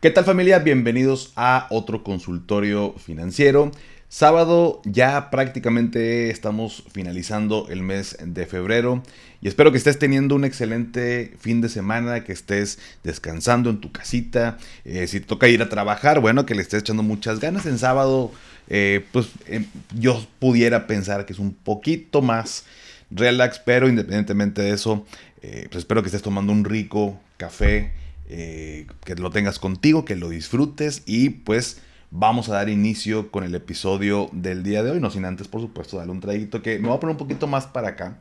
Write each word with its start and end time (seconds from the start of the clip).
¿Qué 0.00 0.10
tal 0.10 0.24
familia? 0.24 0.60
Bienvenidos 0.60 1.30
a 1.36 1.66
otro 1.68 2.02
consultorio 2.02 2.94
financiero. 2.94 3.70
Sábado 4.08 4.80
ya 4.86 5.28
prácticamente 5.28 6.30
estamos 6.30 6.84
finalizando 6.90 7.66
el 7.68 7.82
mes 7.82 8.16
de 8.24 8.46
febrero 8.46 9.02
y 9.42 9.48
espero 9.48 9.72
que 9.72 9.76
estés 9.76 9.98
teniendo 9.98 10.34
un 10.34 10.46
excelente 10.46 11.34
fin 11.38 11.60
de 11.60 11.68
semana, 11.68 12.24
que 12.24 12.32
estés 12.32 12.78
descansando 13.04 13.68
en 13.68 13.82
tu 13.82 13.92
casita. 13.92 14.56
Eh, 14.86 15.06
si 15.06 15.20
toca 15.20 15.48
ir 15.48 15.60
a 15.60 15.68
trabajar, 15.68 16.20
bueno, 16.20 16.46
que 16.46 16.54
le 16.54 16.62
estés 16.62 16.80
echando 16.80 17.02
muchas 17.02 17.38
ganas 17.38 17.66
en 17.66 17.76
sábado. 17.76 18.32
Eh, 18.70 19.04
pues 19.12 19.28
em, 19.48 19.66
yo 19.94 20.26
pudiera 20.38 20.86
pensar 20.86 21.26
que 21.26 21.34
es 21.34 21.38
un 21.38 21.52
poquito 21.52 22.22
más 22.22 22.64
relax, 23.10 23.58
pero 23.58 23.86
independientemente 23.86 24.62
de 24.62 24.70
eso, 24.70 25.04
eh, 25.42 25.66
pues 25.70 25.80
espero 25.80 26.00
que 26.00 26.08
estés 26.08 26.22
tomando 26.22 26.54
un 26.54 26.64
rico 26.64 27.20
café 27.36 27.99
eh, 28.32 28.86
que 29.04 29.16
lo 29.16 29.30
tengas 29.30 29.58
contigo, 29.58 30.04
que 30.04 30.14
lo 30.14 30.28
disfrutes 30.28 31.02
y 31.04 31.30
pues 31.30 31.80
vamos 32.12 32.48
a 32.48 32.54
dar 32.54 32.68
inicio 32.68 33.32
con 33.32 33.42
el 33.42 33.54
episodio 33.56 34.30
del 34.32 34.62
día 34.62 34.84
de 34.84 34.92
hoy, 34.92 35.00
no 35.00 35.10
sin 35.10 35.24
antes 35.24 35.48
por 35.48 35.60
supuesto 35.60 35.96
darle 35.96 36.12
un 36.12 36.20
traguito 36.20 36.62
que 36.62 36.78
me 36.78 36.86
voy 36.86 36.96
a 36.96 37.00
poner 37.00 37.14
un 37.14 37.18
poquito 37.18 37.48
más 37.48 37.66
para 37.66 37.88
acá. 37.88 38.18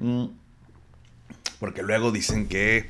Mm. 0.00 0.24
Porque 1.60 1.84
luego 1.84 2.10
dicen 2.10 2.48
que 2.48 2.88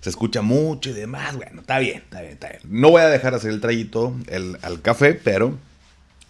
se 0.00 0.10
escucha 0.10 0.42
mucho 0.42 0.90
y 0.90 0.92
demás. 0.92 1.34
Bueno, 1.34 1.62
está 1.62 1.80
bien, 1.80 1.96
está 1.98 2.20
bien, 2.20 2.34
está 2.34 2.50
bien. 2.50 2.60
No 2.68 2.90
voy 2.90 3.02
a 3.02 3.08
dejar 3.08 3.34
hacer 3.34 3.50
el 3.50 3.60
traguito 3.60 4.14
el, 4.28 4.58
al 4.62 4.80
café, 4.80 5.14
pero 5.14 5.58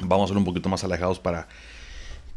vamos 0.00 0.24
a 0.24 0.28
ser 0.28 0.38
un 0.38 0.46
poquito 0.46 0.70
más 0.70 0.84
alejados 0.84 1.18
para 1.18 1.48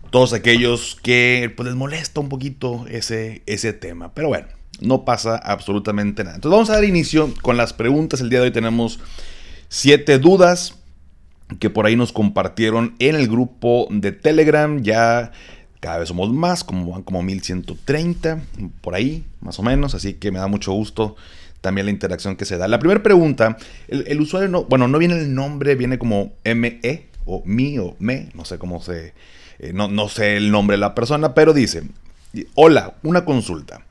todos 0.09 0.33
aquellos 0.33 0.97
que 1.01 1.53
pues, 1.55 1.67
les 1.67 1.75
molesta 1.75 2.19
un 2.19 2.27
poquito 2.27 2.85
ese, 2.89 3.43
ese 3.45 3.71
tema. 3.71 4.13
Pero 4.13 4.27
bueno, 4.27 4.47
no 4.81 5.05
pasa 5.05 5.35
absolutamente 5.37 6.23
nada. 6.23 6.35
Entonces 6.35 6.55
vamos 6.55 6.69
a 6.69 6.73
dar 6.73 6.83
inicio 6.83 7.33
con 7.41 7.57
las 7.57 7.73
preguntas. 7.73 8.21
El 8.21 8.29
día 8.29 8.39
de 8.39 8.45
hoy 8.45 8.51
tenemos 8.51 8.99
siete 9.69 10.19
dudas 10.19 10.75
que 11.59 11.69
por 11.69 11.85
ahí 11.85 11.95
nos 11.95 12.11
compartieron 12.11 12.95
en 12.99 13.15
el 13.15 13.27
grupo 13.27 13.87
de 13.89 14.11
Telegram. 14.11 14.81
Ya 14.81 15.31
cada 15.79 15.99
vez 15.99 16.09
somos 16.09 16.31
más, 16.31 16.63
como 16.63 16.91
van 16.91 17.03
como 17.03 17.23
1130, 17.23 18.41
por 18.81 18.95
ahí, 18.95 19.25
más 19.41 19.59
o 19.59 19.63
menos. 19.63 19.95
Así 19.95 20.13
que 20.13 20.31
me 20.31 20.39
da 20.39 20.47
mucho 20.47 20.71
gusto 20.73 21.15
también 21.61 21.85
la 21.85 21.91
interacción 21.91 22.35
que 22.35 22.45
se 22.45 22.57
da. 22.57 22.67
La 22.67 22.79
primera 22.79 23.01
pregunta, 23.01 23.57
el, 23.87 24.21
usuario 24.21 24.49
no, 24.49 24.65
bueno, 24.65 24.87
no 24.87 24.97
viene 24.97 25.17
el 25.17 25.33
nombre, 25.33 25.75
viene 25.75 25.97
como 25.97 26.33
ME 26.43 27.07
o 27.25 27.41
mi 27.45 27.77
o 27.79 27.95
me, 27.99 28.29
no 28.33 28.45
sé 28.45 28.57
cómo 28.57 28.81
se, 28.81 29.13
eh, 29.59 29.73
no, 29.73 29.87
no 29.87 30.07
sé 30.07 30.37
el 30.37 30.51
nombre 30.51 30.75
de 30.75 30.81
la 30.81 30.95
persona, 30.95 31.33
pero 31.33 31.53
dice, 31.53 31.83
hola, 32.55 32.95
una 33.03 33.25
consulta. 33.25 33.86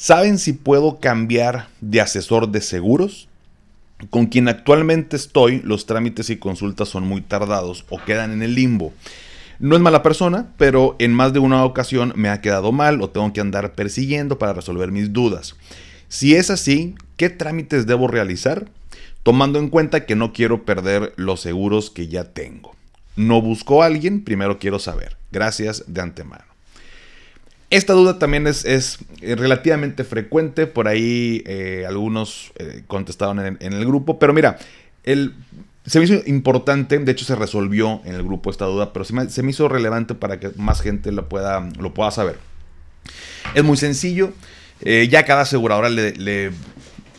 ¿Saben 0.00 0.38
si 0.38 0.52
puedo 0.52 1.00
cambiar 1.00 1.66
de 1.80 2.00
asesor 2.00 2.50
de 2.50 2.60
seguros? 2.60 3.26
Con 4.10 4.26
quien 4.26 4.46
actualmente 4.46 5.16
estoy, 5.16 5.60
los 5.64 5.86
trámites 5.86 6.30
y 6.30 6.36
consultas 6.36 6.88
son 6.88 7.02
muy 7.02 7.20
tardados 7.20 7.84
o 7.88 7.98
quedan 8.04 8.30
en 8.30 8.42
el 8.42 8.54
limbo. 8.54 8.92
No 9.58 9.74
es 9.74 9.82
mala 9.82 10.04
persona, 10.04 10.52
pero 10.56 10.94
en 11.00 11.12
más 11.12 11.32
de 11.32 11.40
una 11.40 11.64
ocasión 11.64 12.12
me 12.14 12.28
ha 12.28 12.40
quedado 12.40 12.70
mal 12.70 13.02
o 13.02 13.10
tengo 13.10 13.32
que 13.32 13.40
andar 13.40 13.72
persiguiendo 13.72 14.38
para 14.38 14.52
resolver 14.52 14.92
mis 14.92 15.12
dudas. 15.12 15.56
Si 16.06 16.36
es 16.36 16.48
así, 16.50 16.94
¿qué 17.16 17.28
trámites 17.28 17.84
debo 17.88 18.06
realizar? 18.06 18.68
Tomando 19.24 19.58
en 19.58 19.68
cuenta 19.68 20.06
que 20.06 20.14
no 20.14 20.32
quiero 20.32 20.64
perder 20.64 21.12
los 21.16 21.40
seguros 21.40 21.90
que 21.90 22.06
ya 22.06 22.22
tengo. 22.22 22.76
No 23.16 23.42
busco 23.42 23.82
a 23.82 23.86
alguien, 23.86 24.22
primero 24.22 24.60
quiero 24.60 24.78
saber. 24.78 25.16
Gracias 25.32 25.82
de 25.88 26.02
antemano. 26.02 26.47
Esta 27.70 27.92
duda 27.92 28.18
también 28.18 28.46
es, 28.46 28.64
es 28.64 28.98
relativamente 29.20 30.02
frecuente, 30.04 30.66
por 30.66 30.88
ahí 30.88 31.42
eh, 31.46 31.84
algunos 31.86 32.52
eh, 32.56 32.82
contestaron 32.86 33.58
en, 33.60 33.72
el 33.72 33.84
grupo, 33.84 34.18
pero 34.18 34.32
mira, 34.32 34.58
el, 35.04 35.34
se 35.84 35.98
me 35.98 36.06
hizo 36.06 36.14
importante, 36.26 36.98
de 36.98 37.12
hecho 37.12 37.26
se 37.26 37.36
resolvió 37.36 38.00
en 38.06 38.14
el 38.14 38.22
grupo 38.22 38.50
esta 38.50 38.64
duda, 38.64 38.94
pero 38.94 39.04
se 39.04 39.42
me, 39.42 39.50
hizo 39.50 39.68
relevante 39.68 40.14
para 40.14 40.40
que 40.40 40.50
más 40.56 40.80
gente 40.80 41.12
lo 41.12 41.28
pueda, 41.28 41.68
lo 41.78 41.92
pueda 41.92 42.10
saber. 42.10 42.38
Es 43.54 43.62
muy 43.62 43.76
sencillo, 43.76 44.32
eh, 44.80 45.06
ya 45.10 45.26
cada 45.26 45.42
aseguradora 45.42 45.90
le, 45.90 46.12
le, 46.12 46.52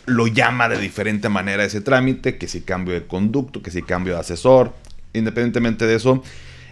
lo 0.06 0.26
llama 0.26 0.68
de 0.68 0.78
diferente 0.78 1.28
manera 1.28 1.64
ese 1.64 1.80
trámite, 1.80 2.38
que 2.38 2.48
si 2.48 2.62
cambio 2.62 2.94
de 2.94 3.06
conducto, 3.06 3.62
que 3.62 3.70
si 3.70 3.82
cambio 3.82 4.14
de 4.14 4.20
asesor, 4.20 4.72
independientemente 5.12 5.86
de 5.86 5.94
eso, 5.94 6.24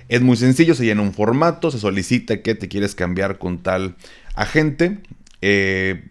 es 0.09 0.23
muy 0.23 0.37
sencillo, 0.37 0.75
se 0.75 0.85
llena 0.85 1.03
un 1.03 1.13
formato, 1.13 1.71
se 1.71 1.79
solicita 1.79 2.43
que 2.43 2.55
te 2.55 2.69
quieres 2.69 2.95
cambiar 2.95 3.39
con 3.39 3.59
tal 3.59 3.97
agente. 4.35 4.99
Eh, 5.43 6.05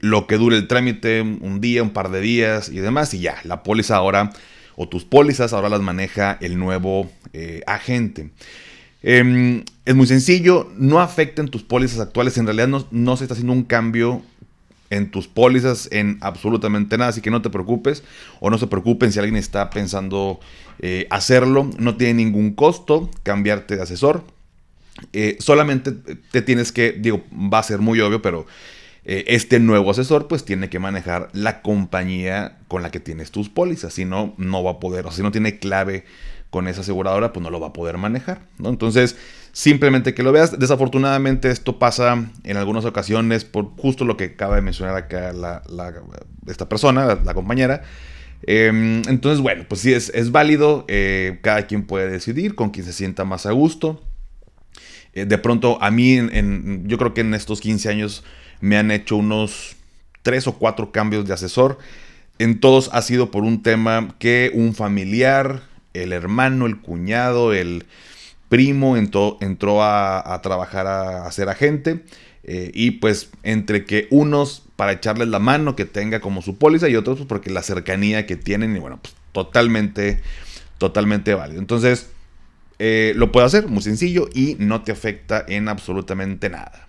lo 0.00 0.26
que 0.26 0.36
dure 0.36 0.56
el 0.56 0.68
trámite, 0.68 1.22
un 1.22 1.60
día, 1.60 1.82
un 1.82 1.90
par 1.90 2.10
de 2.10 2.20
días 2.20 2.68
y 2.68 2.78
demás, 2.78 3.14
y 3.14 3.20
ya, 3.20 3.36
la 3.44 3.62
póliza 3.62 3.96
ahora, 3.96 4.32
o 4.76 4.88
tus 4.88 5.04
pólizas 5.04 5.52
ahora 5.52 5.68
las 5.68 5.80
maneja 5.80 6.36
el 6.40 6.58
nuevo 6.58 7.10
eh, 7.32 7.62
agente. 7.66 8.30
Em, 9.02 9.64
es 9.84 9.94
muy 9.94 10.06
sencillo, 10.06 10.70
no 10.76 11.00
afecten 11.00 11.48
tus 11.48 11.62
pólizas 11.62 12.00
actuales, 12.00 12.36
en 12.36 12.46
realidad 12.46 12.68
no, 12.68 12.86
no 12.90 13.16
se 13.16 13.24
está 13.24 13.34
haciendo 13.34 13.52
un 13.52 13.64
cambio 13.64 14.22
en 14.94 15.10
tus 15.10 15.28
pólizas 15.28 15.88
en 15.92 16.18
absolutamente 16.20 16.96
nada, 16.96 17.10
así 17.10 17.20
que 17.20 17.30
no 17.30 17.42
te 17.42 17.50
preocupes 17.50 18.02
o 18.40 18.50
no 18.50 18.58
se 18.58 18.66
preocupen 18.66 19.12
si 19.12 19.18
alguien 19.18 19.36
está 19.36 19.70
pensando 19.70 20.40
eh, 20.78 21.06
hacerlo, 21.10 21.70
no 21.78 21.96
tiene 21.96 22.14
ningún 22.14 22.54
costo 22.54 23.10
cambiarte 23.22 23.76
de 23.76 23.82
asesor, 23.82 24.24
eh, 25.12 25.36
solamente 25.40 25.92
te 25.92 26.42
tienes 26.42 26.72
que, 26.72 26.92
digo, 26.92 27.24
va 27.32 27.58
a 27.58 27.62
ser 27.62 27.80
muy 27.80 28.00
obvio, 28.00 28.22
pero 28.22 28.46
eh, 29.04 29.24
este 29.26 29.58
nuevo 29.58 29.90
asesor 29.90 30.28
pues 30.28 30.44
tiene 30.44 30.70
que 30.70 30.78
manejar 30.78 31.28
la 31.32 31.62
compañía 31.62 32.58
con 32.68 32.82
la 32.82 32.90
que 32.90 33.00
tienes 33.00 33.30
tus 33.30 33.48
pólizas, 33.48 33.92
si 33.92 34.04
no, 34.04 34.34
no 34.38 34.62
va 34.62 34.72
a 34.72 34.80
poder, 34.80 35.06
o 35.06 35.10
si 35.10 35.22
no 35.22 35.32
tiene 35.32 35.58
clave 35.58 36.04
con 36.50 36.68
esa 36.68 36.82
aseguradora, 36.82 37.32
pues 37.32 37.42
no 37.42 37.50
lo 37.50 37.58
va 37.58 37.68
a 37.68 37.72
poder 37.72 37.98
manejar, 37.98 38.46
¿no? 38.58 38.68
Entonces, 38.68 39.16
simplemente 39.54 40.12
que 40.12 40.22
lo 40.22 40.32
veas. 40.32 40.58
Desafortunadamente 40.58 41.50
esto 41.50 41.78
pasa 41.78 42.30
en 42.42 42.56
algunas 42.58 42.84
ocasiones 42.84 43.46
por 43.46 43.74
justo 43.76 44.04
lo 44.04 44.18
que 44.18 44.24
acaba 44.24 44.56
de 44.56 44.62
mencionar 44.62 44.96
acá 44.96 45.32
esta 46.46 46.68
persona, 46.68 47.18
la, 47.24 47.34
compañera. 47.34 47.82
Em, 48.42 49.00
entonces, 49.08 49.40
bueno, 49.40 49.64
pues 49.66 49.80
sí, 49.80 49.94
es, 49.94 50.10
es 50.14 50.30
válido. 50.30 50.84
Eh, 50.88 51.38
cada 51.40 51.66
quien 51.66 51.84
puede 51.84 52.10
decidir 52.10 52.54
con 52.54 52.70
quien 52.70 52.84
se 52.84 52.92
sienta 52.92 53.24
más 53.24 53.46
a 53.46 53.52
gusto. 53.52 54.02
Eh, 55.14 55.24
de 55.24 55.38
pronto, 55.38 55.80
a 55.80 55.90
mí, 55.90 56.14
en, 56.14 56.86
yo 56.86 56.98
creo 56.98 57.14
que 57.14 57.22
en 57.22 57.32
estos 57.32 57.60
15 57.60 57.88
años 57.88 58.24
me 58.60 58.76
han 58.76 58.90
hecho 58.90 59.16
unos 59.16 59.76
3 60.22 60.48
o 60.48 60.58
4 60.58 60.90
cambios 60.90 61.26
de 61.26 61.32
asesor. 61.32 61.78
En 62.40 62.58
todos 62.58 62.90
ha 62.92 63.00
sido 63.02 63.30
por 63.30 63.44
un 63.44 63.62
tema 63.62 64.16
que 64.18 64.50
un 64.52 64.74
familiar 64.74 65.62
el 65.92 66.12
hermano, 66.12 66.66
el 66.66 66.80
cuñado, 66.80 67.52
el 67.52 67.84
primo 68.54 68.96
entró, 68.96 69.36
entró 69.40 69.82
a, 69.82 70.40
trabajar 70.40 70.86
a, 70.86 71.30
ser 71.32 71.48
agente. 71.48 72.04
Eh, 72.44 72.70
y 72.72 72.92
pues 72.92 73.30
entre 73.42 73.84
que 73.84 74.06
unos 74.10 74.62
para 74.76 74.92
echarles 74.92 75.28
la 75.28 75.40
mano 75.40 75.74
que 75.74 75.86
tenga 75.86 76.20
como 76.20 76.40
su 76.40 76.56
póliza 76.56 76.88
y 76.88 76.94
otros 76.94 77.16
pues, 77.16 77.26
porque 77.26 77.50
la 77.50 77.62
cercanía 77.62 78.26
que 78.26 78.36
tienen 78.36 78.76
y 78.76 78.78
bueno, 78.78 79.00
pues 79.02 79.14
totalmente, 79.32 80.20
totalmente 80.78 81.34
válido. 81.34 81.58
Entonces, 81.58 82.10
eh, 82.78 83.12
lo 83.16 83.32
puedo 83.32 83.44
hacer 83.44 83.66
muy 83.66 83.82
sencillo 83.82 84.28
y 84.32 84.56
no 84.60 84.82
te 84.82 84.92
afecta 84.92 85.44
en 85.48 85.68
absolutamente 85.68 86.48
nada. 86.48 86.86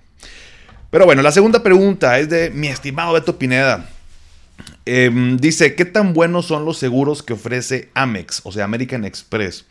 Pero 0.91 1.05
bueno, 1.05 1.23
la 1.23 1.31
segunda 1.31 1.63
pregunta 1.63 2.19
es 2.19 2.29
de 2.29 2.51
mi 2.51 2.67
estimado 2.67 3.13
Beto 3.13 3.39
Pineda. 3.39 3.89
Em, 4.85 5.37
dice, 5.37 5.73
¿qué 5.73 5.85
tan 5.85 6.13
buenos 6.13 6.45
son 6.45 6.63
los 6.63 6.77
seguros 6.77 7.23
que 7.23 7.33
ofrece 7.33 7.89
Amex, 7.95 8.41
o 8.43 8.51
sea, 8.51 8.65
American 8.65 9.03
Express? 9.03 9.65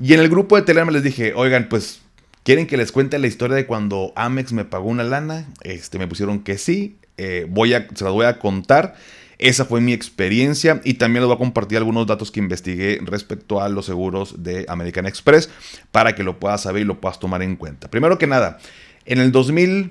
Y 0.00 0.14
en 0.14 0.20
el 0.20 0.28
grupo 0.28 0.56
de 0.56 0.62
Telegram 0.62 0.92
les 0.92 1.02
dije, 1.02 1.32
oigan, 1.34 1.68
pues, 1.68 2.00
¿quieren 2.44 2.66
que 2.66 2.76
les 2.76 2.92
cuente 2.92 3.18
la 3.18 3.26
historia 3.26 3.56
de 3.56 3.66
cuando 3.66 4.12
Amex 4.16 4.52
me 4.52 4.64
pagó 4.64 4.88
una 4.88 5.04
lana? 5.04 5.48
Este, 5.62 5.98
me 5.98 6.08
pusieron 6.08 6.40
que 6.42 6.58
sí, 6.58 6.96
eh, 7.18 7.46
voy 7.48 7.74
a, 7.74 7.88
se 7.94 8.04
las 8.04 8.12
voy 8.12 8.26
a 8.26 8.38
contar. 8.38 8.94
Esa 9.38 9.64
fue 9.64 9.80
mi 9.80 9.92
experiencia 9.92 10.80
y 10.84 10.94
también 10.94 11.22
les 11.22 11.26
voy 11.26 11.34
a 11.34 11.38
compartir 11.38 11.78
algunos 11.78 12.06
datos 12.06 12.30
que 12.30 12.38
investigué 12.38 13.00
respecto 13.02 13.60
a 13.60 13.68
los 13.68 13.86
seguros 13.86 14.44
de 14.44 14.64
American 14.68 15.06
Express 15.06 15.50
para 15.90 16.14
que 16.14 16.22
lo 16.22 16.38
puedas 16.38 16.62
saber 16.62 16.82
y 16.82 16.84
lo 16.84 17.00
puedas 17.00 17.18
tomar 17.18 17.42
en 17.42 17.56
cuenta. 17.56 17.90
Primero 17.90 18.18
que 18.18 18.28
nada, 18.28 18.58
en 19.04 19.18
el 19.18 19.32
2000, 19.32 19.90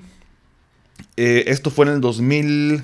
eh, 1.18 1.44
esto 1.48 1.70
fue 1.70 1.84
en 1.86 1.92
el 1.92 2.00
2000 2.00 2.82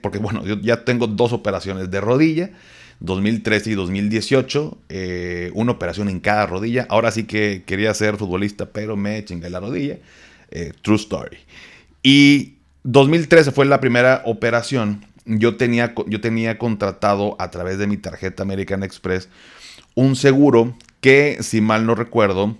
porque 0.00 0.18
bueno, 0.18 0.44
yo 0.44 0.60
ya 0.60 0.84
tengo 0.84 1.06
dos 1.06 1.32
operaciones 1.32 1.90
de 1.90 2.00
rodilla, 2.00 2.50
2013 3.00 3.70
y 3.70 3.74
2018, 3.74 4.78
eh, 4.88 5.50
una 5.54 5.72
operación 5.72 6.08
en 6.08 6.20
cada 6.20 6.46
rodilla. 6.46 6.86
Ahora 6.88 7.10
sí 7.10 7.24
que 7.24 7.62
quería 7.66 7.92
ser 7.94 8.16
futbolista, 8.16 8.66
pero 8.66 8.96
me 8.96 9.24
chingué 9.24 9.50
la 9.50 9.60
rodilla. 9.60 9.98
Eh, 10.50 10.72
true 10.82 10.96
story. 10.96 11.38
Y 12.02 12.54
2013 12.84 13.50
fue 13.50 13.66
la 13.66 13.80
primera 13.80 14.22
operación. 14.24 15.04
Yo 15.26 15.56
tenía, 15.56 15.94
yo 16.06 16.20
tenía 16.20 16.58
contratado 16.58 17.36
a 17.38 17.50
través 17.50 17.78
de 17.78 17.86
mi 17.86 17.96
tarjeta 17.96 18.42
American 18.42 18.82
Express 18.82 19.28
un 19.94 20.16
seguro 20.16 20.76
que, 21.00 21.38
si 21.40 21.60
mal 21.60 21.86
no 21.86 21.94
recuerdo, 21.94 22.56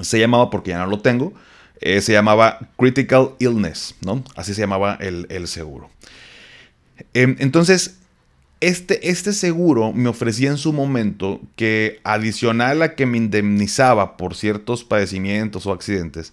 se 0.00 0.18
llamaba, 0.18 0.50
porque 0.50 0.70
ya 0.70 0.78
no 0.78 0.86
lo 0.86 1.00
tengo, 1.00 1.32
eh, 1.80 2.00
se 2.00 2.12
llamaba 2.12 2.60
Critical 2.78 3.30
Illness, 3.40 3.96
¿no? 4.00 4.22
Así 4.36 4.54
se 4.54 4.60
llamaba 4.60 4.96
el, 5.00 5.48
seguro. 5.48 5.90
Em, 7.12 7.36
entonces, 7.40 7.98
este, 8.62 9.10
este 9.10 9.32
seguro 9.32 9.92
me 9.92 10.08
ofrecía 10.08 10.48
en 10.48 10.56
su 10.56 10.72
momento 10.72 11.40
que 11.56 11.98
adicional 12.04 12.80
a 12.82 12.94
que 12.94 13.06
me 13.06 13.18
indemnizaba 13.18 14.16
por 14.16 14.36
ciertos 14.36 14.84
padecimientos 14.84 15.66
o 15.66 15.72
accidentes, 15.72 16.32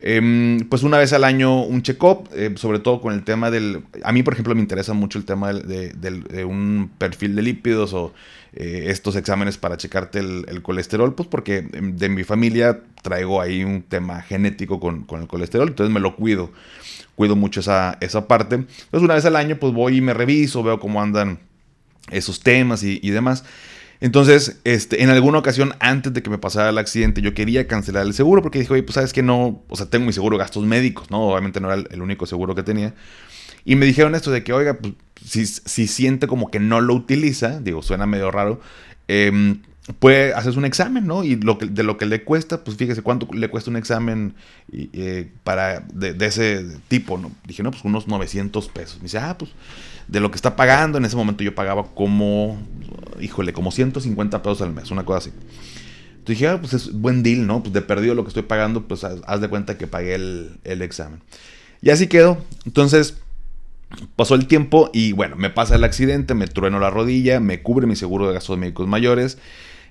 em, 0.00 0.60
pues 0.70 0.82
una 0.82 0.96
vez 0.96 1.12
al 1.12 1.24
año 1.24 1.62
un 1.62 1.82
check-up, 1.82 2.30
eh, 2.34 2.54
sobre 2.56 2.78
todo 2.78 3.02
con 3.02 3.12
el 3.12 3.22
tema 3.22 3.50
del... 3.50 3.84
A 4.02 4.12
mí, 4.12 4.22
por 4.22 4.32
ejemplo, 4.32 4.54
me 4.54 4.62
interesa 4.62 4.94
mucho 4.94 5.18
el 5.18 5.26
tema 5.26 5.52
de, 5.52 6.44
un 6.46 6.90
perfil 6.96 7.36
de 7.36 7.42
lípidos 7.42 7.92
o 7.92 8.14
eh, 8.54 8.86
estos 8.88 9.14
exámenes 9.16 9.58
para 9.58 9.76
checarte 9.76 10.20
el, 10.20 10.62
colesterol, 10.62 11.14
pues 11.14 11.28
porque 11.28 11.60
de 11.60 12.08
mi 12.08 12.24
familia 12.24 12.80
traigo 13.02 13.42
ahí 13.42 13.62
un 13.62 13.82
tema 13.82 14.22
genético 14.22 14.80
con, 14.80 15.04
con 15.04 15.20
el 15.20 15.28
colesterol, 15.28 15.68
entonces 15.68 15.92
me 15.92 16.00
lo 16.00 16.16
cuido 16.16 16.50
cuido 17.14 17.36
mucho 17.36 17.60
esa, 17.60 17.98
esa 18.00 18.26
parte. 18.26 18.56
Entonces 18.56 19.02
una 19.02 19.14
vez 19.14 19.24
al 19.24 19.36
año 19.36 19.56
pues 19.56 19.72
voy 19.72 19.98
y 19.98 20.00
me 20.00 20.14
reviso, 20.14 20.62
veo 20.62 20.78
cómo 20.78 21.02
andan 21.02 21.38
esos 22.10 22.40
temas 22.40 22.82
y, 22.82 23.10
demás. 23.10 23.44
Entonces, 24.00 24.60
este, 24.64 25.02
en 25.02 25.10
alguna 25.10 25.38
ocasión, 25.38 25.74
antes 25.78 26.12
de 26.12 26.22
que 26.22 26.30
me 26.30 26.38
pasara 26.38 26.70
el 26.70 26.78
accidente, 26.78 27.22
yo 27.22 27.34
quería 27.34 27.68
cancelar 27.68 28.04
el 28.04 28.14
seguro 28.14 28.42
porque 28.42 28.58
dije, 28.58 28.72
oye, 28.72 28.82
pues 28.82 28.94
sabes 28.94 29.12
que 29.12 29.22
no, 29.22 29.62
o 29.68 29.76
sea, 29.76 29.86
tengo 29.86 30.06
mi 30.06 30.12
seguro 30.12 30.36
gastos 30.36 30.64
médicos, 30.64 31.10
¿no? 31.10 31.20
Obviamente 31.28 31.60
no 31.60 31.72
era 31.72 31.84
el, 31.88 32.02
único 32.02 32.26
seguro 32.26 32.54
que 32.56 32.64
tenía. 32.64 32.94
Y 33.64 33.76
me 33.76 33.86
dijeron 33.86 34.16
esto 34.16 34.32
de 34.32 34.42
que, 34.42 34.52
oiga, 34.52 34.78
pues 34.78 34.94
si, 35.24 35.46
si 35.46 35.86
siente 35.86 36.26
como 36.26 36.50
que 36.50 36.58
no 36.58 36.80
lo 36.80 36.94
utiliza, 36.94 37.60
digo, 37.60 37.80
suena 37.82 38.06
medio 38.06 38.32
raro, 38.32 38.60
eh, 39.06 39.56
puede 39.98 40.32
hacer 40.32 40.56
un 40.56 40.64
examen, 40.64 41.06
¿no? 41.06 41.24
Y 41.24 41.36
lo 41.36 41.58
que, 41.58 41.66
de 41.66 41.82
lo 41.82 41.96
que 41.96 42.06
le 42.06 42.22
cuesta, 42.22 42.62
pues 42.62 42.76
fíjese 42.76 43.02
cuánto 43.02 43.26
le 43.32 43.48
cuesta 43.48 43.70
un 43.70 43.76
examen 43.76 44.34
eh, 44.72 45.28
para 45.42 45.80
de, 45.80 46.14
ese 46.24 46.64
tipo, 46.88 47.18
¿no? 47.18 47.32
Dije, 47.46 47.62
no, 47.62 47.72
pues 47.72 47.84
unos 47.84 48.06
900 48.06 48.68
pesos. 48.68 48.98
Me 48.98 49.04
dice, 49.04 49.18
ah, 49.18 49.36
pues 49.36 49.50
de 50.06 50.20
lo 50.20 50.30
que 50.30 50.36
está 50.36 50.54
pagando, 50.54 50.98
en 50.98 51.04
ese 51.04 51.16
momento 51.16 51.42
yo 51.42 51.54
pagaba 51.54 51.94
como, 51.94 52.60
híjole, 53.20 53.52
como 53.52 53.72
150 53.72 54.42
pesos 54.42 54.62
al 54.62 54.72
mes, 54.72 54.90
una 54.92 55.04
cosa 55.04 55.18
así. 55.18 55.30
Entonces 56.10 56.38
dije, 56.38 56.48
ah, 56.48 56.58
pues 56.60 56.74
es 56.74 56.92
buen 56.92 57.24
deal, 57.24 57.46
¿no? 57.46 57.62
Pues 57.62 57.72
de 57.72 57.82
perdido 57.82 58.14
lo 58.14 58.22
que 58.22 58.28
estoy 58.28 58.44
pagando, 58.44 58.86
pues 58.86 59.02
haz, 59.02 59.40
de 59.40 59.48
cuenta 59.48 59.78
que 59.78 59.88
pagué 59.88 60.14
el, 60.14 60.58
el 60.62 60.82
examen. 60.82 61.20
Y 61.80 61.90
así 61.90 62.06
quedó. 62.06 62.38
Entonces, 62.64 63.16
Pasó 64.16 64.34
el 64.34 64.46
tiempo 64.46 64.90
y 64.92 65.12
bueno, 65.12 65.36
me 65.36 65.50
pasa 65.50 65.74
el 65.74 65.84
accidente, 65.84 66.34
me 66.34 66.46
trueno 66.46 66.80
la 66.80 66.90
rodilla, 66.90 67.40
me 67.40 67.62
cubre 67.62 67.86
mi 67.86 67.96
seguro 67.96 68.26
de 68.26 68.34
gastos 68.34 68.58
médicos 68.58 68.88
mayores. 68.88 69.38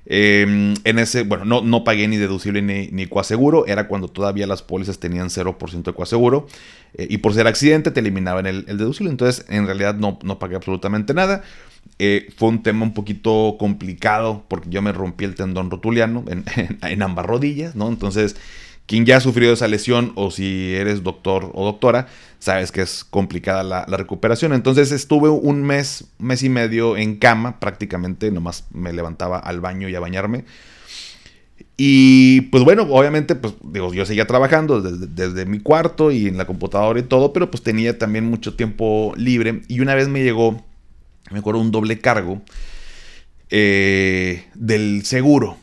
Em, 0.06 0.74
en 0.84 1.00
ese, 1.00 1.24
bueno, 1.24 1.46
no, 1.46 1.62
no 1.62 1.84
pagué 1.84 2.08
ni 2.08 2.18
deducible 2.18 2.62
ni, 2.62 2.88
ni 2.88 3.06
coaseguro, 3.06 3.68
era 3.68 3.88
cuando 3.88 4.08
todavía 4.08 4.48
las 4.48 4.64
pólizas 4.64 5.00
tenían 5.00 5.30
0% 5.30 5.84
de 5.84 5.94
coaseguro. 5.94 6.48
Eh, 6.96 7.08
y 7.10 7.20
por 7.20 7.34
ser 7.34 7.48
accidente 7.48 7.92
te 7.92 8.00
eliminaban 8.00 8.46
el, 8.46 8.66
el, 8.68 8.78
deducible, 8.78 9.12
entonces 9.12 9.46
en 9.50 9.66
realidad 9.66 9.96
no, 9.96 10.20
no 10.24 10.40
pagué 10.40 10.56
absolutamente 10.56 11.14
nada. 11.14 11.44
Eh, 12.00 12.30
fue 12.36 12.50
un 12.50 12.64
tema 12.64 12.84
un 12.84 12.94
poquito 12.94 13.58
complicado 13.60 14.44
porque 14.48 14.70
yo 14.70 14.82
me 14.82 14.92
rompí 14.92 15.26
el 15.26 15.36
tendón 15.36 15.70
rotuliano 15.70 16.26
en, 16.28 16.46
en 16.82 17.02
ambas 17.04 17.26
rodillas, 17.26 17.76
¿no? 17.76 17.88
Entonces 17.88 18.36
quien 18.86 19.06
ya 19.06 19.18
ha 19.18 19.22
sufrido 19.22 19.54
esa 19.54 19.68
lesión 19.68 20.12
o 20.16 20.32
si 20.32 20.74
eres 20.74 21.04
doctor 21.04 21.52
o 21.54 21.66
doctora, 21.66 22.08
sabes 22.40 22.72
que 22.72 22.82
es 22.82 23.04
complicada 23.04 23.64
la, 23.64 23.86
recuperación. 23.86 24.54
Entonces 24.54 24.92
estuve 24.92 25.30
un 25.30 25.64
mes, 25.64 26.06
mes 26.20 26.44
y 26.44 26.50
medio 26.50 26.98
en 26.98 27.16
cama 27.18 27.60
prácticamente, 27.60 28.32
nomás 28.32 28.66
me 28.72 28.92
levantaba 28.92 29.40
al 29.40 29.62
baño 29.62 29.88
y 29.88 29.96
a 29.96 30.00
bañarme. 30.00 30.46
Y 31.78 32.42
pues 32.52 32.64
bueno, 32.64 32.84
obviamente, 32.90 33.36
pues 33.36 33.54
digo, 33.64 33.94
yo 33.94 34.06
seguía 34.06 34.28
trabajando 34.28 34.82
desde, 34.82 35.46
mi 35.46 35.60
cuarto 35.60 36.12
y 36.12 36.28
en 36.28 36.38
la 36.38 36.46
computadora 36.46 37.00
y 37.00 37.04
todo, 37.04 37.34
pero 37.34 37.50
pues 37.50 37.64
tenía 37.64 37.98
también 37.98 38.26
mucho 38.26 38.56
tiempo 38.56 39.14
libre. 39.16 39.62
Y 39.68 39.80
una 39.80 39.96
vez 39.96 40.08
me 40.08 40.24
llegó, 40.24 40.64
me 41.32 41.40
acuerdo, 41.40 41.62
un 41.62 41.72
doble 41.72 42.00
cargo 42.00 42.42
eh, 43.50 44.46
del 44.54 45.06
seguro. 45.06 45.58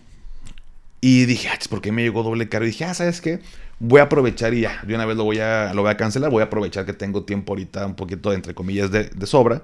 Y 1.01 1.27
dije, 1.27 1.49
ah, 1.49 1.59
¿por 1.69 1.81
qué 1.81 1.93
me 1.93 2.03
llegó 2.03 2.23
doble 2.23 2.49
cargo? 2.49 2.67
Y 2.67 2.71
dije, 2.71 2.85
ah, 2.85 2.95
¿sabes 2.95 3.21
qué? 3.21 3.41
Voy 3.79 4.01
a 4.01 4.05
aprovechar 4.05 4.53
y 4.55 4.63
ya, 4.63 4.83
de 4.85 4.95
una 4.95 5.07
vez 5.07 5.17
lo 5.17 5.25
voy 5.25 5.39
a, 5.39 5.73
lo 5.75 5.83
voy 5.83 5.91
a 5.91 5.97
cancelar. 5.97 6.31
Voy 6.31 6.41
a 6.43 6.47
aprovechar 6.47 6.85
que 6.85 6.93
tengo 6.93 7.25
tiempo 7.25 7.53
ahorita, 7.53 7.87
un 7.87 7.95
poquito, 7.95 8.33
entre 8.33 8.55
comillas, 8.55 8.91
de, 8.91 9.11
sobra. 9.27 9.63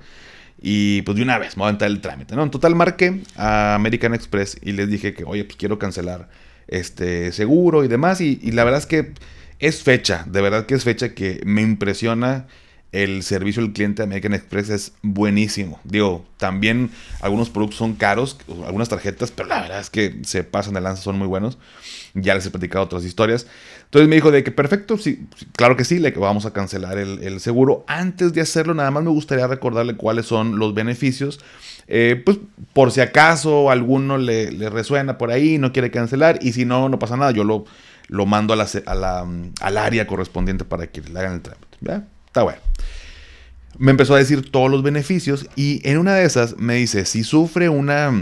Y 0.60 1.02
pues 1.02 1.16
de 1.16 1.22
una 1.22 1.38
vez, 1.38 1.56
me 1.56 1.62
voy 1.62 1.69
a 1.69 1.70
entrar 1.70 1.90
el 1.90 2.00
trámite, 2.00 2.36
¿no? 2.36 2.44
En 2.44 2.50
total 2.50 2.75
marqué 2.75 3.22
a 3.36 3.75
American 3.75 4.14
Express 4.14 4.58
y 4.62 4.72
les 4.72 4.88
dije 4.88 5.12
que, 5.12 5.25
oye, 5.25 5.44
pues 5.44 5.56
quiero 5.56 5.78
cancelar 5.78 6.28
este 6.69 7.32
seguro 7.32 7.84
y 7.84 7.88
demás. 7.88 8.20
Y 8.20 8.52
la 8.52 8.64
verdad 8.64 8.81
es 8.81 8.86
que 8.86 9.12
es 9.58 9.82
fecha, 9.82 10.25
de 10.28 10.40
verdad 10.40 10.66
que 10.66 10.75
es 10.75 10.84
fecha 10.84 11.14
que 11.14 11.40
me 11.44 11.62
impresiona 11.62 12.46
el 12.94 13.25
servicio 13.25 13.61
al 13.61 13.73
cliente 13.73 14.02
de 14.02 14.05
American 14.05 14.35
Express 14.35 14.70
es 14.70 14.93
buenísimo. 15.02 15.81
Digo, 15.82 16.25
también 16.37 16.91
algunos 17.20 17.50
productos 17.50 17.79
son 17.79 17.94
caros, 17.94 18.38
algunas 18.64 18.88
tarjetas, 18.88 19.32
pero 19.32 19.49
la 19.49 19.62
verdad 19.62 19.81
es 19.81 19.91
que 19.91 20.20
se 20.23 20.44
pasan 20.44 20.75
de 20.75 20.81
lanza, 20.81 21.02
son 21.02 21.19
muy 21.19 21.26
buenos. 21.26 21.58
Ya 22.14 22.37
les 22.37 22.46
he 22.46 22.50
platicado 22.50 22.85
otras 22.85 23.05
historias. 23.05 23.49
Entonces 23.87 24.08
me 24.08 24.14
dijo 24.14 24.31
de 24.31 24.44
que 24.44 24.52
perfecto, 24.52 24.96
sí, 24.96 25.26
claro 25.56 25.76
que 25.76 25.85
sí, 25.85 25.99
le 25.99 26.12
vamos 26.12 26.46
a 26.46 26.52
cancelar 26.52 26.99
el, 26.99 27.41
seguro. 27.41 27.85
Antes 27.88 28.32
de 28.32 28.43
hacerlo, 28.43 28.75
nada 28.75 28.93
más 28.93 29.02
me 29.02 29.11
gustaría 29.11 29.49
recordarle 29.49 29.96
cuáles 29.96 30.26
son 30.26 30.61
los 30.61 30.73
beneficios. 30.73 31.41
Eh, 31.88 32.23
pues 32.25 32.38
por 32.73 32.93
si 32.93 33.00
acaso 33.00 33.73
alguno 33.73 34.19
le, 34.19 34.70
resuena 34.70 35.19
por 35.19 35.32
ahí, 35.32 35.58
no 35.58 35.73
quiere 35.73 35.91
cancelar, 35.91 36.38
y 36.41 36.52
si 36.52 36.64
no, 36.64 36.88
no 36.88 37.00
pasa 37.00 37.17
nada, 37.17 37.32
yo 37.32 37.43
lo, 37.43 37.64
lo 38.06 38.25
mando 38.25 38.55
a 38.55 38.56
la, 38.56 39.26
al 39.61 39.76
área 39.79 40.06
correspondiente 40.06 40.64
para 40.64 40.87
que 40.87 41.00
le 41.00 41.19
hagan 41.19 41.32
el 41.32 41.43
trámite. 41.43 42.13
Está 42.34 42.42
bueno. 42.42 42.58
Me 43.78 43.92
empezó 43.92 44.16
a 44.16 44.19
decir 44.19 44.50
todos 44.50 44.69
los 44.69 44.82
beneficios 44.82 45.46
y 45.54 45.81
en 45.88 45.98
una 45.98 46.16
de 46.16 46.25
esas 46.25 46.56
me 46.56 46.75
dice, 46.75 47.04
si 47.04 47.22
sufre 47.22 47.69
una, 47.69 48.12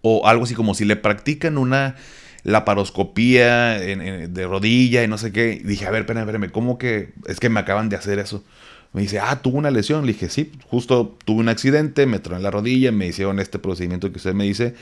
o 0.00 0.28
algo 0.28 0.44
así 0.44 0.54
como 0.54 0.74
si 0.74 0.84
le 0.84 0.94
practican 0.94 1.58
una 1.58 1.96
laparoscopía 2.44 3.80
de 3.80 4.46
rodilla 4.46 5.02
y 5.02 5.08
no 5.08 5.18
sé 5.18 5.32
qué, 5.32 5.60
dije, 5.64 5.86
a 5.86 5.90
ver, 5.90 6.02
espérame, 6.02 6.22
espérame, 6.22 6.52
¿cómo 6.52 6.78
que 6.78 7.14
es 7.26 7.40
que 7.40 7.48
me 7.48 7.58
acaban 7.58 7.88
de 7.88 7.96
hacer 7.96 8.20
eso? 8.20 8.44
Me 8.92 9.02
dice, 9.02 9.18
ah, 9.18 9.42
tuvo 9.42 9.58
una 9.58 9.72
lesión. 9.72 10.06
Le 10.06 10.12
dije, 10.12 10.28
sí, 10.28 10.52
justo 10.70 11.18
tuve 11.24 11.40
un 11.40 11.48
accidente, 11.48 12.06
me 12.06 12.18
en 12.24 12.42
la 12.44 12.52
rodilla, 12.52 12.92
me 12.92 13.08
hicieron 13.08 13.40
este 13.40 13.58
procedimiento 13.58 14.08
que 14.12 14.18
usted 14.18 14.34
me 14.34 14.44
dice. 14.44 14.76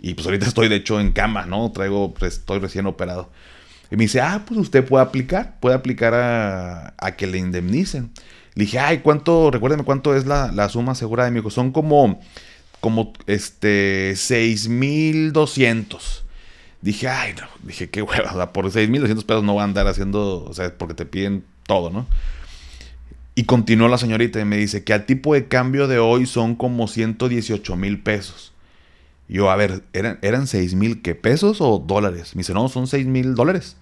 Y 0.00 0.14
pues 0.14 0.26
ahorita 0.26 0.46
estoy 0.46 0.68
de 0.68 0.76
hecho 0.76 0.98
en 1.00 1.12
cama, 1.12 1.44
¿no? 1.44 1.70
Traigo, 1.70 2.14
pues, 2.14 2.38
estoy 2.38 2.60
recién 2.60 2.86
operado. 2.86 3.28
Y 3.90 3.96
me 3.96 4.04
dice, 4.04 4.20
ah, 4.20 4.44
pues 4.46 4.60
usted 4.60 4.84
puede 4.84 5.04
aplicar, 5.04 5.58
puede 5.58 5.74
aplicar 5.74 6.14
a, 6.14 7.16
que 7.16 7.26
le 7.26 7.38
indemnicen. 7.38 8.12
Le 8.54 8.64
dije, 8.64 8.78
ay, 8.78 8.98
¿cuánto, 8.98 9.50
recuérdeme 9.50 9.84
cuánto 9.84 10.14
es 10.14 10.26
la, 10.26 10.68
suma 10.68 10.92
asegurada 10.92 11.28
de 11.28 11.32
mi 11.32 11.40
hijo? 11.40 11.50
Son 11.50 11.72
como, 11.72 12.20
como, 12.80 13.12
este, 13.26 14.12
6,200. 14.14 16.24
Dije, 16.82 17.08
ay, 17.08 17.34
no, 17.38 17.46
dije, 17.66 17.90
qué 17.90 18.02
hueva, 18.02 18.30
o 18.30 18.36
sea, 18.36 18.52
por 18.52 18.70
6,200 18.70 19.24
pesos 19.24 19.44
no 19.44 19.56
va 19.56 19.62
a 19.62 19.64
andar 19.64 19.86
haciendo, 19.86 20.44
o 20.44 20.54
sea, 20.54 20.72
porque 20.78 20.94
te 20.94 21.04
piden 21.04 21.44
todo, 21.66 21.90
¿no? 21.90 22.06
Y 23.34 23.44
continuó 23.44 23.88
la 23.88 23.98
señorita 23.98 24.40
y 24.40 24.44
me 24.44 24.56
dice 24.56 24.84
que 24.84 24.92
al 24.92 25.06
tipo 25.06 25.34
de 25.34 25.46
cambio 25.46 25.88
de 25.88 25.98
hoy 25.98 26.26
son 26.26 26.54
como 26.54 26.88
118 26.88 27.76
mil 27.76 28.00
pesos. 28.00 28.52
Yo, 29.30 29.48
a 29.48 29.54
ver, 29.54 29.84
¿eran, 29.92 30.18
eran 30.22 30.48
6 30.48 30.74
mil 30.74 31.02
qué 31.02 31.14
pesos 31.14 31.60
o 31.60 31.78
dólares? 31.78 32.34
Me 32.34 32.40
dice, 32.40 32.52
no, 32.52 32.68
son 32.68 32.88
6 32.88 33.06
mil 33.06 33.36
dólares. 33.36 33.76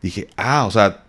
Dije, 0.00 0.28
ah, 0.38 0.64
o 0.64 0.70
sea, 0.70 1.04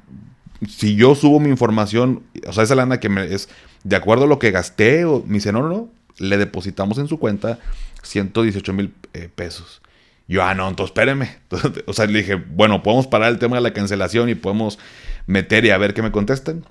si 0.67 0.95
yo 0.95 1.15
subo 1.15 1.39
mi 1.39 1.49
información, 1.49 2.23
o 2.45 2.51
sea, 2.51 2.63
esa 2.63 2.75
lana 2.75 2.99
que 2.99 3.07
me 3.07 3.33
es 3.33 3.47
de 3.85 3.95
acuerdo 3.95 4.25
a 4.25 4.27
lo 4.27 4.39
que 4.39 4.51
gasté, 4.51 5.05
o, 5.05 5.23
me 5.25 5.35
dice, 5.35 5.53
no, 5.53 5.67
no, 5.69 5.89
le 6.17 6.37
depositamos 6.37 6.97
en 6.97 7.07
su 7.07 7.17
cuenta 7.17 7.59
118 8.03 8.73
mil 8.73 8.93
eh, 9.13 9.29
pesos. 9.33 9.81
Yo, 10.27 10.43
ah, 10.43 10.53
no, 10.53 10.67
entonces 10.67 10.91
espéreme. 10.91 11.37
o 11.85 11.93
sea, 11.93 12.07
le 12.07 12.19
dije, 12.19 12.35
bueno, 12.35 12.83
podemos 12.83 13.07
parar 13.07 13.29
el 13.31 13.39
tema 13.39 13.55
de 13.55 13.61
la 13.61 13.71
cancelación 13.71 14.27
y 14.27 14.35
podemos 14.35 14.79
meter 15.27 15.63
y 15.63 15.69
a 15.69 15.77
ver 15.77 15.93
qué 15.93 16.01
me 16.01 16.11
contestan. 16.11 16.65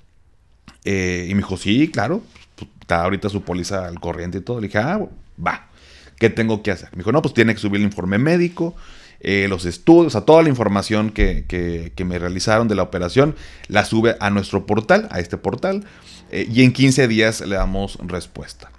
Eh, 0.85 1.25
y 1.27 1.33
me 1.33 1.39
dijo, 1.39 1.57
sí, 1.57 1.89
claro, 1.89 2.21
pues, 2.55 2.69
está 2.79 3.03
ahorita 3.03 3.29
su 3.29 3.41
póliza 3.41 3.87
al 3.87 3.99
corriente 3.99 4.37
y 4.37 4.41
todo. 4.41 4.61
Le 4.61 4.67
dije, 4.67 4.77
ah, 4.77 4.99
va. 5.43 5.67
¿Qué 6.19 6.29
tengo 6.29 6.63
que 6.63 6.71
hacer? 6.71 6.89
Me 6.91 6.99
dijo, 6.99 7.11
no, 7.11 7.21
pues 7.21 7.33
tiene 7.33 7.53
que 7.53 7.59
subir 7.59 7.81
el 7.81 7.87
informe 7.87 8.17
médico, 8.17 8.75
eh, 9.19 9.47
los 9.49 9.65
estudios, 9.65 10.07
o 10.07 10.09
sea, 10.11 10.21
toda 10.21 10.43
la 10.43 10.49
información 10.49 11.09
que, 11.11 11.93
me 12.05 12.19
realizaron 12.19 12.67
de 12.67 12.75
la 12.75 12.83
operación, 12.83 13.35
la 13.67 13.85
sube 13.85 14.15
a 14.19 14.29
nuestro 14.29 14.65
portal, 14.65 15.07
a 15.11 15.19
este 15.19 15.37
portal, 15.37 15.85
eh, 16.31 16.47
y 16.51 16.63
en 16.63 16.73
15 16.73 17.07
días 17.07 17.41
le 17.41 17.55
damos 17.55 17.97
respuesta. 18.03 18.71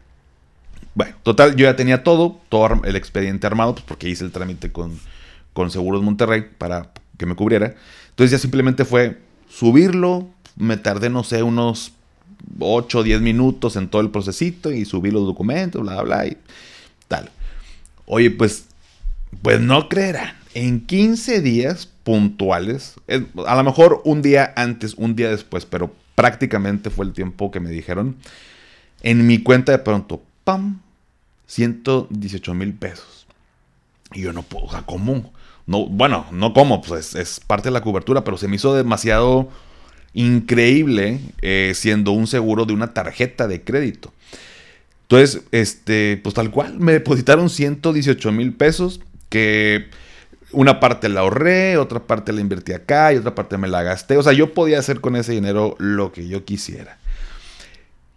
Bueno, 0.94 1.14
total, 1.22 1.54
yo 1.56 1.64
ya 1.64 1.76
tenía 1.76 2.02
todo, 2.02 2.40
todo 2.48 2.82
el 2.84 2.96
expediente 2.96 3.46
armado, 3.46 3.74
pues 3.74 3.84
porque 3.86 4.08
hice 4.08 4.24
el 4.24 4.32
trámite 4.32 4.72
con, 4.72 4.98
con 5.52 5.70
Seguros 5.70 6.02
Monterrey 6.02 6.44
para 6.56 6.92
que 7.16 7.26
me 7.26 7.36
cubriera. 7.36 7.74
Entonces 8.10 8.32
ya 8.32 8.38
simplemente 8.38 8.84
fue 8.84 9.18
subirlo, 9.48 10.28
me 10.56 10.76
tardé, 10.76 11.08
no 11.08 11.22
sé, 11.22 11.42
unos 11.42 11.92
8 12.58 12.98
o 12.98 13.02
10 13.02 13.20
minutos 13.20 13.76
en 13.76 13.88
todo 13.88 14.02
el 14.02 14.10
procesito 14.10 14.72
y 14.72 14.84
subí 14.84 15.10
los 15.10 15.24
documentos, 15.24 15.82
bla, 15.82 16.02
bla, 16.02 16.24
bla. 16.24 16.36
Tal. 17.08 17.30
Oye, 18.06 18.30
pues, 18.30 18.66
pues 19.42 19.60
no 19.60 19.88
creerán. 19.88 20.36
En 20.54 20.80
15 20.86 21.40
días 21.40 21.88
puntuales, 22.04 22.94
a 23.46 23.56
lo 23.56 23.64
mejor 23.64 24.00
un 24.04 24.22
día 24.22 24.52
antes, 24.56 24.94
un 24.94 25.14
día 25.14 25.30
después, 25.30 25.66
pero 25.66 25.94
prácticamente 26.14 26.90
fue 26.90 27.04
el 27.04 27.12
tiempo 27.12 27.50
que 27.50 27.60
me 27.60 27.70
dijeron. 27.70 28.16
En 29.02 29.26
mi 29.26 29.42
cuenta 29.42 29.72
de 29.72 29.78
pronto, 29.78 30.22
pam, 30.44 30.80
118 31.46 32.54
mil 32.54 32.74
pesos. 32.74 33.26
Y 34.12 34.22
yo 34.22 34.32
no 34.32 34.42
puedo, 34.42 34.66
o 34.66 34.70
sea, 34.70 34.82
¿cómo? 34.82 35.32
No, 35.66 35.86
bueno, 35.86 36.26
no 36.32 36.54
como, 36.54 36.80
pues 36.80 37.14
es, 37.14 37.40
parte 37.40 37.68
de 37.68 37.72
la 37.72 37.82
cobertura, 37.82 38.24
pero 38.24 38.38
se 38.38 38.48
me 38.48 38.56
hizo 38.56 38.74
demasiado 38.74 39.50
increíble 40.14 41.20
eh, 41.42 41.72
siendo 41.74 42.12
un 42.12 42.26
seguro 42.26 42.64
de 42.64 42.72
una 42.72 42.94
tarjeta 42.94 43.46
de 43.46 43.62
crédito. 43.62 44.12
Entonces, 45.10 45.42
este, 45.52 46.20
pues 46.22 46.34
tal 46.34 46.50
cual, 46.50 46.78
me 46.78 46.92
depositaron 46.92 47.48
118 47.48 48.30
mil 48.30 48.52
pesos 48.52 49.00
que 49.30 49.86
una 50.52 50.80
parte 50.80 51.08
la 51.08 51.20
ahorré, 51.20 51.78
otra 51.78 52.06
parte 52.06 52.30
la 52.30 52.42
invertí 52.42 52.74
acá 52.74 53.14
y 53.14 53.16
otra 53.16 53.34
parte 53.34 53.56
me 53.56 53.68
la 53.68 53.82
gasté. 53.82 54.18
O 54.18 54.22
sea, 54.22 54.34
yo 54.34 54.52
podía 54.52 54.78
hacer 54.78 55.00
con 55.00 55.16
ese 55.16 55.32
dinero 55.32 55.76
lo 55.78 56.12
que 56.12 56.28
yo 56.28 56.44
quisiera. 56.44 56.98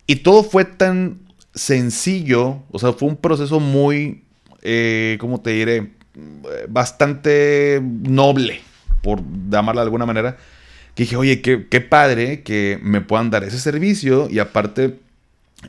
Y 0.05 0.17
todo 0.17 0.43
fue 0.43 0.65
tan 0.65 1.19
sencillo, 1.53 2.63
o 2.71 2.79
sea, 2.79 2.91
fue 2.91 3.07
un 3.07 3.15
proceso 3.15 3.61
muy, 3.61 4.25
eh, 4.61 5.17
¿cómo 5.21 5.39
te 5.39 5.51
diré? 5.51 5.93
Bastante 6.67 7.81
noble, 7.81 8.59
por 9.01 9.21
llamarla 9.49 9.81
de 9.81 9.85
alguna 9.85 10.05
manera. 10.05 10.35
Que 10.93 11.03
dije, 11.03 11.15
oye, 11.15 11.41
qué, 11.41 11.67
qué 11.69 11.79
padre 11.79 12.43
que 12.43 12.79
me 12.81 12.99
puedan 12.99 13.29
dar 13.29 13.45
ese 13.45 13.59
servicio 13.59 14.27
y 14.29 14.39
aparte 14.39 14.99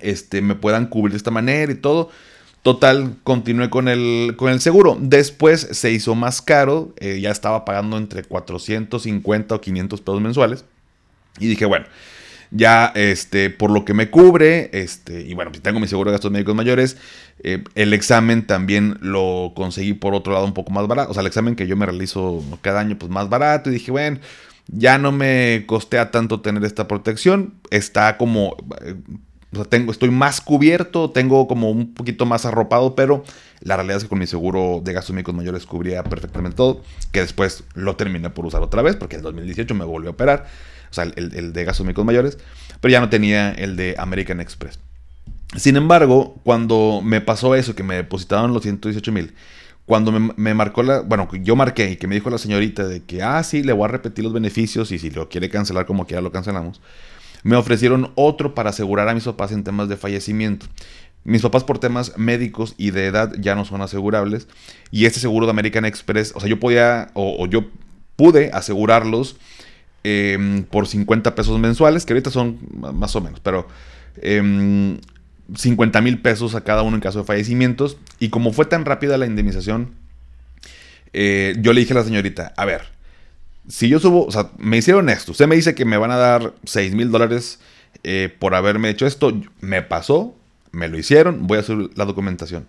este, 0.01 0.43
me 0.43 0.55
puedan 0.55 0.87
cubrir 0.87 1.13
de 1.13 1.19
esta 1.19 1.31
manera 1.31 1.73
y 1.73 1.77
todo. 1.77 2.11
Total, 2.63 3.17
continué 3.25 3.71
con 3.71 3.89
el, 3.89 4.35
con 4.37 4.51
el 4.51 4.61
seguro. 4.61 4.97
Después 5.01 5.67
se 5.73 5.91
hizo 5.91 6.15
más 6.15 6.41
caro, 6.41 6.95
eh, 6.99 7.21
ya 7.21 7.31
estaba 7.31 7.65
pagando 7.65 7.97
entre 7.97 8.23
450 8.23 9.55
o 9.55 9.61
500 9.61 10.01
pesos 10.01 10.21
mensuales. 10.21 10.65
Y 11.41 11.49
dije, 11.49 11.65
bueno, 11.65 11.87
ya 12.53 12.93
este, 12.95 13.51
por 13.51 13.71
lo 13.71 13.85
que 13.85 13.95
me 13.95 14.11
cubre, 14.11 14.71
este, 14.75 15.23
y 15.23 15.35
bueno, 15.35 15.51
si 15.53 15.61
tengo 15.61 15.81
mi 15.81 15.89
seguro 15.89 16.11
de 16.11 16.15
gastos 16.15 16.31
médicos 16.31 16.55
mayores, 16.55 16.99
eh, 17.43 17.65
el 17.75 17.95
examen 17.95 18.47
también 18.47 18.99
lo 19.01 19.53
conseguí 19.57 19.95
por 19.95 20.15
otro 20.15 20.33
lado 20.33 20.45
un 20.45 20.55
poco 20.55 20.71
más 20.71 20.87
barato. 20.87 21.11
O 21.11 21.15
sea, 21.15 21.23
el 21.23 21.27
examen 21.27 21.57
que 21.57 21.67
yo 21.67 21.77
me 21.77 21.87
realizo 21.87 22.45
cada 22.61 22.81
año, 22.81 22.97
pues 22.97 23.11
más 23.11 23.29
barato. 23.29 23.71
Y 23.71 23.75
dije, 23.75 23.91
bueno, 23.91 24.21
ya 24.69 24.99
no 24.99 25.11
me 25.11 25.65
costea 25.67 26.11
tanto 26.11 26.41
tener 26.43 26.65
esta 26.65 26.87
protección. 26.87 27.55
Está 27.71 28.19
como 28.19 28.57
eh, 28.85 28.95
o 29.53 29.57
sea, 29.57 29.65
tengo, 29.67 29.93
estoy 29.93 30.11
más 30.11 30.41
cubierto, 30.41 31.11
tengo 31.11 31.47
como 31.47 31.71
un 31.71 31.93
poquito 31.93 32.25
más 32.25 32.47
arropado, 32.47 32.95
pero 32.95 33.23
la 33.61 33.77
realidad 33.77 33.99
es 33.99 34.05
que 34.05 34.09
con 34.09 34.19
mi 34.19 34.27
seguro 34.27 34.81
de 34.83 34.93
gastos 34.95 35.15
médicos 35.15 35.35
mayores 35.35 35.67
cubría 35.67 36.03
perfectamente 36.05 36.57
todo, 36.57 36.83
que 37.13 37.21
después 37.21 37.65
lo 37.75 37.95
terminé 37.97 38.31
por 38.31 38.47
usar 38.47 38.63
otra 38.63 38.81
vez, 38.81 38.97
porque 38.97 39.17
en 39.17 39.23
2018 39.23 39.75
me 39.75 39.85
volvió 39.85 40.11
a 40.11 40.13
operar, 40.15 40.47
o 40.91 40.95
sea, 40.95 41.05
el, 41.05 41.53
de 41.53 41.65
gastos 41.65 41.85
médicos 41.85 42.05
mayores, 42.05 42.39
pero 42.81 42.93
ya 42.93 43.01
no 43.01 43.11
tenía 43.11 43.53
el 43.53 43.77
de 43.77 43.95
American 43.99 44.41
Express. 44.41 44.79
Sin 45.55 45.77
embargo, 45.77 46.41
cuando 46.45 47.03
me 47.05 47.21
pasó 47.21 47.55
eso, 47.55 47.75
que 47.75 47.83
me 47.83 47.97
depositaron 47.97 48.55
los 48.55 48.63
118 48.63 49.13
mil, 49.13 49.35
cuando 49.85 50.13
me, 50.13 50.33
me, 50.35 50.55
marcó 50.55 50.83
la, 50.83 51.01
bueno, 51.01 51.29
yo 51.43 51.57
marqué 51.57 51.91
y 51.91 51.97
que 51.97 52.07
me 52.07 52.15
dijo 52.15 52.31
la 52.31 52.39
señorita 52.39 52.87
de 52.87 53.03
que, 53.03 53.23
ah, 53.23 53.43
sí, 53.43 53.63
le 53.63 53.75
voy 53.75 53.85
a 53.85 53.89
repetir 53.89 54.25
los 54.25 54.33
beneficios 54.33 54.93
y 54.93 54.99
si 54.99 55.11
lo 55.11 55.29
quiere 55.29 55.51
cancelar 55.51 55.85
como 55.85 56.07
quiera 56.07 56.23
lo 56.23 56.33
cancelamos 56.33 56.81
me 57.43 57.57
ofrecieron 57.57 58.13
otro 58.15 58.55
para 58.55 58.71
asegurar 58.71 59.09
a 59.09 59.15
mis 59.15 59.25
papás 59.25 59.53
en 59.53 59.65
temas 59.65 59.89
de 59.89 59.97
fallecimiento. 59.97 60.67
Mis 61.25 61.43
papás 61.43 61.63
por 61.63 61.79
temas 61.79 62.19
médicos 62.19 62.75
y 62.79 62.91
de 62.91 63.07
edad 63.07 63.33
ya 63.39 63.55
no 63.55 63.65
son 63.65 63.81
asegurables. 63.81 64.49
Y 64.91 65.07
este 65.07 65.21
seguro 65.21 65.47
de 65.47 65.51
American 65.51 65.85
Express, 65.85 66.33
o 66.35 66.41
sea, 66.41 66.49
yo 66.49 66.59
podía, 66.59 67.11
o, 67.15 67.47
yo 67.47 67.67
pude 68.17 68.51
asegurarlos 68.53 69.37
em, 70.03 70.65
por 70.65 70.87
50 70.87 71.35
pesos 71.35 71.59
mensuales, 71.59 72.05
que 72.05 72.13
ahorita 72.13 72.31
son 72.31 72.59
más 72.73 73.15
o 73.15 73.21
menos, 73.21 73.41
pero 73.41 73.69
50 75.55 75.99
em, 75.99 76.05
mil 76.05 76.21
pesos 76.21 76.55
a 76.55 76.63
cada 76.63 76.83
uno 76.83 76.97
en 76.97 77.01
caso 77.01 77.21
de 77.21 77.25
fallecimientos. 77.25 77.99
Y 78.19 78.31
como 78.31 78.53
fue 78.53 78.65
tan 78.65 78.85
rápida 78.85 79.17
la 79.17 79.27
indemnización, 79.27 79.95
eh, 81.13 81.55
yo 81.61 81.73
le 81.73 81.81
dije 81.81 81.93
a 81.93 81.97
la 81.97 82.05
señorita, 82.05 82.53
a 82.57 82.65
ver, 82.65 82.92
si 83.69 83.89
yo 83.89 83.99
subo, 83.99 84.27
o 84.27 84.33
sea, 84.33 84.51
me 84.59 84.79
hicieron 84.79 85.09
esto, 85.09 85.33
usted 85.33 85.47
me 85.47 85.57
dice 85.57 85.75
que 85.75 85.85
me 85.85 85.97
van 85.97 86.11
a 86.11 86.17
dar 86.17 86.55
6 86.65 86.95
mil 86.95 87.11
dólares 87.11 87.61
eh, 88.03 88.35
por 88.39 88.55
haberme 88.55 88.91
hecho 88.91 89.07
esto, 89.07 89.33
me 89.61 89.83
pasó, 89.83 90.35
me 90.73 90.89
lo 90.89 90.99
hicieron, 90.99 91.47
voy 91.47 91.59
a 91.59 91.63
subir 91.63 91.91
la 91.95 92.05
documentación. 92.05 92.67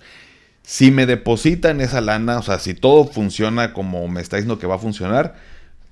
Si 0.61 0.91
me 0.91 1.05
depositan 1.05 1.81
esa 1.81 1.99
lana, 1.99 2.37
o 2.37 2.43
sea, 2.43 2.59
si 2.59 2.73
todo 2.73 3.05
funciona 3.05 3.73
como 3.73 4.07
me 4.07 4.21
está 4.21 4.37
diciendo 4.37 4.59
que 4.59 4.67
va 4.67 4.75
a 4.75 4.79
funcionar, 4.79 5.35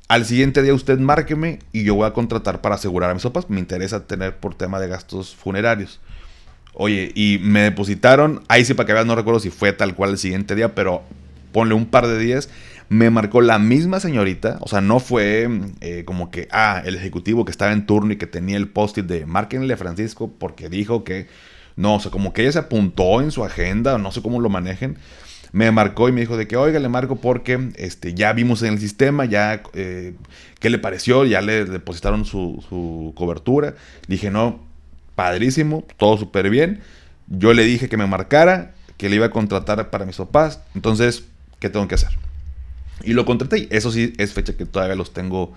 al 0.08 0.26
siguiente 0.26 0.62
día 0.62 0.74
usted 0.74 1.00
márqueme 1.00 1.60
y 1.72 1.84
yo 1.84 1.96
voy 1.96 2.06
a 2.06 2.14
contratar 2.14 2.62
para 2.62 2.76
asegurar 2.76 3.10
a 3.10 3.14
mis 3.14 3.24
papás. 3.24 3.50
Me 3.50 3.60
interesa 3.60 4.08
tener 4.08 4.38
por 4.38 4.56
tema 4.56 4.80
de 4.80 4.88
gastos 4.88 5.36
funerarios. 5.36 6.00
Oye, 6.74 7.12
y 7.16 7.40
me 7.42 7.62
depositaron, 7.62 8.44
ahí 8.48 8.64
sí 8.64 8.74
para 8.74 8.88
que 8.88 8.94
veas, 8.94 9.06
no 9.06 9.16
recuerdo 9.16 9.40
si 9.40 9.50
fue 9.50 9.74
tal 9.74 9.96
cual 9.96 10.12
el 10.12 10.18
siguiente 10.18 10.56
día, 10.56 10.76
pero 10.76 11.04
ponle 11.52 11.74
un 11.74 11.86
par 11.86 12.08
de 12.08 12.18
días 12.18 12.50
me 12.92 13.10
marcó 13.10 13.40
la 13.40 13.58
misma 13.58 14.02
señorita, 14.02 14.58
o 14.60 14.68
sea, 14.68 14.82
no 14.82 15.00
fue 15.00 15.48
eh, 15.80 16.04
como 16.04 16.30
que, 16.30 16.50
ah, 16.52 16.82
el 16.84 16.96
ejecutivo 16.96 17.46
que 17.46 17.52
estaba 17.52 17.72
en 17.72 17.86
turno 17.86 18.12
y 18.12 18.18
que 18.18 18.28
tenía 18.28 18.58
el 18.58 18.68
post-it 18.68 19.06
de 19.06 19.26
márquenle 19.26 19.76
a 19.76 19.78
Francisco 19.78 20.30
porque 20.38 20.68
dijo 20.68 21.06
que, 21.06 21.28
no, 21.78 21.96
o 21.96 22.00
sea, 22.02 22.12
como 22.12 22.34
que 22.34 22.42
ella 22.42 22.52
se 22.52 22.60
apuntó 22.60 23.22
en 23.22 23.32
su 23.32 23.46
agenda, 23.46 23.98
no 23.98 24.12
sé 24.12 24.22
cómo 24.22 24.42
lo 24.42 24.50
manejen, 24.50 24.98
me 25.54 25.72
marcó 25.72 26.10
y 26.10 26.12
me 26.12 26.20
dijo 26.20 26.36
de 26.36 26.50
que, 26.50 26.58
oiga, 26.58 26.82
le 26.82 26.90
marco 26.90 27.16
porque 27.16 27.70
este, 27.78 28.14
ya 28.14 28.34
vimos 28.34 28.62
en 28.62 28.74
el 28.74 28.80
sistema, 28.80 29.24
ya, 29.24 29.64
eh, 29.74 30.14
¿qué 30.60 30.70
le 30.70 30.78
pareció? 30.78 31.24
Ya 31.24 31.40
le 31.40 31.64
depositaron 31.64 32.26
su, 32.26 32.62
su 32.68 33.14
cobertura. 33.16 33.76
Dije, 34.10 34.32
no, 34.32 34.60
padrísimo, 35.16 35.86
todo 35.96 36.18
súper 36.18 36.50
bien. 36.50 36.82
Yo 37.28 37.54
le 37.54 37.64
dije 37.64 37.88
que 37.88 37.96
me 37.96 38.06
marcara, 38.06 38.74
que 38.98 39.08
le 39.08 39.16
iba 39.16 39.28
a 39.28 39.32
contratar 39.32 39.90
para 39.92 40.06
mis 40.06 40.18
papás, 40.18 40.60
entonces, 40.76 41.24
¿qué 41.60 41.70
tengo 41.70 41.88
que 41.88 41.96
hacer? 41.96 42.31
Y 43.04 43.14
lo 43.14 43.26
contraté. 43.26 43.68
Eso 43.72 43.92
sí, 43.92 44.14
es 44.18 44.34
fecha 44.34 44.56
que 44.56 44.66
todavía 44.66 44.96
los 44.96 45.14
tengo 45.14 45.54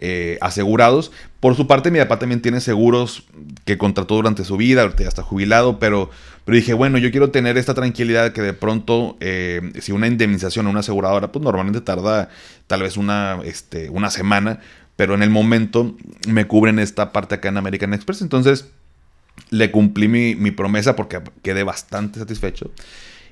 eh, 0.00 0.38
asegurados. 0.40 1.12
Por 1.40 1.56
su 1.56 1.66
parte, 1.66 1.90
mi 1.90 1.98
papá 1.98 2.18
también 2.18 2.42
tiene 2.42 2.60
seguros 2.60 3.24
que 3.64 3.78
contrató 3.78 4.16
durante 4.16 4.44
su 4.44 4.56
vida, 4.56 4.82
ahorita 4.82 5.04
ya 5.04 5.08
está 5.08 5.22
jubilado, 5.22 5.78
pero, 5.78 6.10
pero 6.44 6.56
dije, 6.56 6.74
bueno, 6.74 6.98
yo 6.98 7.10
quiero 7.10 7.30
tener 7.30 7.56
esta 7.56 7.74
tranquilidad 7.74 8.32
que 8.32 8.42
de 8.42 8.52
pronto, 8.52 9.16
eh, 9.20 9.72
si 9.80 9.92
una 9.92 10.06
indemnización 10.06 10.66
o 10.66 10.70
una 10.70 10.80
aseguradora, 10.80 11.32
pues 11.32 11.42
normalmente 11.42 11.80
tarda 11.80 12.28
tal 12.66 12.82
vez 12.82 12.96
una, 12.96 13.40
este, 13.44 13.88
una 13.90 14.10
semana, 14.10 14.60
pero 14.96 15.14
en 15.14 15.22
el 15.22 15.30
momento 15.30 15.96
me 16.28 16.46
cubren 16.46 16.78
esta 16.78 17.12
parte 17.12 17.36
acá 17.36 17.48
en 17.48 17.56
American 17.56 17.94
Express. 17.94 18.22
Entonces, 18.22 18.66
le 19.50 19.70
cumplí 19.70 20.08
mi, 20.08 20.34
mi 20.34 20.50
promesa 20.50 20.96
porque 20.96 21.20
quedé 21.42 21.62
bastante 21.62 22.18
satisfecho 22.18 22.70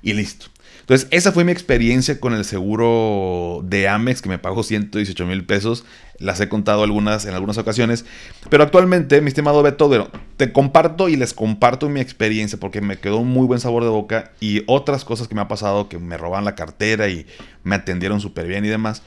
y 0.03 0.13
listo. 0.13 0.47
Entonces, 0.85 1.09
esa 1.13 1.33
fue 1.33 1.45
mi 1.45 1.53
experiencia 1.53 2.21
con 2.21 2.35
el 2.35 2.45
seguro 2.45 3.63
de 3.65 3.89
Amex, 3.89 4.21
que 4.21 4.29
me 4.29 4.39
pagó 4.39 4.63
118 4.63 5.25
mil 5.25 5.47
pesos. 5.47 5.87
Las 6.19 6.39
he 6.43 6.51
contado 6.51 6.83
algunas, 6.83 7.25
en 7.25 7.33
algunas 7.33 7.57
ocasiones. 7.57 8.05
Pero 8.51 8.65
actualmente, 8.65 9.23
mi 9.23 9.29
estimado 9.29 9.63
Beto, 9.63 9.89
bueno, 9.89 10.11
te 10.37 10.53
comparto 10.53 11.09
y 11.09 11.17
les 11.17 11.33
comparto 11.33 11.89
mi 11.89 12.01
experiencia 12.01 12.61
porque 12.61 12.83
me 12.83 12.99
quedó 12.99 13.17
un 13.17 13.29
muy 13.29 13.47
buen 13.47 13.61
sabor 13.61 13.83
de 13.83 13.89
boca 13.89 14.33
y 14.41 14.63
otras 14.67 15.07
cosas 15.07 15.27
que 15.27 15.35
me 15.35 15.41
ha 15.41 15.49
pasado, 15.49 15.89
que 15.89 15.99
me 15.99 16.19
roban 16.19 16.45
la 16.45 16.55
cartera 16.55 17.09
y 17.09 17.27
me 17.63 17.77
atendieron 17.77 18.21
súper 18.21 18.47
bien 18.47 18.67
y 18.67 18.69
demás. 18.69 19.03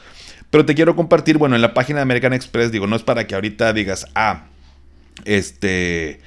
Pero 0.50 0.66
te 0.66 0.74
quiero 0.74 0.96
compartir, 0.96 1.38
bueno, 1.38 1.56
en 1.56 1.62
la 1.62 1.76
página 1.76 2.00
de 2.00 2.04
American 2.04 2.34
Express, 2.34 2.72
digo, 2.72 2.88
no 2.88 2.96
es 2.96 3.04
para 3.04 3.28
que 3.28 3.36
ahorita 3.36 3.72
digas, 3.74 4.08
ah, 4.16 4.46
este 5.26 6.22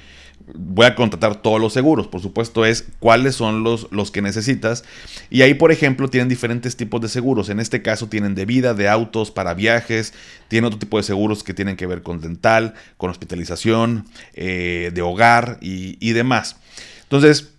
voy 0.53 0.85
a 0.85 0.95
contratar 0.95 1.41
todos 1.41 1.59
los 1.59 1.73
seguros. 1.73 2.07
Por 2.07 2.21
supuesto, 2.21 2.65
es 2.65 2.85
cuáles 2.99 3.35
son 3.35 3.63
los, 3.63 3.87
los 3.91 4.11
que 4.11 4.21
necesitas. 4.21 4.83
Y 5.29 5.41
ahí, 5.41 5.53
por 5.53 5.71
ejemplo, 5.71 6.09
tienen 6.09 6.29
diferentes 6.29 6.75
tipos 6.75 7.01
de 7.01 7.09
seguros. 7.09 7.49
En 7.49 7.59
este 7.59 7.81
caso, 7.81 8.07
tienen 8.07 8.35
de 8.35 8.45
vida, 8.45 8.73
de 8.73 8.87
autos, 8.87 9.31
para 9.31 9.53
viajes. 9.53 10.13
Tienen 10.47 10.65
otro 10.65 10.79
tipo 10.79 10.97
de 10.97 11.03
seguros 11.03 11.43
que 11.43 11.53
tienen 11.53 11.77
que 11.77 11.87
ver 11.87 12.01
con 12.01 12.21
dental, 12.21 12.73
con 12.97 13.09
hospitalización, 13.09 14.05
eh, 14.33 14.91
de 14.93 15.01
hogar 15.01 15.57
y, 15.61 16.11
demás. 16.11 16.57
Entonces, 17.03 17.51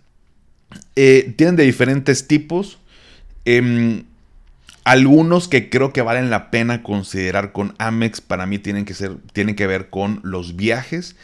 eh, 0.96 1.34
tienen 1.36 1.56
de 1.56 1.64
diferentes 1.64 2.26
tipos. 2.26 2.78
Em, 3.44 4.04
algunos 4.84 5.48
que 5.48 5.70
creo 5.70 5.92
que 5.92 6.02
valen 6.02 6.30
la 6.30 6.50
pena 6.50 6.82
considerar 6.82 7.52
con 7.52 7.74
Amex 7.78 8.20
para 8.20 8.46
mí 8.46 8.58
tienen 8.58 8.84
que, 8.84 8.94
ser, 8.94 9.16
tienen 9.32 9.54
que 9.54 9.66
ver 9.66 9.90
con 9.90 10.20
los 10.24 10.56
viajes. 10.56 11.16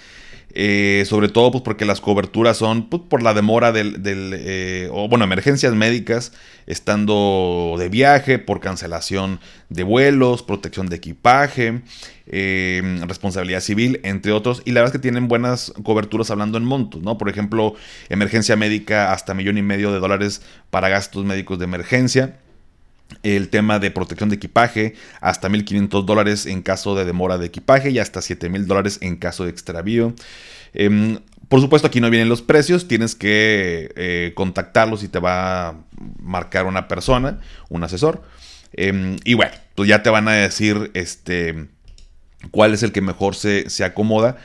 Eh, 0.55 1.05
sobre 1.07 1.29
todo 1.29 1.51
pues, 1.51 1.63
porque 1.63 1.85
las 1.85 2.01
coberturas 2.01 2.57
son 2.57 2.89
pues, 2.89 3.03
por 3.09 3.23
la 3.23 3.35
demora 3.35 3.71
del, 3.71 4.01
eh, 4.05 4.89
o 4.91 5.09
bueno, 5.09 5.25
emergencias 5.25 5.75
médicas, 5.75 6.33
estando 6.67 7.77
de 7.79 7.89
viaje, 7.89 8.39
por 8.39 8.61
cancelación 8.61 9.41
de 9.69 9.83
vuelos, 9.83 10.43
protección 10.43 10.89
de 10.89 10.97
equipaje, 10.97 11.83
eh, 12.27 13.01
responsabilidad 13.07 13.61
civil, 13.61 14.01
entre 14.05 14.33
otros. 14.33 14.63
Y 14.65 14.73
la 14.73 14.81
verdad 14.81 14.95
es 14.95 14.99
que 14.99 15.03
tienen 15.03 15.29
buenas 15.29 15.73
coberturas 15.83 16.31
hablando 16.31 16.57
en 16.57 16.65
montos, 16.65 17.03
¿no? 17.03 17.19
Por 17.19 17.29
ejemplo, 17.29 17.75
emergencia 18.09 18.57
médica 18.57 19.13
hasta 19.13 19.35
millón 19.35 19.59
y 19.59 19.63
medio 19.63 19.93
de 19.93 20.01
dólares 20.01 20.43
para 20.71 20.89
gastos 20.89 21.25
médicos 21.25 21.59
de 21.59 21.65
emergencia. 21.65 22.39
El 23.23 23.49
tema 23.49 23.79
de 23.79 23.91
protección 23.91 24.29
de 24.29 24.37
equipaje, 24.37 24.95
hasta 25.21 25.49
1.500 25.49 26.05
dólares 26.05 26.47
en 26.47 26.63
caso 26.63 26.95
de 26.95 27.05
demora 27.05 27.39
de 27.39 27.47
equipaje 27.47 27.91
y 27.91 27.99
hasta 27.99 28.21
7.000 28.21 28.65
dólares 28.67 28.99
en 29.01 29.17
caso 29.17 29.45
de 29.45 29.51
extravío. 29.51 30.15
Em, 30.75 31.19
por 31.49 31.61
supuesto, 31.61 31.89
aquí 31.89 32.01
no 32.01 32.11
vienen 32.11 32.29
los 32.29 32.43
precios, 32.43 32.89
tienes 32.89 33.15
que 33.15 33.91
eh, 33.97 34.33
contactarlos 34.35 35.03
y 35.03 35.09
te 35.09 35.19
va 35.19 35.69
a 35.69 35.75
marcar 36.21 36.67
una 36.67 36.89
persona, 36.89 37.41
un 37.71 37.83
asesor. 37.85 38.23
Em, 38.75 39.17
y 39.25 39.35
bueno, 39.35 39.53
pues 39.75 39.89
ya 39.89 40.03
te 40.03 40.11
van 40.11 40.29
a 40.29 40.33
decir 40.33 40.91
este, 40.95 41.69
cuál 42.51 42.75
es 42.75 42.83
el 42.83 42.93
que 42.93 43.01
mejor 43.01 43.35
se, 43.35 43.71
se 43.71 43.85
acomoda. 43.85 44.37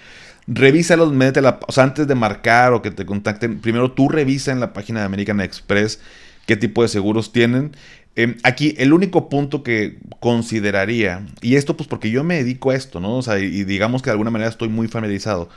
Revísalos, 0.48 1.14
la, 1.14 1.60
o 1.68 1.72
sea, 1.72 1.84
antes 1.84 2.08
de 2.08 2.16
marcar 2.16 2.74
o 2.74 2.82
que 2.82 2.92
te 2.92 3.06
contacten, 3.06 3.60
primero 3.60 3.92
tú 3.92 4.10
revisa 4.10 4.52
en 4.52 4.60
la 4.60 4.74
página 4.74 5.02
de 5.02 5.06
American 5.06 5.42
Express 5.42 6.00
qué 6.46 6.58
tipo 6.58 6.82
de 6.82 6.88
seguros 6.90 7.32
tienen. 7.32 7.76
Em, 8.16 8.38
aquí 8.44 8.76
el 8.78 8.94
único 8.94 9.28
punto 9.28 9.64
que 9.64 9.98
consideraría, 10.20 11.26
y 11.42 11.56
esto 11.56 11.76
pues 11.76 11.90
porque 11.90 12.12
yo 12.12 12.24
me 12.24 12.36
dedico 12.36 12.70
a 12.70 12.76
esto, 12.76 13.00
¿no? 13.00 13.18
O 13.18 13.22
sea, 13.24 13.40
y 13.40 13.64
digamos 13.64 14.02
que 14.02 14.10
de 14.10 14.12
alguna 14.12 14.30
manera 14.30 14.50
estoy 14.50 14.70
muy 14.70 14.88
familiarizado, 14.88 15.50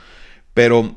pero 0.55 0.95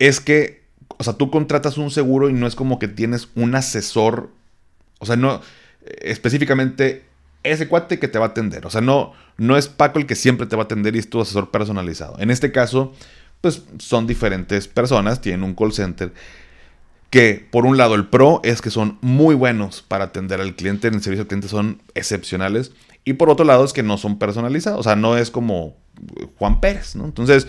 es 0.00 0.20
que, 0.20 0.64
o 0.98 1.04
sea, 1.04 1.12
tú 1.12 1.30
contratas 1.30 1.78
un 1.78 1.90
seguro 1.92 2.28
y 2.28 2.32
no 2.32 2.48
es 2.48 2.56
como 2.56 2.80
que 2.80 2.88
tienes 2.88 3.28
un 3.36 3.54
asesor, 3.54 4.30
o 4.98 5.06
sea, 5.06 5.14
no, 5.14 5.40
específicamente 6.00 7.04
ese 7.44 7.68
cuate 7.68 8.00
que 8.00 8.08
te 8.08 8.18
va 8.18 8.26
a 8.26 8.28
atender, 8.30 8.66
o 8.66 8.70
sea, 8.70 8.80
no, 8.80 9.12
no 9.36 9.56
es 9.56 9.68
Paco 9.68 10.00
el 10.00 10.06
que 10.06 10.16
siempre 10.16 10.48
te 10.48 10.56
va 10.56 10.62
a 10.62 10.64
atender 10.64 10.96
y 10.96 10.98
es 10.98 11.10
tu 11.10 11.20
asesor 11.20 11.50
personalizado. 11.52 12.16
En 12.18 12.30
este 12.30 12.50
caso, 12.50 12.92
pues 13.40 13.62
son 13.78 14.06
diferentes 14.08 14.66
personas, 14.66 15.20
tienen 15.20 15.44
un 15.44 15.54
call 15.54 15.72
center 15.72 16.12
que 17.12 17.46
por 17.50 17.66
un 17.66 17.76
lado 17.76 17.94
el 17.94 18.06
pro 18.06 18.40
es 18.42 18.62
que 18.62 18.70
son 18.70 18.96
muy 19.02 19.34
buenos 19.34 19.82
para 19.82 20.04
atender 20.04 20.40
al 20.40 20.56
cliente, 20.56 20.88
en 20.88 20.94
el 20.94 21.02
servicio 21.02 21.22
al 21.22 21.28
cliente 21.28 21.46
son 21.46 21.82
excepcionales, 21.94 22.72
y 23.04 23.12
por 23.12 23.28
otro 23.28 23.44
lado 23.44 23.66
es 23.66 23.74
que 23.74 23.82
no 23.82 23.98
son 23.98 24.18
personalizados, 24.18 24.80
o 24.80 24.82
sea, 24.82 24.96
no 24.96 25.18
es 25.18 25.30
como 25.30 25.76
Juan 26.38 26.62
Pérez, 26.62 26.96
¿no? 26.96 27.04
Entonces, 27.04 27.48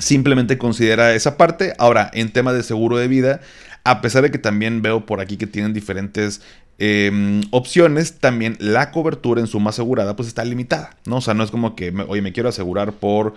simplemente 0.00 0.56
considera 0.56 1.14
esa 1.14 1.36
parte. 1.36 1.74
Ahora, 1.78 2.10
en 2.14 2.32
tema 2.32 2.54
de 2.54 2.62
seguro 2.62 2.96
de 2.96 3.06
vida, 3.06 3.42
a 3.84 4.00
pesar 4.00 4.22
de 4.22 4.30
que 4.30 4.38
también 4.38 4.80
veo 4.80 5.04
por 5.04 5.20
aquí 5.20 5.36
que 5.36 5.46
tienen 5.46 5.74
diferentes 5.74 6.40
em, 6.78 7.42
opciones, 7.50 8.18
también 8.18 8.56
la 8.60 8.92
cobertura 8.92 9.42
en 9.42 9.46
suma 9.46 9.70
asegurada 9.70 10.16
pues 10.16 10.26
está 10.26 10.42
limitada, 10.42 10.96
¿no? 11.04 11.16
O 11.16 11.20
sea, 11.20 11.34
no 11.34 11.44
es 11.44 11.50
como 11.50 11.76
que, 11.76 11.92
oye, 12.08 12.22
me 12.22 12.32
quiero 12.32 12.48
asegurar 12.48 12.92
por 12.92 13.34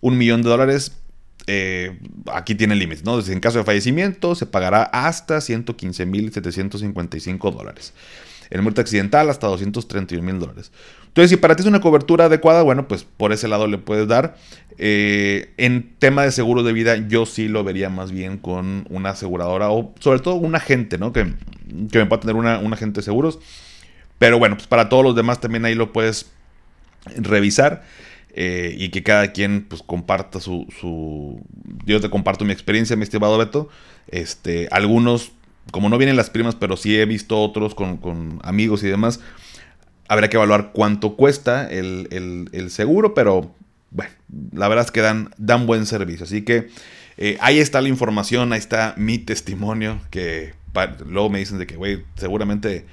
un 0.00 0.16
millón 0.16 0.42
de 0.42 0.48
dólares, 0.48 0.96
eh, 1.52 1.98
aquí 2.32 2.54
tiene 2.54 2.76
límites, 2.76 3.04
¿no? 3.04 3.18
En 3.18 3.40
caso 3.40 3.58
de 3.58 3.64
fallecimiento 3.64 4.36
se 4.36 4.46
pagará 4.46 4.84
hasta 4.84 5.38
115.755 5.38 7.52
dólares. 7.52 7.92
En 8.50 8.62
muerte 8.62 8.80
accidental 8.80 9.28
hasta 9.28 9.48
231 9.48 10.24
mil 10.24 10.38
dólares. 10.38 10.70
Entonces, 11.08 11.30
si 11.30 11.36
para 11.36 11.56
ti 11.56 11.62
es 11.62 11.66
una 11.66 11.80
cobertura 11.80 12.26
adecuada, 12.26 12.62
bueno, 12.62 12.86
pues 12.86 13.02
por 13.02 13.32
ese 13.32 13.48
lado 13.48 13.66
le 13.66 13.78
puedes 13.78 14.06
dar. 14.06 14.36
Eh, 14.78 15.52
en 15.56 15.92
tema 15.98 16.22
de 16.22 16.30
seguro 16.30 16.62
de 16.62 16.72
vida, 16.72 17.08
yo 17.08 17.26
sí 17.26 17.48
lo 17.48 17.64
vería 17.64 17.90
más 17.90 18.12
bien 18.12 18.38
con 18.38 18.86
una 18.88 19.10
aseguradora 19.10 19.70
o 19.70 19.92
sobre 19.98 20.20
todo 20.20 20.36
un 20.36 20.54
agente, 20.54 20.98
¿no? 20.98 21.12
Que, 21.12 21.34
que 21.90 21.98
me 21.98 22.06
pueda 22.06 22.20
tener 22.20 22.36
un 22.36 22.72
agente 22.72 23.00
de 23.00 23.04
seguros. 23.04 23.40
Pero 24.18 24.38
bueno, 24.38 24.56
pues 24.56 24.68
para 24.68 24.88
todos 24.88 25.02
los 25.02 25.16
demás 25.16 25.40
también 25.40 25.64
ahí 25.64 25.74
lo 25.74 25.92
puedes 25.92 26.30
revisar. 27.16 27.82
Eh, 28.32 28.74
y 28.78 28.90
que 28.90 29.02
cada 29.02 29.32
quien 29.32 29.64
pues 29.68 29.82
comparta 29.82 30.40
su, 30.40 30.66
su, 30.78 31.40
Yo 31.84 32.00
te 32.00 32.10
comparto 32.10 32.44
mi 32.44 32.52
experiencia, 32.52 32.96
mi 32.96 33.02
estimado 33.02 33.36
Beto. 33.38 33.68
Este, 34.08 34.68
algunos, 34.70 35.32
como 35.72 35.88
no 35.88 35.98
vienen 35.98 36.16
las 36.16 36.30
primas, 36.30 36.54
pero 36.54 36.76
sí 36.76 36.96
he 36.98 37.06
visto 37.06 37.40
otros 37.40 37.74
con, 37.74 38.40
amigos 38.42 38.82
y 38.82 38.88
demás, 38.88 39.20
habrá 40.08 40.28
que 40.28 40.36
evaluar 40.36 40.70
cuánto 40.72 41.16
cuesta 41.16 41.68
el, 41.68 42.66
seguro, 42.70 43.14
pero 43.14 43.54
bueno, 43.90 44.12
la 44.52 44.68
verdad 44.68 44.84
es 44.84 44.90
que 44.90 45.00
dan, 45.00 45.30
dan 45.36 45.66
buen 45.66 45.86
servicio. 45.86 46.24
Así 46.24 46.42
que 46.42 46.68
eh, 47.16 47.36
ahí 47.40 47.58
está 47.58 47.80
la 47.80 47.88
información, 47.88 48.52
ahí 48.52 48.58
está 48.58 48.94
mi 48.96 49.18
testimonio, 49.18 50.00
que 50.10 50.54
luego 51.06 51.30
me 51.30 51.40
dicen 51.40 51.58
de 51.58 51.66
que, 51.66 51.76
güey, 51.76 52.04
seguramente 52.14 52.86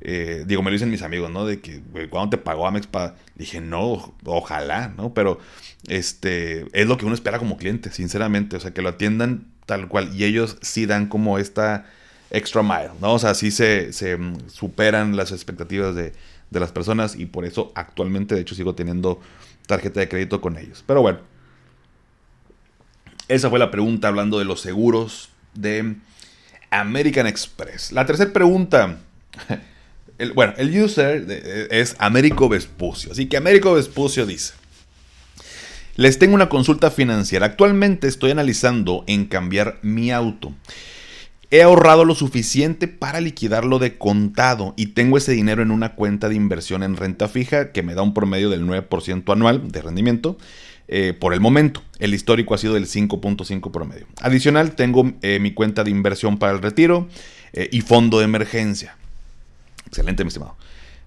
eh, 0.00 0.44
digo, 0.46 0.62
me 0.62 0.70
lo 0.70 0.74
dicen 0.74 0.90
mis 0.90 1.02
amigos, 1.02 1.30
¿no? 1.30 1.44
De 1.44 1.60
que, 1.60 1.82
¿cuándo 2.08 2.30
te 2.30 2.38
pagó 2.38 2.66
Amex? 2.66 2.88
Dije, 3.34 3.60
no, 3.60 4.14
ojalá, 4.24 4.92
¿no? 4.96 5.12
Pero 5.12 5.38
este, 5.88 6.66
es 6.72 6.86
lo 6.86 6.96
que 6.96 7.04
uno 7.04 7.14
espera 7.14 7.38
como 7.38 7.56
cliente, 7.56 7.90
sinceramente. 7.92 8.56
O 8.56 8.60
sea, 8.60 8.72
que 8.72 8.82
lo 8.82 8.90
atiendan 8.90 9.46
tal 9.66 9.88
cual. 9.88 10.14
Y 10.14 10.24
ellos 10.24 10.56
sí 10.62 10.86
dan 10.86 11.06
como 11.06 11.38
esta 11.38 11.86
extra 12.30 12.62
mile, 12.62 12.90
¿no? 13.00 13.14
O 13.14 13.18
sea, 13.18 13.34
sí 13.34 13.50
se, 13.50 13.90
mm, 14.16 14.48
superan 14.48 15.16
las 15.16 15.32
expectativas 15.32 15.94
de, 15.94 16.12
de 16.50 16.60
las 16.60 16.72
personas 16.72 17.16
y 17.16 17.26
por 17.26 17.44
eso 17.44 17.72
actualmente, 17.74 18.34
de 18.34 18.40
hecho, 18.40 18.54
sigo 18.54 18.74
teniendo 18.74 19.20
tarjeta 19.66 20.00
de 20.00 20.08
crédito 20.08 20.40
con 20.40 20.56
ellos. 20.56 20.82
Pero 20.86 21.02
bueno, 21.02 21.20
esa 23.28 23.50
fue 23.50 23.58
la 23.58 23.70
pregunta 23.70 24.08
hablando 24.08 24.38
de 24.38 24.44
los 24.44 24.60
seguros 24.60 25.28
de 25.54 25.96
American 26.70 27.26
Express. 27.26 27.92
La 27.92 28.06
tercera 28.06 28.32
pregunta 28.32 28.98
bueno, 30.34 30.54
el 30.56 30.82
user 30.82 31.68
es 31.70 31.96
Américo 31.98 32.48
Vespucio. 32.48 33.12
Así 33.12 33.26
que 33.26 33.36
Américo 33.36 33.74
Vespucio 33.74 34.26
dice, 34.26 34.54
les 35.96 36.18
tengo 36.18 36.34
una 36.34 36.48
consulta 36.48 36.90
financiera. 36.90 37.46
Actualmente 37.46 38.08
estoy 38.08 38.30
analizando 38.30 39.04
en 39.06 39.26
cambiar 39.26 39.78
mi 39.82 40.10
auto. 40.10 40.54
He 41.50 41.62
ahorrado 41.62 42.04
lo 42.04 42.14
suficiente 42.14 42.86
para 42.86 43.20
liquidarlo 43.20 43.80
de 43.80 43.98
contado 43.98 44.72
y 44.76 44.86
tengo 44.86 45.18
ese 45.18 45.32
dinero 45.32 45.62
en 45.62 45.72
una 45.72 45.96
cuenta 45.96 46.28
de 46.28 46.36
inversión 46.36 46.84
en 46.84 46.96
renta 46.96 47.28
fija 47.28 47.72
que 47.72 47.82
me 47.82 47.94
da 47.94 48.02
un 48.02 48.14
promedio 48.14 48.50
del 48.50 48.64
9% 48.64 49.32
anual 49.32 49.72
de 49.72 49.82
rendimiento. 49.82 50.38
Eh, 50.86 51.12
por 51.12 51.34
el 51.34 51.40
momento, 51.40 51.82
el 51.98 52.14
histórico 52.14 52.54
ha 52.54 52.58
sido 52.58 52.74
del 52.74 52.86
5.5 52.86 53.70
promedio. 53.72 54.06
Adicional, 54.20 54.76
tengo 54.76 55.12
eh, 55.22 55.38
mi 55.40 55.52
cuenta 55.52 55.82
de 55.82 55.90
inversión 55.90 56.38
para 56.38 56.52
el 56.52 56.62
retiro 56.62 57.08
eh, 57.52 57.68
y 57.72 57.80
fondo 57.80 58.20
de 58.20 58.24
emergencia. 58.24 58.96
Excelente, 59.90 60.22
mi 60.22 60.28
estimado. 60.28 60.56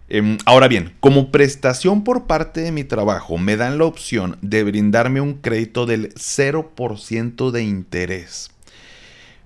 Em, 0.09 0.37
ahora 0.45 0.67
bien, 0.67 0.93
como 0.99 1.31
prestación 1.31 2.03
por 2.03 2.27
parte 2.27 2.61
de 2.61 2.73
mi 2.73 2.83
trabajo, 2.83 3.37
me 3.37 3.55
dan 3.55 3.77
la 3.77 3.85
opción 3.85 4.37
de 4.41 4.63
brindarme 4.63 5.21
un 5.21 5.35
crédito 5.35 5.85
del 5.85 6.13
0% 6.15 7.51
de 7.51 7.63
interés 7.63 8.51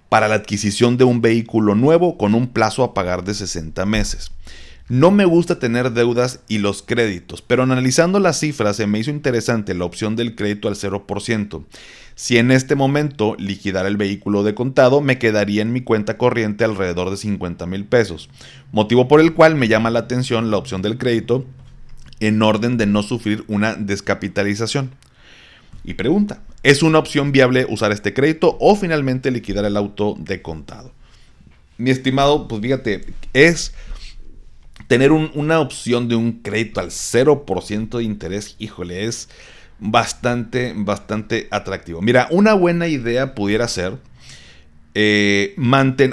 para 0.09 0.27
la 0.27 0.35
adquisición 0.35 0.97
de 0.97 1.03
un 1.03 1.21
vehículo 1.21 1.75
nuevo 1.75 2.17
con 2.17 2.33
un 2.33 2.47
plazo 2.47 2.83
a 2.83 2.95
pagar 2.95 3.23
de 3.23 3.35
60 3.35 3.85
meses. 3.85 4.31
No 4.89 5.11
me 5.11 5.25
gusta 5.25 5.59
tener 5.59 5.91
deudas 5.91 6.39
y 6.47 6.57
los 6.57 6.81
créditos, 6.81 7.41
pero 7.41 7.63
analizando 7.63 8.19
las 8.19 8.39
cifras 8.39 8.77
se 8.77 8.87
me 8.87 8.99
hizo 8.99 9.11
interesante 9.11 9.75
la 9.75 9.85
opción 9.85 10.15
del 10.15 10.33
crédito 10.33 10.67
al 10.67 10.75
0%. 10.75 11.65
Si 12.17 12.39
en 12.39 12.49
este 12.49 12.73
momento 12.73 13.35
liquidara 13.37 13.87
el 13.87 13.95
vehículo 13.95 14.41
de 14.41 14.55
contado, 14.55 15.01
me 15.01 15.19
quedaría 15.19 15.61
en 15.61 15.71
mi 15.71 15.81
cuenta 15.81 16.17
corriente 16.17 16.63
alrededor 16.63 17.11
de 17.11 17.17
50 17.17 17.67
mil 17.67 17.85
pesos, 17.85 18.27
motivo 18.71 19.07
por 19.07 19.21
el 19.21 19.35
cual 19.35 19.53
me 19.53 19.67
llama 19.67 19.91
la 19.91 19.99
atención 19.99 20.49
la 20.49 20.57
opción 20.57 20.81
del 20.81 20.97
crédito 20.97 21.45
en 22.19 22.41
orden 22.41 22.77
de 22.77 22.87
no 22.87 23.03
sufrir 23.03 23.43
una 23.47 23.75
descapitalización. 23.75 24.89
Y 25.83 25.93
pregunta, 25.93 26.41
¿es 26.63 26.81
una 26.81 26.97
opción 26.97 27.31
viable 27.31 27.67
usar 27.69 27.91
este 27.91 28.15
crédito 28.15 28.57
o 28.59 28.75
finalmente 28.75 29.29
liquidar 29.29 29.65
el 29.65 29.77
auto 29.77 30.15
de 30.17 30.41
contado? 30.41 30.91
Mi 31.77 31.91
estimado, 31.91 32.47
pues 32.47 32.63
fíjate, 32.63 33.05
es 33.33 33.75
tener 34.87 35.11
una 35.11 35.59
opción 35.59 36.07
de 36.07 36.15
un 36.15 36.41
crédito 36.41 36.79
al 36.79 36.89
0% 36.89 37.97
de 37.99 38.03
interés, 38.03 38.55
híjole, 38.57 39.05
es 39.05 39.29
bastante, 39.79 40.73
bastante 40.75 41.47
atractivo. 41.51 42.01
Mira, 42.01 42.27
una 42.31 42.53
buena 42.53 42.87
idea 42.87 43.35
pudiera 43.35 43.67
ser 43.67 43.97
eh, 44.99 45.55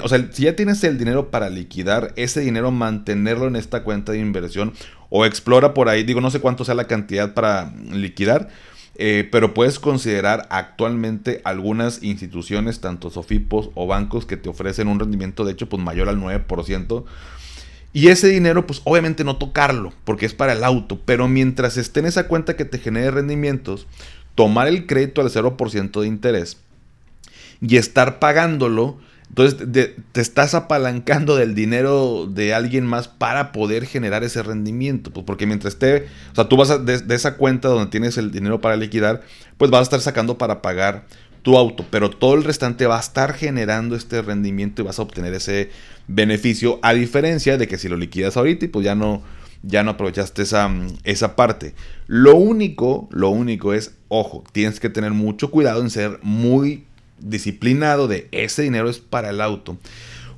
o 0.03 0.07
sea, 0.07 0.29
si 0.31 0.43
ya 0.43 0.55
tienes 0.55 0.83
el 0.83 0.99
dinero 0.99 1.31
para 1.31 1.49
liquidar, 1.49 2.13
ese 2.17 2.41
dinero 2.41 2.69
mantenerlo 2.69 3.47
en 3.47 3.55
esta 3.55 3.81
cuenta 3.81 4.11
de 4.11 4.19
inversión 4.19 4.73
o 5.09 5.25
explora 5.25 5.73
por 5.73 5.89
ahí, 5.89 6.03
digo, 6.03 6.21
no 6.21 6.29
sé 6.29 6.39
cuánto 6.39 6.63
sea 6.65 6.75
la 6.75 6.85
cantidad 6.85 7.33
para 7.33 7.73
liquidar, 7.91 8.49
eh, 8.93 9.27
pero 9.31 9.55
puedes 9.55 9.79
considerar 9.79 10.45
actualmente 10.51 11.41
algunas 11.45 12.03
instituciones, 12.03 12.79
tanto 12.79 13.09
Sofipos 13.09 13.71
o 13.73 13.87
bancos, 13.87 14.27
que 14.27 14.37
te 14.37 14.49
ofrecen 14.49 14.87
un 14.87 14.99
rendimiento 14.99 15.45
de 15.45 15.53
hecho 15.53 15.67
pues 15.67 15.81
mayor 15.81 16.07
al 16.07 16.19
9%. 16.19 17.05
Y 17.95 18.09
ese 18.09 18.27
dinero, 18.27 18.67
pues 18.67 18.81
obviamente 18.83 19.23
no 19.23 19.37
tocarlo, 19.37 19.93
porque 20.03 20.25
es 20.25 20.33
para 20.33 20.51
el 20.51 20.65
auto, 20.65 20.99
pero 21.05 21.29
mientras 21.29 21.77
esté 21.77 22.01
en 22.01 22.07
esa 22.07 22.27
cuenta 22.27 22.57
que 22.57 22.65
te 22.65 22.77
genere 22.77 23.09
rendimientos, 23.09 23.87
tomar 24.35 24.67
el 24.67 24.85
crédito 24.85 25.21
al 25.21 25.29
0% 25.29 26.01
de 26.01 26.05
interés 26.05 26.57
y 27.61 27.77
estar 27.77 28.19
pagándolo, 28.19 28.97
entonces 29.29 29.95
te 30.11 30.21
estás 30.21 30.55
apalancando 30.55 31.37
del 31.37 31.55
dinero 31.55 32.27
de 32.29 32.53
alguien 32.53 32.85
más 32.85 33.07
para 33.07 33.53
poder 33.53 33.85
generar 33.85 34.25
ese 34.25 34.43
rendimiento. 34.43 35.11
Pues 35.11 35.25
porque 35.25 35.45
mientras 35.45 35.75
esté, 35.75 36.07
o 36.33 36.35
sea, 36.35 36.49
tú 36.49 36.57
vas 36.57 36.85
de, 36.85 37.15
esa 37.15 37.37
cuenta 37.37 37.69
donde 37.69 37.89
tienes 37.91 38.17
el 38.17 38.29
dinero 38.29 38.59
para 38.59 38.75
liquidar, 38.75 39.21
pues 39.57 39.71
vas 39.71 39.79
a 39.79 39.83
estar 39.83 40.01
sacando 40.01 40.37
para 40.37 40.61
pagar 40.61 41.05
tu 41.45 41.59
auto, 41.59 41.85
pero 41.91 42.09
todo 42.09 42.33
el 42.33 42.43
restante 42.43 42.87
va 42.87 42.97
a 42.97 42.99
estar 42.99 43.35
generando 43.35 43.95
este 43.95 44.23
rendimiento 44.23 44.81
y 44.81 44.85
vas 44.85 44.97
a 44.97 45.03
obtener 45.03 45.31
ese 45.35 45.69
beneficio, 46.07 46.79
a 46.81 46.95
diferencia 46.95 47.59
de 47.59 47.67
que 47.67 47.77
si 47.77 47.87
lo 47.87 47.97
liquidas 47.97 48.35
ahorita 48.35 48.65
y 48.65 48.67
pues 48.67 48.83
ya 48.83 48.95
no, 48.95 49.21
ya 49.61 49.83
no 49.83 49.91
aprovechaste 49.91 50.41
esa, 50.41 50.73
esa 51.03 51.35
parte. 51.35 51.75
Lo 52.07 52.35
único, 52.35 53.07
lo 53.11 53.29
único 53.29 53.75
es, 53.75 53.93
ojo, 54.07 54.43
tienes 54.53 54.79
que 54.79 54.89
tener 54.89 55.11
mucho 55.11 55.51
cuidado 55.51 55.81
en 55.81 55.91
ser 55.91 56.17
muy 56.23 56.85
disciplinado 57.19 58.07
de 58.07 58.27
ese 58.31 58.63
dinero 58.63 58.89
es 58.89 58.97
para 58.97 59.29
el 59.29 59.39
auto. 59.39 59.77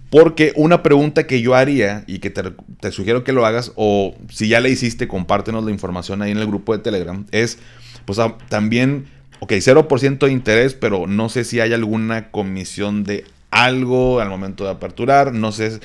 Porque 0.10 0.52
una 0.58 0.84
pregunta 0.84 1.26
que 1.26 1.42
yo 1.42 1.56
haría 1.56 2.04
y 2.06 2.20
que 2.20 2.32
te, 2.32 2.92
sugiero 2.92 3.24
que 3.24 3.32
lo 3.32 3.46
hagas, 3.46 3.72
o 3.78 4.14
si 4.30 4.50
ya 4.50 4.60
le 4.60 4.70
hiciste, 4.70 5.08
compártenos 5.08 5.64
la 5.64 5.72
información 5.72 6.22
ahí 6.22 6.32
en 6.32 6.38
el 6.38 6.48
grupo 6.48 6.76
de 6.76 6.84
Telegram, 6.84 7.26
es 7.32 7.60
pues 8.04 8.20
también, 8.50 9.06
ok, 9.40 9.52
0% 9.52 10.26
de 10.26 10.32
interés, 10.32 10.74
pero 10.74 11.08
no 11.08 11.30
sé 11.30 11.44
si 11.44 11.60
hay 11.60 11.74
alguna 11.74 12.32
comisión 12.32 13.04
de 13.04 13.26
algo 13.52 14.20
al 14.20 14.30
momento 14.30 14.64
de 14.64 14.72
aperturar, 14.72 15.34
no 15.34 15.52
sé 15.52 15.80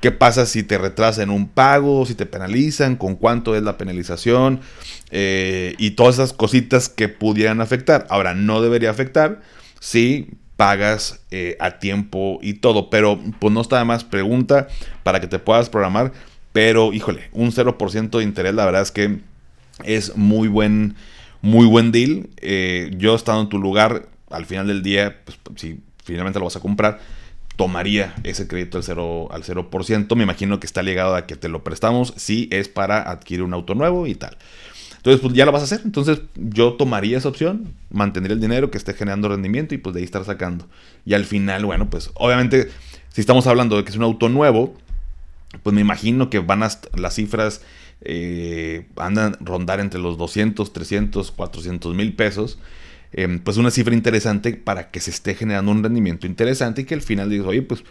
qué 0.00 0.10
pasa 0.10 0.46
si 0.46 0.64
te 0.64 0.78
retrasan 0.78 1.30
un 1.30 1.48
pago, 1.48 2.04
si 2.06 2.14
te 2.14 2.26
penalizan, 2.26 2.96
con 2.96 3.14
cuánto 3.14 3.54
es 3.54 3.62
la 3.62 3.78
penalización 3.78 4.60
eh, 5.10 5.74
y 5.78 5.92
todas 5.92 6.16
esas 6.16 6.32
cositas 6.32 6.88
que 6.88 7.08
pudieran 7.08 7.60
afectar. 7.60 8.06
Ahora, 8.10 8.34
no 8.34 8.60
debería 8.60 8.90
afectar 8.90 9.40
si 9.78 10.28
pagas 10.56 11.20
eh, 11.30 11.56
a 11.60 11.78
tiempo 11.78 12.38
y 12.42 12.54
todo. 12.54 12.90
Pero 12.90 13.18
pues 13.38 13.52
no 13.52 13.60
está 13.60 13.78
de 13.78 13.84
más 13.84 14.04
pregunta 14.04 14.68
para 15.02 15.20
que 15.20 15.26
te 15.26 15.38
puedas 15.38 15.68
programar. 15.68 16.12
Pero 16.52 16.92
híjole, 16.92 17.30
un 17.32 17.50
0% 17.50 18.18
de 18.18 18.24
interés, 18.24 18.54
la 18.54 18.64
verdad 18.64 18.82
es 18.82 18.90
que 18.90 19.20
es 19.84 20.16
muy 20.16 20.48
buen, 20.48 20.96
muy 21.42 21.66
buen 21.66 21.92
deal. 21.92 22.30
Eh, 22.38 22.90
yo 22.96 23.14
estando 23.14 23.42
en 23.42 23.48
tu 23.48 23.58
lugar, 23.58 24.08
al 24.30 24.46
final 24.46 24.68
del 24.68 24.82
día, 24.82 25.20
pues, 25.24 25.38
si 25.56 25.80
finalmente 26.02 26.38
lo 26.38 26.46
vas 26.46 26.56
a 26.56 26.60
comprar, 26.60 27.00
tomaría 27.56 28.14
ese 28.24 28.48
crédito 28.48 28.78
al 28.78 28.84
0%, 28.84 29.28
al 29.30 29.42
0%. 29.44 30.16
Me 30.16 30.22
imagino 30.22 30.58
que 30.58 30.66
está 30.66 30.82
ligado 30.82 31.14
a 31.14 31.26
que 31.26 31.36
te 31.36 31.48
lo 31.48 31.62
prestamos 31.62 32.14
si 32.16 32.48
es 32.50 32.68
para 32.68 33.02
adquirir 33.10 33.42
un 33.42 33.52
auto 33.52 33.74
nuevo 33.74 34.06
y 34.06 34.14
tal. 34.14 34.38
Entonces, 34.96 35.20
pues 35.20 35.34
ya 35.34 35.44
lo 35.44 35.50
vas 35.52 35.62
a 35.62 35.64
hacer. 35.64 35.82
Entonces, 35.84 36.22
yo 36.36 36.74
tomaría 36.74 37.18
esa 37.18 37.28
opción, 37.28 37.74
mantendría 37.90 38.34
el 38.34 38.40
dinero 38.40 38.70
que 38.70 38.78
esté 38.78 38.94
generando 38.94 39.28
rendimiento 39.28 39.74
y 39.74 39.78
pues 39.78 39.94
de 39.94 40.00
ahí 40.00 40.04
estar 40.04 40.24
sacando. 40.24 40.68
Y 41.04 41.14
al 41.14 41.24
final, 41.24 41.64
bueno, 41.66 41.90
pues 41.90 42.10
obviamente, 42.14 42.70
si 43.08 43.20
estamos 43.20 43.48
hablando 43.48 43.76
de 43.76 43.84
que 43.84 43.90
es 43.90 43.96
un 43.96 44.04
auto 44.04 44.28
nuevo, 44.28 44.74
pues 45.64 45.74
me 45.74 45.80
imagino 45.80 46.30
que 46.30 46.38
van 46.38 46.62
a 46.62 46.70
las 46.94 47.14
cifras 47.14 47.62
eh, 48.04 48.86
andan 48.96 49.36
rondar 49.40 49.80
entre 49.80 50.00
los 50.00 50.18
200, 50.18 50.72
300, 50.72 51.30
400 51.32 51.94
mil 51.94 52.14
pesos. 52.14 52.58
Em, 53.12 53.40
pues 53.40 53.58
una 53.58 53.70
cifra 53.70 53.94
interesante 53.94 54.54
para 54.54 54.90
que 54.90 55.00
se 55.00 55.10
esté 55.10 55.34
generando 55.34 55.70
un 55.70 55.82
rendimiento 55.82 56.26
interesante 56.26 56.82
y 56.82 56.84
que 56.84 56.94
al 56.94 57.02
final 57.02 57.28
digas, 57.28 57.46
oye, 57.46 57.62
pues 57.62 57.84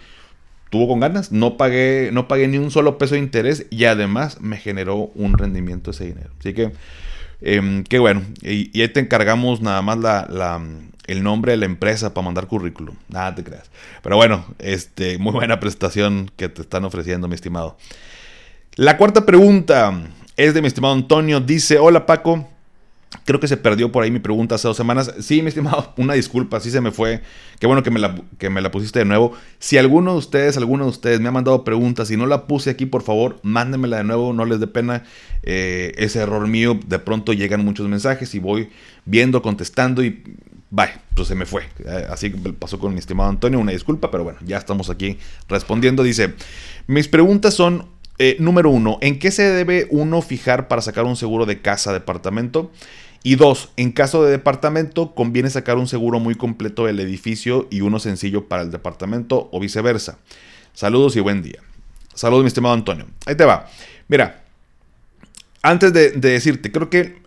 tuvo 0.71 0.88
con 0.88 1.00
ganas, 1.00 1.32
no 1.32 1.58
pagué, 1.58 2.10
no 2.12 2.28
pagué 2.28 2.47
ni 2.47 2.58
un 2.58 2.71
solo 2.71 2.97
peso 2.97 3.15
de 3.15 3.21
interés 3.21 3.67
y 3.69 3.86
además 3.86 4.41
me 4.41 4.58
generó 4.58 5.12
un 5.15 5.38
rendimiento 5.38 5.91
ese 5.91 6.06
dinero. 6.06 6.32
Así 6.39 6.54
que, 6.54 6.71
eh, 7.41 7.84
qué 7.88 8.00
bueno. 8.00 8.24
Y, 8.41 8.80
ahí 8.82 8.88
te 8.88 9.02
encargamos 9.02 9.62
nada 9.62 9.82
más 9.82 10.00
la, 10.00 10.62
el 11.08 11.24
nombre 11.24 11.52
de 11.52 11.58
la 11.58 11.65
empresa 11.65 12.13
para 12.13 12.26
mandar 12.26 12.47
currículum. 12.47 12.95
Nada 13.10 13.36
te 13.36 13.43
creas. 13.43 13.69
Pero 14.02 14.15
bueno, 14.15 14.45
este, 14.60 15.17
muy 15.17 15.34
buena 15.34 15.60
prestación 15.60 16.32
que 16.36 16.50
te 16.50 16.62
están 16.62 16.86
ofreciendo, 16.86 17.28
mi 17.28 17.36
estimado. 17.36 17.78
La 18.75 18.97
cuarta 18.97 19.25
pregunta 19.25 20.01
es 20.38 20.53
de 20.53 20.62
mi 20.62 20.67
estimado 20.67 20.93
Antonio. 20.93 21.39
Dice, 21.39 21.77
hola 21.77 22.05
Paco. 22.05 22.47
Creo 23.25 23.41
que 23.41 23.49
se 23.49 23.57
perdió 23.57 23.91
por 23.91 24.03
ahí 24.03 24.12
mi 24.12 24.19
pregunta 24.19 24.55
hace 24.55 24.67
dos 24.67 24.77
semanas. 24.77 25.13
Sí, 25.19 25.41
mi 25.41 25.49
estimado, 25.49 25.93
una 25.97 26.13
disculpa, 26.13 26.62
sí 26.62 26.71
se 26.71 26.79
me 26.79 26.91
fue. 26.91 27.21
Qué 27.60 27.67
bueno 27.67 27.84
que 27.84 27.91
me, 27.91 27.99
la, 27.99 28.15
que 28.38 28.49
me 28.49 28.62
la 28.62 28.71
pusiste 28.71 28.99
de 28.99 29.05
nuevo. 29.05 29.34
Si 29.60 29.77
alguno 29.77 30.13
de 30.13 30.19
ustedes, 30.19 30.55
alguno 30.55 30.86
de 30.86 30.91
ustedes 30.91 31.19
me 31.19 31.27
ha 31.27 31.31
mandado 31.34 31.65
preguntas 31.65 32.10
y 32.12 32.17
no 32.17 32.25
la 32.25 32.47
puse 32.47 32.69
aquí, 32.69 32.86
por 32.86 33.03
favor, 33.03 33.39
mándenmela 33.43 33.97
de 33.97 34.05
nuevo, 34.05 34.31
no 34.31 34.45
les 34.45 34.62
dé 34.62 34.67
pena. 34.67 35.03
Eh, 35.43 35.91
ese 35.97 36.19
error 36.19 36.47
mío, 36.47 36.79
de 36.86 36.99
pronto 36.99 37.34
llegan 37.34 37.65
muchos 37.65 37.89
mensajes 37.89 38.34
y 38.36 38.39
voy 38.39 38.69
viendo, 39.05 39.41
contestando 39.41 40.03
y 40.03 40.23
Vaya, 40.73 41.01
pues 41.13 41.27
se 41.27 41.36
me 41.36 41.45
fue. 41.45 41.63
Eh, 41.86 42.07
así 42.10 42.29
pasó 42.29 42.79
con 42.79 42.93
mi 42.93 42.99
estimado 42.99 43.29
Antonio, 43.29 43.60
una 43.60 43.73
disculpa, 43.73 44.10
pero 44.10 44.23
bueno, 44.23 44.39
ya 44.45 44.57
estamos 44.57 44.89
aquí 44.89 45.17
respondiendo. 45.49 46.01
Dice, 46.01 46.34
mis 46.88 47.10
preguntas 47.10 47.53
son, 47.53 47.88
eh, 48.23 48.36
número 48.38 48.69
uno, 48.69 48.99
¿en 49.01 49.17
qué 49.17 49.31
se 49.31 49.41
debe 49.41 49.88
uno 49.89 50.21
fijar 50.21 50.67
para 50.67 50.84
sacar 50.84 51.05
un 51.05 51.15
seguro 51.15 51.47
de 51.47 51.60
casa, 51.60 51.91
departamento? 51.91 52.69
Y 53.23 53.34
dos, 53.34 53.69
en 53.77 53.91
caso 53.91 54.23
de 54.23 54.29
departamento, 54.29 55.15
conviene 55.15 55.49
sacar 55.49 55.77
un 55.79 55.88
seguro 55.88 56.19
muy 56.19 56.36
completo 56.36 56.86
del 56.86 56.99
edificio 56.99 57.67
y 57.71 57.81
uno 57.81 57.97
sencillo 57.97 58.47
para 58.47 58.62
el 58.62 58.69
departamento 58.69 59.49
o 59.51 59.60
viceversa. 59.60 60.19
Saludos 60.73 61.15
y 61.15 61.19
buen 61.19 61.41
día. 61.41 61.63
Saludos, 62.13 62.43
mi 62.43 62.49
estimado 62.49 62.75
Antonio. 62.75 63.07
Ahí 63.25 63.34
te 63.34 63.43
va. 63.43 63.67
Mira, 64.07 64.43
antes 65.63 65.91
de, 65.91 66.12
decirte, 66.12 66.71
creo 66.71 66.91
que 66.91 67.23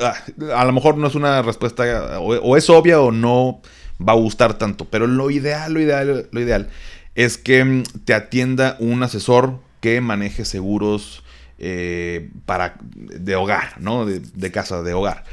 ah, 0.00 0.14
a 0.54 0.64
lo 0.64 0.72
mejor 0.72 0.96
no 0.96 1.08
es 1.08 1.16
una 1.16 1.42
respuesta 1.42 2.20
o, 2.20 2.56
es 2.56 2.70
obvia 2.70 3.00
o 3.00 3.10
no 3.10 3.62
va 4.00 4.12
a 4.12 4.16
gustar 4.16 4.58
tanto, 4.58 4.84
pero 4.84 5.08
lo 5.08 5.28
ideal, 5.32 5.74
lo 5.74 5.80
ideal, 5.80 6.28
lo 6.30 6.40
ideal 6.40 6.70
es 7.16 7.36
que 7.36 7.64
mm, 7.64 7.82
te 8.04 8.14
atienda 8.14 8.76
un 8.78 9.02
asesor 9.02 9.66
que 9.80 10.00
maneje 10.00 10.44
seguros 10.44 11.22
eh, 11.60 12.30
para, 12.46 12.76
de 12.80 13.34
hogar, 13.34 13.80
¿no? 13.80 14.06
De, 14.06 14.52
casa, 14.52 14.82
de 14.82 14.94
hogar. 14.94 15.24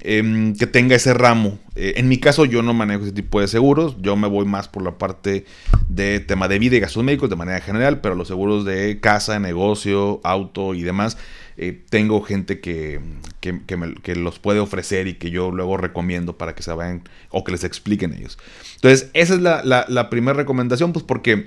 Em, 0.00 0.56
que 0.56 0.66
tenga 0.66 0.96
ese 0.96 1.14
ramo. 1.14 1.60
Eh, 1.76 1.94
en 1.98 2.08
mi 2.08 2.18
caso 2.18 2.44
yo 2.44 2.62
no 2.62 2.74
manejo 2.74 3.04
ese 3.04 3.12
tipo 3.12 3.40
de 3.40 3.46
seguros, 3.46 3.96
yo 4.00 4.16
me 4.16 4.26
voy 4.26 4.44
más 4.44 4.66
por 4.66 4.82
la 4.82 4.98
parte 4.98 5.44
de 5.88 6.18
tema 6.18 6.48
de 6.48 6.58
vida 6.58 6.76
y 6.76 6.80
gastos 6.80 7.04
médicos 7.04 7.30
de 7.30 7.36
manera 7.36 7.60
general, 7.60 8.00
pero 8.00 8.16
los 8.16 8.26
seguros 8.26 8.64
de 8.64 8.98
casa, 9.00 9.38
negocio, 9.38 10.20
auto 10.24 10.74
y 10.74 10.82
demás, 10.82 11.16
eh, 11.56 11.80
tengo 11.88 12.22
gente 12.22 12.58
que, 12.58 13.00
que, 13.40 14.16
los 14.16 14.40
puede 14.40 14.58
ofrecer 14.58 15.06
y 15.06 15.14
que 15.14 15.30
yo 15.30 15.52
luego 15.52 15.76
recomiendo 15.76 16.36
para 16.36 16.56
que 16.56 16.64
se 16.64 16.72
vayan 16.72 17.04
o 17.30 17.44
que 17.44 17.52
les 17.52 17.62
expliquen 17.62 18.14
ellos. 18.14 18.38
Entonces, 18.74 19.10
esa 19.14 19.34
es 19.34 19.40
la, 19.40 19.62
la 19.86 20.10
primera 20.10 20.36
recomendación, 20.36 20.92
pues 20.92 21.04
porque 21.04 21.46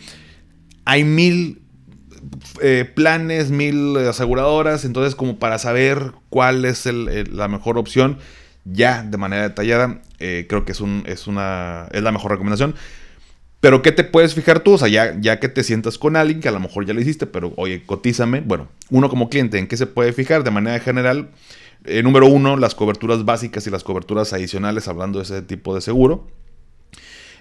hay 0.85 1.03
mil 1.03 1.64
eh, 2.61 2.89
planes, 2.93 3.51
mil 3.51 3.97
aseguradoras, 3.97 4.85
entonces 4.85 5.15
como 5.15 5.37
para 5.39 5.57
saber 5.59 6.11
cuál 6.29 6.65
es 6.65 6.85
la 6.85 7.47
mejor 7.47 7.77
opción, 7.77 8.17
ya 8.65 9.03
de 9.03 9.17
manera 9.17 9.43
detallada, 9.43 10.01
eh, 10.19 10.45
creo 10.49 10.65
que 10.65 10.71
es, 10.71 10.81
un, 10.81 11.03
es, 11.05 11.27
una, 11.27 11.87
es 11.91 12.01
la 12.01 12.11
mejor 12.11 12.31
recomendación. 12.31 12.75
Pero 13.59 13.81
¿qué 13.81 13.91
te 13.91 14.03
puedes 14.03 14.35
fijar 14.35 14.59
tú? 14.59 14.73
O 14.73 14.77
sea, 14.77 14.87
ya, 14.87 15.19
ya 15.19 15.39
que 15.39 15.49
te 15.49 15.63
sientas 15.63 15.97
con 15.97 16.15
alguien, 16.15 16.39
que 16.39 16.47
a 16.47 16.51
lo 16.51 16.59
mejor 16.59 16.85
ya 16.85 16.93
lo 16.93 17.01
hiciste, 17.01 17.25
pero 17.25 17.53
oye, 17.57 17.83
cotízame. 17.83 18.41
Bueno, 18.41 18.67
uno 18.89 19.09
como 19.09 19.29
cliente, 19.29 19.57
¿en 19.57 19.67
qué 19.67 19.77
se 19.77 19.87
puede 19.87 20.13
fijar? 20.13 20.43
De 20.43 20.51
manera 20.51 20.79
general, 20.79 21.29
eh, 21.85 22.03
número 22.03 22.27
uno, 22.27 22.57
las 22.57 22.75
coberturas 22.75 23.25
básicas 23.25 23.65
y 23.65 23.71
las 23.71 23.83
coberturas 23.83 24.33
adicionales, 24.33 24.87
hablando 24.87 25.19
de 25.19 25.23
ese 25.25 25.41
tipo 25.41 25.73
de 25.73 25.81
seguro. 25.81 26.27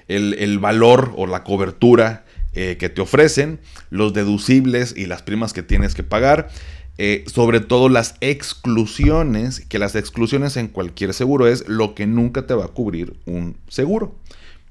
El, 0.09 0.35
el 0.35 0.59
valor 0.59 1.13
o 1.17 1.27
la 1.27 1.45
cobertura 1.45 2.25
eh, 2.55 2.77
que 2.79 2.89
te 2.89 3.01
ofrecen, 3.01 3.61
los 3.91 4.13
deducibles 4.13 4.95
y 4.97 5.07
las 5.07 5.23
primas 5.23 5.53
que 5.53 5.63
tienes 5.63 5.95
que 5.95 6.03
pagar. 6.03 6.49
Eh, 6.97 7.25
sobre 7.27 7.59
todo 7.59 7.89
las 7.89 8.15
exclusiones, 8.21 9.61
que 9.69 9.81
las 9.81 9.97
exclusiones 9.97 10.57
en 10.57 10.69
cualquier 10.69 11.13
seguro 11.13 11.49
es 11.49 11.69
lo 11.69 11.97
que 11.97 12.07
nunca 12.07 12.47
te 12.47 12.55
va 12.55 12.67
a 12.67 12.69
cubrir 12.69 13.17
un 13.27 13.57
seguro. 13.69 14.15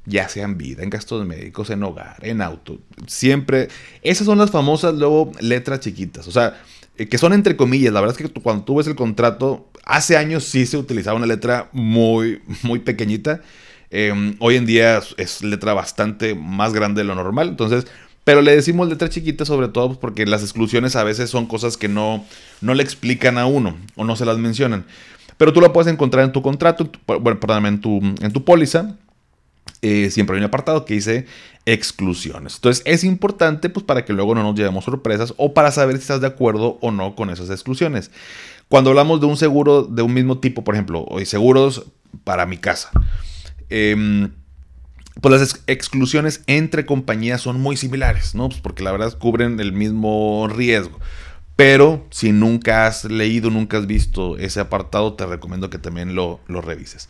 Ya 0.06 0.28
sea 0.28 0.46
en 0.46 0.58
vida, 0.58 0.84
en 0.84 0.90
gastos 0.90 1.26
médicos, 1.26 1.70
en 1.70 1.84
hogar, 1.84 2.18
en 2.22 2.42
auto. 2.42 2.80
Siempre. 3.08 3.70
Esas 4.02 4.26
son 4.26 4.38
las 4.38 4.52
famosas 4.52 4.94
luego 4.96 5.32
letras 5.40 5.80
chiquitas. 5.80 6.28
O 6.28 6.32
sea, 6.32 6.62
eh, 6.98 7.08
que 7.08 7.18
son 7.18 7.34
entre 7.34 7.56
comillas. 7.56 7.94
La 7.94 8.02
verdad 8.02 8.16
es 8.20 8.28
que 8.28 8.42
cuando 8.42 8.64
tú 8.64 8.76
ves 8.76 8.88
el 8.88 8.96
contrato, 8.96 9.70
hace 9.86 10.18
años 10.18 10.44
sí 10.44 10.66
se 10.66 10.78
utilizaba 10.78 11.18
una 11.18 11.26
letra 11.26 11.70
muy, 11.72 12.42
muy 12.64 12.80
pequeñita. 12.80 13.42
Em, 13.96 14.36
hoy 14.40 14.56
en 14.56 14.66
día 14.66 15.04
es 15.18 15.44
letra 15.44 15.76
bastante 15.76 16.34
más 16.34 16.74
grande 16.74 17.02
de 17.02 17.08
lo 17.08 17.14
normal. 17.14 17.50
Entonces, 17.50 17.86
pero 18.24 18.42
le 18.42 18.56
decimos 18.56 18.90
letra 18.90 19.08
chiquita 19.08 19.46
sobre 19.46 19.68
todo 19.68 19.90
pues, 19.90 20.00
porque 20.00 20.26
las 20.26 20.42
exclusiones 20.42 20.96
a 20.96 21.04
veces 21.04 21.30
son 21.30 21.46
cosas 21.46 21.78
que 21.78 21.88
no, 21.88 22.26
no 22.60 22.74
le 22.74 22.82
explican 22.82 23.38
a 23.38 23.46
uno 23.46 23.78
o 23.96 24.04
no 24.04 24.16
se 24.16 24.26
las 24.26 24.40
mencionan. 24.40 24.86
Pero 25.38 25.54
tú 25.54 25.62
la 25.62 25.72
puedes 25.72 25.94
encontrar 25.94 26.26
en 26.26 26.32
tu 26.32 26.42
contrato, 26.42 26.90
bueno, 27.06 27.40
perdón, 27.40 27.68
en 27.68 27.82
tu, 27.82 28.00
en 28.20 28.34
tu 28.34 28.44
póliza. 28.44 28.96
Eh, 29.84 30.10
siempre 30.10 30.36
hay 30.36 30.40
un 30.40 30.46
apartado 30.46 30.86
que 30.86 30.96
dice 30.96 31.28
exclusiones. 31.68 32.56
Entonces 32.56 32.82
es 32.88 33.04
importante 33.04 33.70
pues 33.70 33.86
para 33.86 34.06
que 34.06 34.14
luego 34.14 34.34
no 34.34 34.42
nos 34.42 34.56
llevemos 34.56 34.86
sorpresas 34.86 35.36
o 35.38 35.54
para 35.54 35.72
saber 35.72 35.98
si 35.98 36.02
estás 36.02 36.20
de 36.20 36.28
acuerdo 36.28 36.80
o 36.82 36.90
no 36.90 37.14
con 37.14 37.30
esas 37.30 37.52
exclusiones. 37.52 38.10
Cuando 38.70 38.90
hablamos 38.90 39.20
de 39.22 39.28
un 39.28 39.38
seguro 39.38 39.84
de 39.84 40.02
un 40.02 40.16
mismo 40.16 40.40
tipo, 40.40 40.64
por 40.64 40.74
ejemplo, 40.74 41.06
hoy 41.10 41.28
seguros 41.28 41.86
para 42.24 42.48
mi 42.48 42.58
casa. 42.58 42.90
Em, 43.70 44.32
pues 45.22 45.40
las 45.40 45.64
exclusiones 45.68 46.44
entre 46.48 46.86
compañías 46.86 47.42
son 47.42 47.62
muy 47.62 47.78
similares, 47.78 48.34
¿no? 48.36 48.50
Pues 48.50 48.62
porque 48.62 48.84
la 48.84 48.92
verdad 48.92 49.18
cubren 49.18 49.60
el 49.60 49.72
mismo 49.72 50.48
riesgo. 50.48 51.00
Pero 51.56 52.08
si 52.10 52.32
nunca 52.32 52.88
has 52.88 53.06
leído, 53.06 53.52
nunca 53.52 53.78
has 53.78 53.86
visto 53.86 54.38
ese 54.38 54.60
apartado, 54.60 55.14
te 55.14 55.26
recomiendo 55.28 55.70
que 55.70 55.78
también 55.78 56.16
lo, 56.16 56.40
revises. 56.48 57.10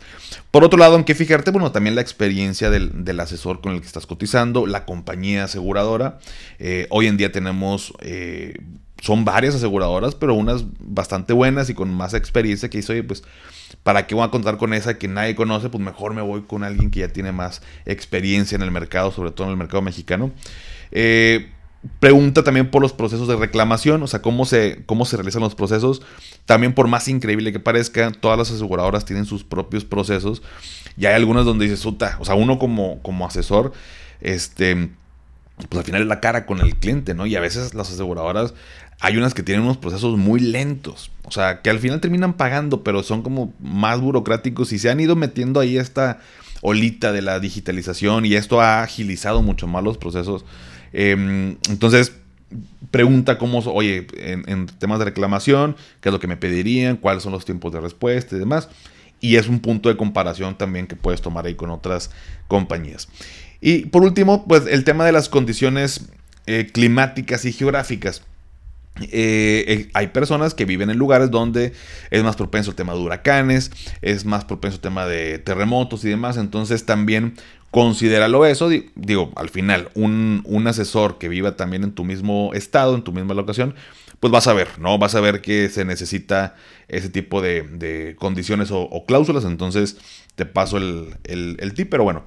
Por 0.50 0.64
otro 0.64 0.78
lado, 0.78 0.96
en 0.96 1.04
qué 1.04 1.14
fijarte, 1.14 1.50
bueno, 1.50 1.72
también 1.72 1.94
la 1.94 2.02
experiencia 2.02 2.68
del, 2.68 3.20
asesor 3.20 3.62
con 3.62 3.72
el 3.72 3.80
que 3.80 3.86
estás 3.86 4.06
cotizando, 4.06 4.66
la 4.66 4.84
compañía 4.84 5.44
aseguradora. 5.44 6.18
Eh, 6.58 6.86
hoy 6.90 7.06
en 7.06 7.16
día 7.16 7.32
tenemos, 7.32 7.94
eh, 8.00 8.58
son 9.00 9.24
varias 9.24 9.54
aseguradoras, 9.54 10.14
pero 10.14 10.34
unas 10.34 10.64
bastante 10.78 11.32
buenas 11.32 11.70
y 11.70 11.74
con 11.74 11.92
más 11.94 12.12
experiencia 12.12 12.68
que 12.68 12.78
hizo, 12.78 12.92
pues, 13.08 13.24
¿para 13.84 14.08
qué 14.08 14.16
voy 14.16 14.24
a 14.24 14.30
contar 14.30 14.56
con 14.56 14.74
esa 14.74 14.98
que 14.98 15.06
nadie 15.06 15.36
conoce? 15.36 15.68
Pues 15.68 15.82
mejor 15.84 16.14
me 16.14 16.22
voy 16.22 16.42
con 16.42 16.64
alguien 16.64 16.90
que 16.90 17.00
ya 17.00 17.08
tiene 17.08 17.30
más 17.30 17.62
experiencia 17.86 18.56
en 18.56 18.62
el 18.62 18.72
mercado, 18.72 19.12
sobre 19.12 19.30
todo 19.30 19.46
en 19.46 19.52
el 19.52 19.56
mercado 19.56 19.82
mexicano. 19.82 20.32
Eh, 20.90 21.50
pregunta 22.00 22.42
también 22.42 22.70
por 22.70 22.80
los 22.82 22.92
procesos 22.92 23.28
de 23.28 23.36
reclamación, 23.36 24.02
o 24.02 24.06
sea, 24.06 24.22
cómo 24.22 24.46
se, 24.46 24.82
cómo 24.86 25.04
se 25.04 25.16
realizan 25.16 25.42
los 25.42 25.54
procesos. 25.54 26.02
También 26.46 26.74
por 26.74 26.88
más 26.88 27.06
increíble 27.08 27.52
que 27.52 27.60
parezca, 27.60 28.10
todas 28.10 28.38
las 28.38 28.50
aseguradoras 28.50 29.04
tienen 29.04 29.26
sus 29.26 29.44
propios 29.44 29.84
procesos. 29.84 30.42
Y 30.96 31.06
hay 31.06 31.14
algunas 31.14 31.44
donde 31.44 31.66
dices, 31.66 31.84
o 31.86 31.96
sea, 32.24 32.34
uno 32.34 32.58
como, 32.58 33.02
como 33.02 33.26
asesor, 33.26 33.72
este, 34.20 34.90
pues 35.68 35.78
al 35.78 35.84
final 35.84 36.02
es 36.02 36.08
la 36.08 36.20
cara 36.20 36.46
con 36.46 36.60
el 36.60 36.74
cliente, 36.76 37.14
¿no? 37.14 37.26
Y 37.26 37.36
a 37.36 37.40
veces 37.40 37.74
las 37.74 37.90
aseguradoras, 37.90 38.54
hay 39.04 39.16
unas 39.16 39.34
que 39.34 39.42
tienen 39.42 39.64
unos 39.64 39.76
procesos 39.76 40.16
muy 40.16 40.40
lentos, 40.40 41.10
o 41.24 41.30
sea, 41.30 41.62
que 41.62 41.70
al 41.70 41.78
final 41.78 42.00
terminan 42.00 42.34
pagando, 42.34 42.82
pero 42.82 43.02
son 43.02 43.22
como 43.22 43.52
más 43.60 44.00
burocráticos 44.00 44.72
y 44.72 44.78
se 44.78 44.90
han 44.90 45.00
ido 45.00 45.16
metiendo 45.16 45.60
ahí 45.60 45.76
esta 45.76 46.20
olita 46.62 47.12
de 47.12 47.22
la 47.22 47.40
digitalización 47.40 48.24
y 48.24 48.34
esto 48.34 48.60
ha 48.60 48.82
agilizado 48.82 49.42
mucho 49.42 49.66
más 49.66 49.84
los 49.84 49.98
procesos 49.98 50.44
Em, 50.94 51.56
entonces, 51.68 52.12
pregunta 52.92 53.36
cómo, 53.36 53.58
oye, 53.58 54.06
en, 54.16 54.66
temas 54.66 55.00
de 55.00 55.06
reclamación, 55.06 55.76
qué 56.00 56.08
es 56.08 56.12
lo 56.12 56.20
que 56.20 56.28
me 56.28 56.36
pedirían, 56.36 56.96
cuáles 56.96 57.24
son 57.24 57.32
los 57.32 57.44
tiempos 57.44 57.72
de 57.72 57.80
respuesta 57.80 58.36
y 58.36 58.38
demás. 58.38 58.68
Y 59.20 59.36
es 59.36 59.48
un 59.48 59.58
punto 59.58 59.88
de 59.88 59.96
comparación 59.96 60.56
también 60.56 60.86
que 60.86 60.94
puedes 60.94 61.20
tomar 61.20 61.46
ahí 61.46 61.56
con 61.56 61.70
otras 61.70 62.10
compañías. 62.46 63.08
Y 63.60 63.86
por 63.86 64.04
último, 64.04 64.46
pues 64.46 64.66
el 64.66 64.84
tema 64.84 65.04
de 65.04 65.12
las 65.12 65.28
condiciones 65.28 66.06
eh, 66.46 66.70
climáticas 66.72 67.44
y 67.44 67.52
geográficas. 67.52 68.22
Eh, 69.00 69.64
eh, 69.66 69.90
hay 69.92 70.08
personas 70.08 70.54
que 70.54 70.64
viven 70.64 70.88
en 70.88 70.98
lugares 70.98 71.30
donde 71.30 71.72
es 72.10 72.22
más 72.22 72.36
propenso 72.36 72.70
el 72.70 72.76
tema 72.76 72.92
de 72.94 73.00
huracanes, 73.00 73.72
es 74.02 74.24
más 74.24 74.44
propenso 74.44 74.76
el 74.76 74.80
tema 74.82 75.06
de 75.06 75.38
terremotos 75.38 76.04
y 76.04 76.08
demás. 76.08 76.36
Entonces 76.36 76.86
también 76.86 77.34
considéralo 77.70 78.46
eso. 78.46 78.68
Digo, 78.94 79.32
al 79.36 79.48
final, 79.48 79.90
un, 79.94 80.64
asesor 80.66 81.18
que 81.18 81.28
viva 81.28 81.56
también 81.56 81.82
en 81.82 81.92
tu 81.92 82.04
mismo 82.04 82.52
estado, 82.54 82.94
en 82.94 83.02
tu 83.02 83.12
misma 83.12 83.34
locación, 83.34 83.74
pues 84.20 84.32
vas 84.32 84.46
a 84.46 84.52
ver, 84.52 84.78
¿no? 84.78 84.96
Vas 84.98 85.14
a 85.16 85.20
ver 85.20 85.42
que 85.42 85.68
se 85.68 85.84
necesita 85.84 86.54
ese 86.88 87.08
tipo 87.08 87.42
de, 87.42 88.14
condiciones 88.18 88.70
o, 88.70 89.04
cláusulas. 89.06 89.44
Entonces 89.44 89.98
te 90.36 90.46
paso 90.46 90.76
el, 90.78 91.16
el 91.24 91.74
tip, 91.74 91.90
pero 91.90 92.04
bueno, 92.04 92.24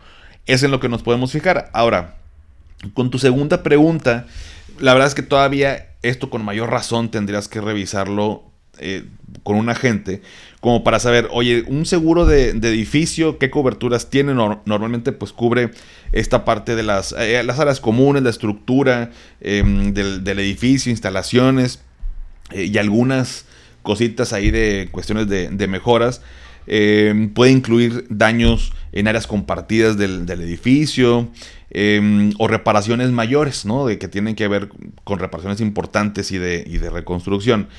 es 0.47 0.63
en 0.63 0.71
lo 0.71 0.81
que 0.81 0.89
nos 0.89 1.01
podemos 1.01 1.31
fijar. 1.31 1.69
Ahora, 1.73 2.17
con 2.93 3.09
tu 3.09 3.17
segunda 3.17 3.63
pregunta, 3.63 4.27
la 4.79 4.93
verdad 4.93 5.07
es 5.07 5.15
que 5.15 5.23
todavía 5.23 5.86
esto 6.09 6.29
con 6.29 6.43
mayor 6.43 6.69
razón 6.69 7.09
tendrías 7.11 7.47
que 7.47 7.61
revisarlo 7.61 8.43
eh, 8.79 9.05
con 9.43 9.55
un 9.55 9.69
agente 9.69 10.21
como 10.59 10.83
para 10.83 10.99
saber, 10.99 11.29
oye, 11.31 11.63
un 11.67 11.85
seguro 11.85 12.25
de, 12.25 12.49
edificio, 12.49 13.37
¿qué 13.37 13.49
coberturas 13.49 14.09
tiene? 14.09 14.33
normalmente 14.33 15.11
pues 15.11 15.31
cubre 15.31 15.71
esta 16.11 16.45
parte 16.45 16.75
de 16.75 16.83
las, 16.83 17.15
eh, 17.17 17.41
las 17.43 17.59
áreas 17.59 17.79
comunes, 17.79 18.23
la 18.23 18.31
estructura 18.31 19.11
em, 19.39 19.93
del, 19.93 20.39
edificio, 20.39 20.91
instalaciones 20.91 21.81
eh, 22.51 22.65
y 22.65 22.77
algunas 22.77 23.45
cositas 23.81 24.33
ahí 24.33 24.51
de 24.51 24.89
cuestiones 24.91 25.27
de, 25.27 25.67
mejoras. 25.67 26.21
Em, 26.67 27.29
puede 27.29 27.51
incluir 27.51 28.05
daños 28.09 28.73
en 28.91 29.07
áreas 29.07 29.25
compartidas 29.25 29.97
del, 29.97 30.29
edificio 30.29 31.29
em, 31.69 32.33
o 32.39 32.47
reparaciones 32.47 33.09
mayores, 33.11 33.65
¿no? 33.65 33.87
De 33.87 33.97
que 33.97 34.09
tienen 34.09 34.35
que 34.35 34.47
ver 34.47 34.69
con 35.03 35.19
reparaciones 35.19 35.61
importantes 35.61 36.31
y 36.31 36.37
de, 36.37 36.63
y 36.67 36.77
de 36.77 36.89
reconstrucción. 36.89 37.69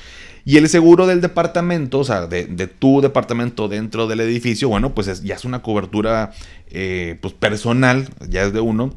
Y 0.45 0.57
el 0.57 0.67
seguro 0.69 1.05
del 1.05 1.21
departamento, 1.21 1.99
o 1.99 2.03
sea, 2.03 2.25
de, 2.25 2.45
tu 2.67 3.01
departamento 3.01 3.67
dentro 3.67 4.07
del 4.07 4.21
edificio, 4.21 4.69
bueno, 4.69 4.95
pues 4.95 5.21
ya 5.21 5.35
es 5.35 5.45
una 5.45 5.61
cobertura 5.61 6.31
eh, 6.71 7.17
pues 7.21 7.35
personal, 7.35 8.09
ya 8.27 8.43
es 8.43 8.53
de 8.53 8.59
uno, 8.59 8.95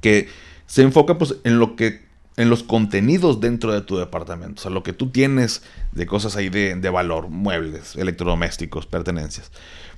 que 0.00 0.28
se 0.66 0.82
enfoca 0.82 1.18
pues 1.18 1.36
en 1.44 1.60
lo 1.60 1.76
que 1.76 2.05
en 2.36 2.50
los 2.50 2.62
contenidos 2.62 3.40
dentro 3.40 3.72
de 3.72 3.80
tu 3.80 3.96
departamento, 3.96 4.60
o 4.60 4.62
sea, 4.62 4.70
lo 4.70 4.82
que 4.82 4.92
tú 4.92 5.10
tienes 5.10 5.62
de 5.92 6.06
cosas 6.06 6.36
ahí 6.36 6.48
de, 6.48 6.90
valor, 6.90 7.28
muebles, 7.28 7.96
electrodomésticos, 7.96 8.86
pertenencias. 8.86 9.50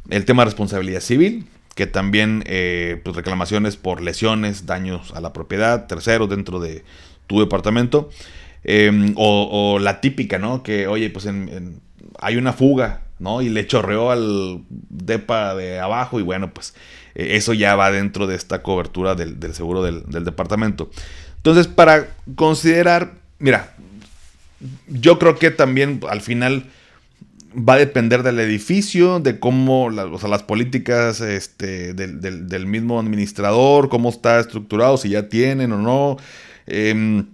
El 0.08 0.24
tema 0.24 0.42
de 0.42 0.46
responsabilidad 0.46 1.00
civil, 1.00 1.46
que 1.74 1.86
también 1.86 2.44
eh, 2.46 3.00
pues 3.04 3.16
reclamaciones 3.16 3.76
por 3.76 4.00
lesiones, 4.00 4.66
daños 4.66 5.12
a 5.14 5.20
la 5.20 5.32
propiedad, 5.32 5.86
terceros 5.86 6.28
dentro 6.28 6.60
de 6.60 6.84
tu 7.26 7.40
departamento. 7.40 8.10
Em, 8.64 9.14
o, 9.16 9.78
la 9.80 10.00
típica, 10.00 10.38
¿no? 10.38 10.62
Que, 10.62 10.88
oye, 10.88 11.10
pues 11.10 11.26
hay 12.20 12.36
una 12.36 12.52
fuga, 12.52 13.02
¿no? 13.18 13.42
Y 13.42 13.48
le 13.48 13.66
chorreó 13.66 14.10
al 14.10 14.62
depa 14.68 15.54
de 15.54 15.80
abajo 15.80 16.20
y 16.20 16.22
bueno, 16.22 16.52
pues 16.52 16.74
e, 17.14 17.36
eso 17.36 17.52
ya 17.52 17.76
va 17.76 17.90
dentro 17.90 18.26
de 18.26 18.34
esta 18.36 18.62
cobertura 18.62 19.14
del, 19.14 19.54
seguro 19.54 19.82
del, 19.82 20.24
departamento. 20.24 20.90
Entonces, 21.38 21.66
para 21.66 22.08
considerar, 22.34 23.14
mira, 23.38 23.74
yo 24.86 25.18
creo 25.18 25.38
que 25.38 25.50
también 25.50 26.00
al 26.08 26.20
final 26.20 26.66
va 27.56 27.74
a 27.74 27.78
depender 27.78 28.22
del 28.22 28.38
edificio, 28.40 29.20
de 29.20 29.40
cómo, 29.40 29.86
o 29.86 30.18
sea, 30.18 30.28
las 30.28 30.42
políticas 30.42 31.20
este, 31.20 31.94
del, 31.94 32.66
mismo 32.66 33.00
administrador, 33.00 33.88
cómo 33.88 34.10
está 34.10 34.38
estructurado, 34.38 34.96
si 34.96 35.10
ya 35.10 35.28
tienen 35.28 35.72
o 35.72 35.78
no. 35.78 36.16
Eh, 36.66 37.24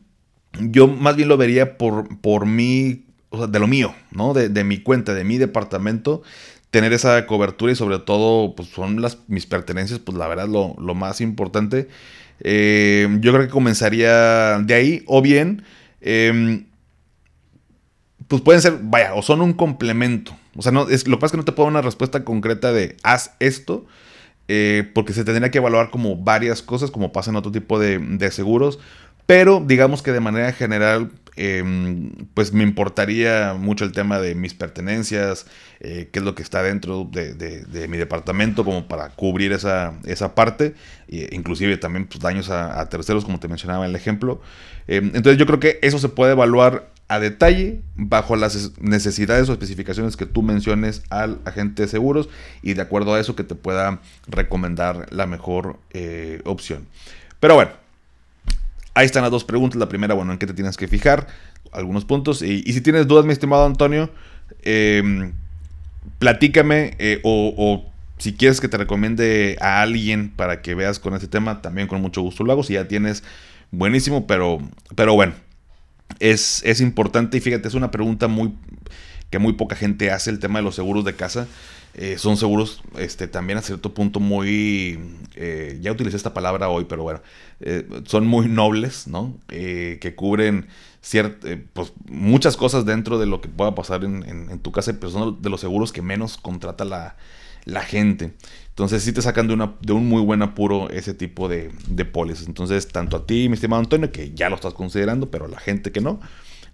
yo 0.61 0.89
más 0.89 1.17
bien 1.17 1.29
lo 1.29 1.37
vería 1.37 1.77
por, 1.77 2.21
por 2.21 2.47
mí, 2.47 3.05
o 3.31 3.39
sea, 3.39 3.47
de 3.47 3.59
lo 3.59 3.67
mío, 3.67 3.95
¿no? 4.13 4.35
De, 4.35 4.65
mi 4.65 4.79
cuenta, 4.79 5.15
de 5.15 5.25
mi 5.25 5.39
departamento, 5.39 6.23
tener 6.71 6.93
esa 6.93 7.27
cobertura 7.27 7.73
y 7.73 7.77
sobre 7.77 7.99
todo, 7.99 8.55
pues 8.55 8.69
son 8.69 9.01
las, 9.01 9.19
mis 9.27 9.47
pertenencias, 9.47 9.99
pues 9.99 10.17
la 10.17 10.29
verdad 10.29 10.49
lo, 10.49 10.95
más 10.95 11.21
importante. 11.21 11.89
Eh, 12.41 13.09
yo 13.21 13.33
creo 13.33 13.45
que 13.45 13.51
comenzaría 13.53 14.59
de 14.59 14.75
ahí, 14.75 15.05
o 15.07 15.23
bien, 15.23 15.63
em, 16.01 16.67
pues 18.29 18.43
pueden 18.43 18.63
ser, 18.63 18.79
vaya, 18.83 19.15
o 19.15 19.23
son 19.23 19.41
un 19.41 19.53
complemento. 19.53 20.37
O 20.57 20.63
sea, 20.63 20.73
no, 20.73 20.89
es, 20.89 21.07
lo 21.07 21.17
que 21.17 21.21
pasa 21.21 21.27
es 21.27 21.33
que 21.33 21.39
no 21.39 21.45
te 21.45 21.53
puedo 21.53 21.67
dar 21.67 21.73
una 21.73 21.83
respuesta 21.83 22.25
concreta 22.25 22.73
de 22.73 22.97
haz 23.03 23.35
esto, 23.41 23.87
eh, 24.49 24.91
porque 24.95 25.13
se 25.13 25.25
tendría 25.25 25.51
que 25.51 25.59
evaluar 25.59 25.91
como 25.91 26.17
varias 26.17 26.63
cosas, 26.63 26.91
como 26.91 27.13
pasa 27.13 27.31
en 27.31 27.37
otro 27.37 27.53
tipo 27.53 27.79
de, 27.79 27.99
de 27.99 28.31
seguros. 28.31 28.79
Pero 29.27 29.63
digamos 29.65 30.03
que 30.03 30.13
de 30.13 30.21
manera 30.21 30.53
general, 30.53 31.11
em, 31.37 32.11
pues 32.35 32.53
me 32.53 32.63
importaría 32.63 33.55
mucho 33.59 33.85
el 33.85 33.93
tema 33.93 34.19
de 34.19 34.35
mis 34.35 34.55
pertenencias, 34.55 35.47
eh, 35.81 36.09
qué 36.13 36.19
es 36.21 36.25
lo 36.25 36.35
que 36.35 36.43
está 36.43 36.63
dentro 36.63 37.09
de, 37.11 37.87
mi 37.89 37.97
departamento 37.97 38.65
como 38.65 38.87
para 38.89 39.11
cubrir 39.11 39.53
esa, 39.53 39.95
esa 40.05 40.35
parte, 40.35 40.75
e 41.09 41.29
inclusive 41.33 41.77
también 41.77 42.07
pues, 42.07 42.21
daños 42.21 42.51
a, 42.51 42.89
terceros 42.89 43.25
como 43.25 43.41
te 43.41 43.49
mencionaba 43.49 43.85
en 43.85 43.91
el 43.91 43.97
ejemplo. 43.97 44.41
Em, 44.87 45.07
entonces 45.15 45.37
yo 45.37 45.47
creo 45.47 45.61
que 45.61 45.79
eso 45.83 45.99
se 45.99 46.09
puede 46.09 46.33
evaluar 46.33 46.95
a 47.09 47.19
detalle 47.21 47.83
bajo 47.97 48.35
las 48.37 48.73
necesidades 48.81 49.49
o 49.49 49.53
especificaciones 49.53 50.17
que 50.17 50.27
tú 50.27 50.43
menciones 50.43 51.03
al 51.11 51.39
agente 51.45 51.83
de 51.83 51.89
seguros 51.89 52.29
y 52.63 52.75
de 52.75 52.83
acuerdo 52.83 53.15
a 53.15 53.21
eso 53.21 53.37
que 53.37 53.45
te 53.45 53.55
pueda 53.55 54.01
recomendar 54.27 55.13
la 55.13 55.27
mejor 55.27 55.79
eh, 55.91 56.41
opción. 56.45 56.87
Pero 57.41 57.57
bueno, 57.57 57.73
Ahí 58.95 59.07
están 59.07 59.23
las 59.23 59.31
dos 59.31 59.45
preguntas. 59.45 59.79
La 59.79 59.89
primera, 59.89 60.15
bueno, 60.15 60.33
en 60.33 60.39
qué 60.39 60.47
te 60.47 60.55
tienes 60.55 60.77
que 60.77 60.89
fijar, 60.89 61.27
algunos 61.73 62.05
puntos. 62.05 62.43
Y, 62.43 62.63
si 62.73 62.81
tienes 62.81 63.07
dudas, 63.07 63.25
mi 63.25 63.33
estimado 63.33 63.67
Antonio, 63.67 64.11
em, 64.63 65.33
platícame 66.19 66.95
eh, 66.99 67.21
o, 67.25 67.85
si 68.19 68.35
quieres 68.35 68.61
que 68.61 68.69
te 68.69 68.77
recomiende 68.77 69.57
a 69.61 69.83
alguien 69.83 70.31
para 70.31 70.63
que 70.63 70.75
veas 70.75 70.99
con 71.01 71.15
ese 71.15 71.27
tema, 71.27 71.61
también 71.61 71.89
con 71.89 72.01
mucho 72.01 72.23
gusto 72.23 72.45
lo 72.45 72.53
hago. 72.53 72.63
Si 72.63 72.75
ya 72.75 72.87
tienes, 72.87 73.25
buenísimo, 73.73 74.27
pero, 74.27 74.59
pero 74.95 75.15
bueno, 75.15 75.35
es, 76.21 76.63
es 76.65 76.81
importante 76.81 77.37
y 77.39 77.41
fíjate, 77.41 77.67
es 77.67 77.75
una 77.75 77.91
pregunta 77.91 78.29
muy 78.29 78.55
que 79.31 79.39
muy 79.39 79.55
poca 79.55 79.77
gente 79.77 80.11
hace, 80.11 80.31
el 80.31 80.39
tema 80.39 80.59
de 80.59 80.65
los 80.65 80.75
seguros 80.75 81.05
de 81.05 81.15
casa. 81.15 81.47
Eh, 81.97 82.19
son 82.19 82.37
seguros 82.37 82.83
este, 82.99 83.29
también 83.29 83.57
a 83.57 83.63
cierto 83.63 83.95
punto 83.95 84.19
muy, 84.19 84.99
eh, 85.37 85.79
ya 85.81 85.93
utilicé 85.93 86.17
esta 86.17 86.35
palabra 86.35 86.69
hoy, 86.69 86.87
pero 86.87 87.05
bueno, 87.05 87.21
eh, 87.61 87.87
son 88.05 88.27
muy 88.27 88.49
nobles, 88.49 89.07
¿no? 89.07 89.37
que 89.49 90.15
cubren 90.17 90.67
pues, 91.73 91.93
muchas 92.09 92.57
cosas 92.57 92.85
dentro 92.85 93.21
de 93.21 93.27
lo 93.27 93.41
que 93.41 93.49
pueda 93.49 93.77
pasar 93.77 94.03
en, 94.05 94.59
tu 94.59 94.73
casa, 94.73 94.93
pero 94.99 95.13
son 95.13 95.41
de 95.41 95.51
los 95.51 95.61
seguros 95.61 95.93
que 95.93 96.03
menos 96.03 96.37
contrata 96.37 96.85
la, 96.85 97.15
gente. 97.83 98.35
Entonces 98.71 99.05
sí 99.05 99.13
te 99.13 99.23
sacan 99.23 99.47
de, 99.47 99.55
una, 99.55 99.75
de 99.81 99.93
un 99.93 100.09
muy 100.09 100.21
buen 100.21 100.43
apuro 100.43 100.91
ese 100.91 101.15
tipo 101.15 101.49
de, 101.49 101.71
de 101.87 102.11
Entonces, 102.47 102.89
tanto 102.89 103.19
a 103.19 103.27
ti, 103.27 103.49
mi 103.49 103.55
estimado 103.55 103.81
Antonio, 103.81 104.11
que 104.11 104.35
ya 104.35 104.49
lo 104.49 104.57
estás 104.57 104.75
considerando, 104.75 105.31
pero 105.31 105.45
a 105.45 105.49
la 105.49 105.61
gente 105.61 105.93
que 105.93 106.01
no, 106.01 106.19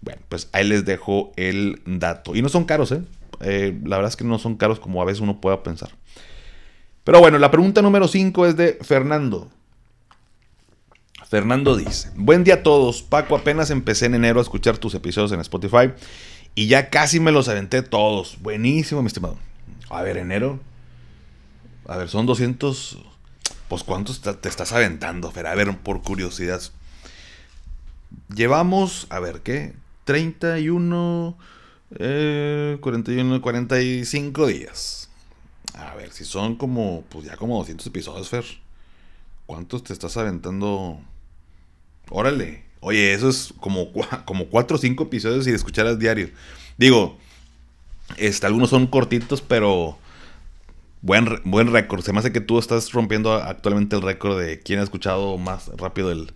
Bueno, 0.03 0.23
pues 0.29 0.49
ahí 0.53 0.67
les 0.67 0.85
dejo 0.85 1.33
el 1.37 1.83
dato. 1.85 2.35
Y 2.35 2.43
no 2.43 2.49
son 2.49 2.65
caros, 2.65 2.93
¿eh? 2.93 3.03
¿eh? 3.41 3.79
la 3.85 3.97
verdad 3.97 4.11
es 4.11 4.17
que 4.17 4.25
no 4.25 4.39
son 4.39 4.57
caros 4.57 4.81
como 4.81 5.03
a 5.03 5.05
veces 5.05 5.21
uno 5.21 5.41
pueda 5.41 5.63
pensar. 5.63 5.91
Pero 7.05 7.21
bueno, 7.21 7.39
la 7.39 7.51
pregunta 7.51 7.83
número 7.83 8.09
5 8.09 8.47
es 8.47 8.57
de 8.57 8.79
Fernando. 8.83 9.51
Fernando 11.29 11.77
dice, 11.77 12.11
buen 12.17 12.45
día 12.45 12.55
a 12.55 12.63
todos. 12.63 13.03
Paco, 13.03 13.37
apenas 13.37 13.71
empecé 13.71 14.07
en 14.07 14.15
enero 14.15 14.41
a 14.41 14.43
escuchar 14.43 14.79
tus 14.79 14.95
episodios 14.95 15.33
en 15.33 15.41
Spotify 15.41 15.93
y 16.55 16.67
ya 16.67 16.91
casi 16.91 17.21
me 17.21 17.33
los 17.33 17.49
aventé 17.49 17.83
todos. 17.83 18.39
Buenísimo, 18.41 19.03
mi 19.03 19.07
estimado. 19.07 19.39
A 19.91 20.03
ver, 20.03 20.17
enero. 20.17 20.59
A 21.87 21.97
ver, 21.97 22.09
son 22.09 22.27
200... 22.27 22.99
Pues 23.69 23.85
¿cuántos 23.85 24.21
te 24.21 24.49
estás 24.49 24.73
aventando, 24.73 25.31
Fer? 25.31 25.47
A 25.47 25.55
ver, 25.55 25.77
por 25.79 26.03
curiosidad. 26.03 26.61
Llevamos, 28.35 29.07
a 29.11 29.21
ver, 29.21 29.43
¿qué? 29.43 29.75
31, 30.05 31.37
eh, 31.99 32.79
41, 32.81 33.41
45 33.41 34.47
días. 34.47 35.11
A 35.75 35.95
ver, 35.95 36.13
si 36.13 36.25
son 36.25 36.57
como, 36.57 37.05
pues 37.09 37.27
ya 37.27 37.37
como 37.37 37.59
200 37.59 37.87
episodios, 37.87 38.29
Fer. 38.29 38.45
¿Cuántos 39.47 39.85
te 39.85 39.93
estás 39.93 40.17
aventando? 40.17 41.01
Órale. 42.11 42.65
Oye, 42.81 43.13
eso 43.13 43.29
es 43.29 43.53
como, 43.61 43.91
como 44.25 44.47
4 44.47 44.77
o 44.77 44.81
5 44.81 45.05
episodios 45.05 45.45
si 45.45 45.51
escucharas 45.51 45.99
diario. 45.99 46.31
Digo, 46.79 47.19
este, 48.17 48.47
algunos 48.47 48.71
son 48.71 48.87
cortitos, 48.87 49.43
pero 49.43 49.99
buen, 51.03 51.41
buen 51.45 51.73
récord. 51.73 52.03
Se 52.03 52.13
me 52.13 52.21
hace 52.21 52.33
que 52.33 52.41
tú 52.41 52.59
estás 52.59 52.93
rompiendo 52.93 53.35
actualmente 53.35 53.97
el 53.97 54.03
récord 54.03 54.39
de 54.39 54.61
quién 54.61 54.81
ha 54.81 54.83
escuchado 54.83 55.37
más 55.39 55.69
rápido 55.77 56.11
el, 56.11 56.33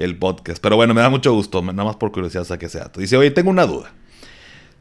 el 0.00 0.16
podcast. 0.16 0.60
Pero 0.60 0.74
bueno, 0.74 0.94
me 0.94 1.00
da 1.00 1.08
mucho 1.08 1.32
gusto, 1.32 1.62
nada 1.62 1.84
más 1.84 1.96
por 1.96 2.10
curiosidad, 2.10 2.42
o 2.42 2.46
sea 2.46 2.58
que 2.58 2.68
sea. 2.68 2.90
Dice, 2.96 3.16
oye, 3.16 3.30
tengo 3.30 3.50
una 3.50 3.66
duda. 3.66 3.92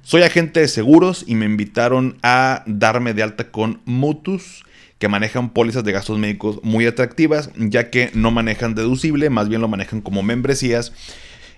Soy 0.02 0.24
agente 0.24 0.62
de 0.62 0.68
seguros 0.68 1.24
y 1.28 1.36
me 1.36 1.46
invitaron 1.46 2.18
a 2.24 2.64
darme 2.66 3.14
de 3.14 3.22
alta 3.22 3.52
con 3.52 3.82
Mutus, 3.86 4.64
que 4.98 5.08
manejan 5.08 5.52
pólizas 5.52 5.84
de 5.84 5.92
gastos 5.92 6.18
médicos 6.18 6.60
muy 6.64 6.86
atractivas, 6.86 7.52
ya 7.56 7.90
que 7.90 8.10
no 8.14 8.32
manejan 8.32 8.76
deducible, 8.76 9.30
más 9.30 9.50
bien 9.50 9.62
lo 9.62 9.68
manejan 9.68 10.02
como 10.02 10.24
membresías. 10.24 10.94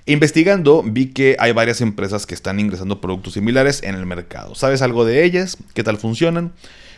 Investigando, 0.06 0.84
vi 0.84 1.08
que 1.08 1.38
hay 1.39 1.52
varias 1.52 1.80
empresas 1.82 2.26
que 2.26 2.34
están 2.34 2.60
ingresando 2.60 3.00
productos 3.00 3.34
similares 3.34 3.84
en 3.84 3.95
el 3.95 4.06
mercado. 4.06 4.56
¿Sabes 4.56 4.82
algo 4.82 5.06
de 5.06 5.24
ellas? 5.24 5.58
¿Qué 5.74 5.84
tal 5.84 5.97
funcionan? 5.97 6.54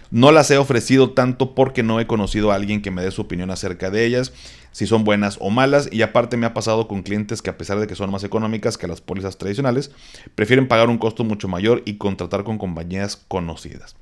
No 0.09 0.31
las 0.31 0.51
he 0.51 0.57
ofrecido 0.57 1.11
tanto 1.11 1.55
porque 1.55 1.83
no 1.83 1.99
he 1.99 2.07
conocido 2.07 2.51
a 2.51 2.55
alguien 2.55 2.81
que 2.81 2.91
me 2.91 3.01
dé 3.01 3.11
su 3.11 3.21
opinión 3.21 3.51
acerca 3.51 3.89
de 3.89 4.05
ellas, 4.05 4.31
si 4.73 4.85
son 4.85 5.05
buenas 5.05 5.37
o 5.39 5.49
malas, 5.49 5.87
y 5.91 6.01
aparte 6.01 6.35
me 6.35 6.45
ha 6.45 6.53
pasado 6.53 6.89
con 6.89 7.03
clientes 7.03 7.41
que 7.41 7.49
a 7.49 7.57
pesar 7.57 7.79
de 7.79 7.87
que 7.87 7.95
son 7.95 8.11
más 8.11 8.25
económicas 8.25 8.77
que 8.77 8.87
las 8.87 8.99
pólizas 8.99 9.37
tradicionales, 9.37 9.91
prefieren 10.35 10.67
pagar 10.67 10.89
un 10.89 10.97
costo 10.97 11.23
mucho 11.23 11.47
mayor 11.47 11.81
y 11.85 11.97
contratar 11.97 12.43
con 12.43 12.57
compañías 12.57 13.15
conocidas. 13.15 13.95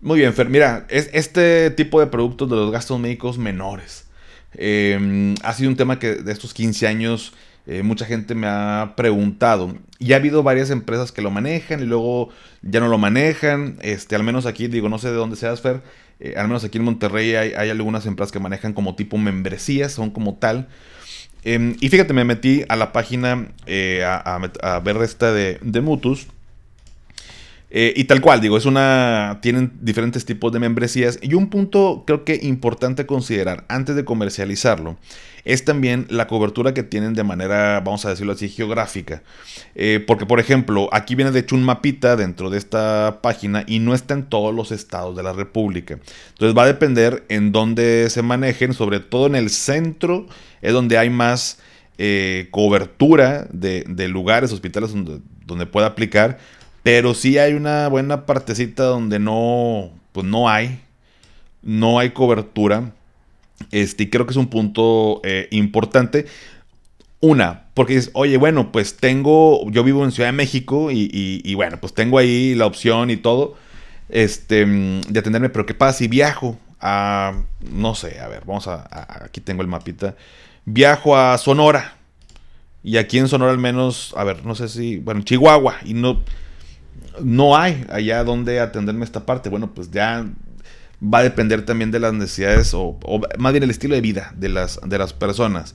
Muy 0.00 0.20
bien, 0.20 0.32
Fer, 0.32 0.48
mira, 0.48 0.86
es 0.88 1.10
este 1.12 1.70
tipo 1.70 2.00
de 2.00 2.06
productos 2.06 2.48
de 2.48 2.56
los 2.56 2.70
gastos 2.70 3.00
médicos 3.00 3.36
menores. 3.36 4.06
Em, 4.54 5.34
ha 5.42 5.52
sido 5.52 5.70
un 5.70 5.76
tema 5.76 5.98
que 5.98 6.14
de 6.14 6.32
estos 6.32 6.54
15 6.54 6.86
años 6.86 7.32
eh, 7.70 7.84
mucha 7.84 8.04
gente 8.04 8.34
me 8.34 8.48
ha 8.48 8.94
preguntado. 8.96 9.76
Y 10.00 10.12
ha 10.12 10.16
habido 10.16 10.42
varias 10.42 10.70
empresas 10.70 11.12
que 11.12 11.22
lo 11.22 11.30
manejan 11.30 11.80
y 11.80 11.84
luego 11.84 12.30
ya 12.62 12.80
no 12.80 12.88
lo 12.88 12.98
manejan. 12.98 13.76
Este, 13.80 14.16
al 14.16 14.24
menos 14.24 14.44
aquí, 14.44 14.66
digo, 14.66 14.88
no 14.88 14.98
sé 14.98 15.10
de 15.10 15.14
dónde 15.14 15.36
seas, 15.36 15.60
Fer. 15.60 15.80
Eh, 16.18 16.34
al 16.36 16.48
menos 16.48 16.64
aquí 16.64 16.78
en 16.78 16.84
Monterrey 16.84 17.36
hay, 17.36 17.70
algunas 17.70 18.06
empresas 18.06 18.32
que 18.32 18.40
manejan 18.40 18.72
como 18.72 18.96
tipo 18.96 19.18
membresías, 19.18 19.92
son 19.92 20.10
como 20.10 20.34
tal. 20.34 20.66
Em, 21.44 21.76
y 21.80 21.90
fíjate, 21.90 22.12
me 22.12 22.24
metí 22.24 22.64
a 22.68 22.74
la 22.74 22.90
página 22.90 23.52
eh, 23.66 24.02
a, 24.04 24.80
ver 24.82 24.96
esta 24.96 25.32
de, 25.32 25.60
de 25.62 25.80
Mutus. 25.80 26.26
Eh, 27.72 27.92
y 27.96 28.04
tal 28.04 28.20
cual, 28.20 28.40
digo, 28.40 28.56
es 28.56 28.66
una. 28.66 29.38
Tienen 29.42 29.72
diferentes 29.80 30.24
tipos 30.24 30.52
de 30.52 30.58
membresías. 30.58 31.18
Y 31.22 31.34
un 31.34 31.48
punto 31.50 32.02
creo 32.06 32.24
que 32.24 32.38
importante 32.42 33.06
considerar 33.06 33.64
antes 33.68 33.94
de 33.94 34.04
comercializarlo 34.04 34.96
es 35.44 35.64
también 35.64 36.06
la 36.10 36.26
cobertura 36.26 36.74
que 36.74 36.82
tienen 36.82 37.14
de 37.14 37.22
manera, 37.22 37.80
vamos 37.80 38.04
a 38.04 38.10
decirlo 38.10 38.32
así, 38.32 38.48
geográfica. 38.48 39.22
Eh, 39.74 40.02
porque, 40.06 40.26
por 40.26 40.40
ejemplo, 40.40 40.88
aquí 40.92 41.14
viene 41.14 41.30
de 41.30 41.40
hecho 41.40 41.54
un 41.54 41.62
mapita 41.62 42.16
dentro 42.16 42.50
de 42.50 42.58
esta 42.58 43.20
página 43.22 43.64
y 43.66 43.78
no 43.78 43.94
está 43.94 44.14
en 44.14 44.24
todos 44.24 44.54
los 44.54 44.72
estados 44.72 45.16
de 45.16 45.22
la 45.22 45.32
República. 45.32 45.98
Entonces 46.30 46.56
va 46.56 46.64
a 46.64 46.66
depender 46.66 47.24
en 47.28 47.52
dónde 47.52 48.10
se 48.10 48.22
manejen, 48.22 48.74
sobre 48.74 49.00
todo 49.00 49.26
en 49.26 49.34
el 49.34 49.48
centro, 49.50 50.26
es 50.60 50.72
donde 50.72 50.98
hay 50.98 51.08
más 51.08 51.58
eh, 51.98 52.48
cobertura 52.50 53.46
de, 53.52 54.08
lugares, 54.08 54.52
hospitales 54.52 54.92
donde, 54.92 55.20
donde 55.46 55.66
pueda 55.66 55.86
aplicar 55.86 56.38
pero 56.82 57.14
sí 57.14 57.38
hay 57.38 57.54
una 57.54 57.88
buena 57.88 58.26
partecita 58.26 58.84
donde 58.84 59.18
no, 59.18 59.90
pues 60.12 60.26
no 60.26 60.48
hay, 60.48 60.80
no 61.62 61.98
hay 61.98 62.10
cobertura. 62.10 62.92
Este, 63.70 64.04
y 64.04 64.10
creo 64.10 64.26
que 64.26 64.30
es 64.32 64.36
un 64.36 64.48
punto 64.48 65.20
eh, 65.24 65.48
importante. 65.50 66.26
Una, 67.20 67.64
porque 67.74 67.94
dices, 67.94 68.10
oye, 68.14 68.38
bueno, 68.38 68.72
pues 68.72 68.96
tengo, 68.96 69.70
yo 69.70 69.84
vivo 69.84 70.04
en 70.04 70.12
Ciudad 70.12 70.28
de 70.28 70.32
México 70.32 70.88
y, 70.90 71.54
bueno, 71.54 71.78
pues 71.78 71.92
tengo 71.92 72.16
ahí 72.16 72.54
la 72.54 72.64
opción 72.64 73.10
y 73.10 73.18
todo, 73.18 73.56
este, 74.08 74.64
de 74.64 75.18
atenderme, 75.18 75.50
pero 75.50 75.66
¿qué 75.66 75.74
pasa 75.74 75.98
si 75.98 76.08
viajo 76.08 76.56
a, 76.80 77.42
no 77.70 77.94
sé, 77.94 78.20
a 78.20 78.28
ver, 78.28 78.44
vamos 78.46 78.68
a, 78.68 78.88
aquí 79.22 79.42
tengo 79.42 79.60
el 79.60 79.68
mapita, 79.68 80.16
viajo 80.64 81.14
a 81.14 81.36
Sonora 81.36 81.96
y 82.82 82.96
aquí 82.96 83.18
en 83.18 83.28
Sonora 83.28 83.52
al 83.52 83.58
menos, 83.58 84.14
a 84.16 84.24
ver, 84.24 84.46
no 84.46 84.54
sé 84.54 84.70
si, 84.70 84.96
bueno, 84.96 85.20
Chihuahua 85.20 85.76
y 85.84 85.92
no, 85.92 86.22
no 87.22 87.56
hay 87.56 87.84
allá 87.90 88.24
donde 88.24 88.60
atenderme 88.60 89.04
esta 89.04 89.26
parte. 89.26 89.48
Bueno, 89.48 89.72
pues 89.74 89.90
ya 89.90 90.26
va 91.02 91.18
a 91.18 91.22
depender 91.22 91.64
también 91.64 91.90
de 91.90 92.00
las 92.00 92.12
necesidades 92.12 92.72
o, 92.74 92.98
más 93.38 93.52
bien 93.52 93.62
el 93.62 93.70
estilo 93.70 93.94
de 93.94 94.00
vida 94.00 94.32
de 94.36 94.48
las, 94.48 94.80
de 94.84 94.98
las 94.98 95.12
personas. 95.12 95.74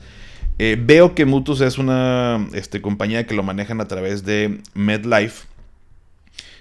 Eh, 0.58 0.78
veo 0.80 1.16
que 1.16 1.26
Mutus 1.26 1.62
es 1.62 1.78
una 1.78 2.48
este, 2.54 2.82
compañía 2.82 3.28
que 3.28 3.36
lo 3.36 3.44
manejan 3.44 3.82
a 3.82 3.88
través 3.88 4.24
de 4.24 4.62
MedLife, 4.74 5.46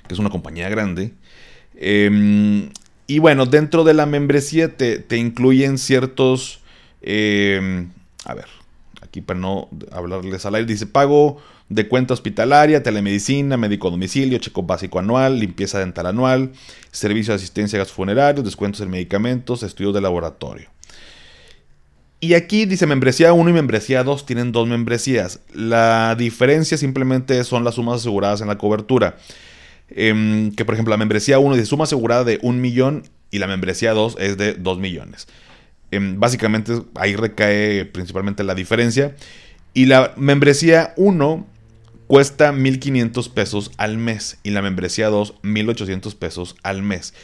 que 0.08 0.14
es 0.14 0.18
una 0.18 0.30
compañía 0.30 0.68
grande. 0.68 1.12
Em, 1.76 2.70
y 3.06 3.18
bueno, 3.18 3.46
dentro 3.46 3.84
de 3.84 3.94
la 3.94 4.06
membresía 4.06 4.76
te, 4.76 5.16
incluyen 5.16 5.78
ciertos... 5.78 6.60
Em, 7.02 7.90
a 8.24 8.34
ver, 8.34 8.46
aquí 9.02 9.20
para 9.20 9.38
no 9.38 9.68
hablarles 9.92 10.46
al 10.46 10.54
aire, 10.54 10.66
dice 10.66 10.86
pago 10.86 11.40
de 11.68 11.88
cuenta 11.88 12.14
hospitalaria, 12.14 12.82
telemedicina, 12.82 13.56
médico 13.56 13.90
domicilio, 13.90 14.38
checo 14.38 14.62
básico 14.62 14.98
anual, 14.98 15.38
limpieza 15.38 15.78
dental 15.78 16.06
anual, 16.06 16.52
servicio 16.92 17.32
de 17.32 17.36
asistencia 17.36 17.78
a 17.78 17.80
gastos 17.80 17.96
funerarios, 17.96 18.44
descuentos 18.44 18.80
en 18.80 18.90
medicamentos, 18.90 19.62
estudios 19.62 19.94
de 19.94 20.00
laboratorio. 20.00 20.68
Y 22.20 22.34
aquí 22.34 22.64
dice 22.64 22.86
membresía 22.86 23.32
1 23.32 23.50
y 23.50 23.52
membresía 23.52 24.02
2 24.02 24.24
tienen 24.24 24.50
dos 24.50 24.66
membresías. 24.66 25.40
La 25.52 26.14
diferencia 26.16 26.78
simplemente 26.78 27.42
son 27.44 27.64
las 27.64 27.74
sumas 27.74 28.00
aseguradas 28.00 28.40
en 28.40 28.48
la 28.48 28.56
cobertura. 28.56 29.16
Em, 29.90 30.50
que 30.52 30.64
por 30.64 30.74
ejemplo 30.74 30.92
la 30.92 30.96
membresía 30.96 31.38
1 31.38 31.54
dice 31.54 31.66
suma 31.66 31.84
asegurada 31.84 32.24
de 32.24 32.38
1 32.40 32.58
millón 32.58 33.02
y 33.30 33.38
la 33.38 33.46
membresía 33.46 33.92
2 33.92 34.16
es 34.18 34.38
de 34.38 34.54
2 34.54 34.78
millones. 34.78 35.28
Em, 35.90 36.18
básicamente 36.18 36.72
ahí 36.94 37.14
recae 37.14 37.84
principalmente 37.84 38.42
la 38.42 38.54
diferencia. 38.54 39.14
Y 39.74 39.86
la 39.86 40.14
membresía 40.16 40.94
1 40.96 41.46
cuesta 42.06 42.52
1.500 42.52 43.30
pesos 43.30 43.70
al 43.76 43.98
mes 43.98 44.38
y 44.42 44.50
la 44.50 44.62
membresía 44.62 45.08
2 45.08 45.34
1.800 45.42 46.14
pesos 46.16 46.56
al 46.62 46.82
mes. 46.82 47.14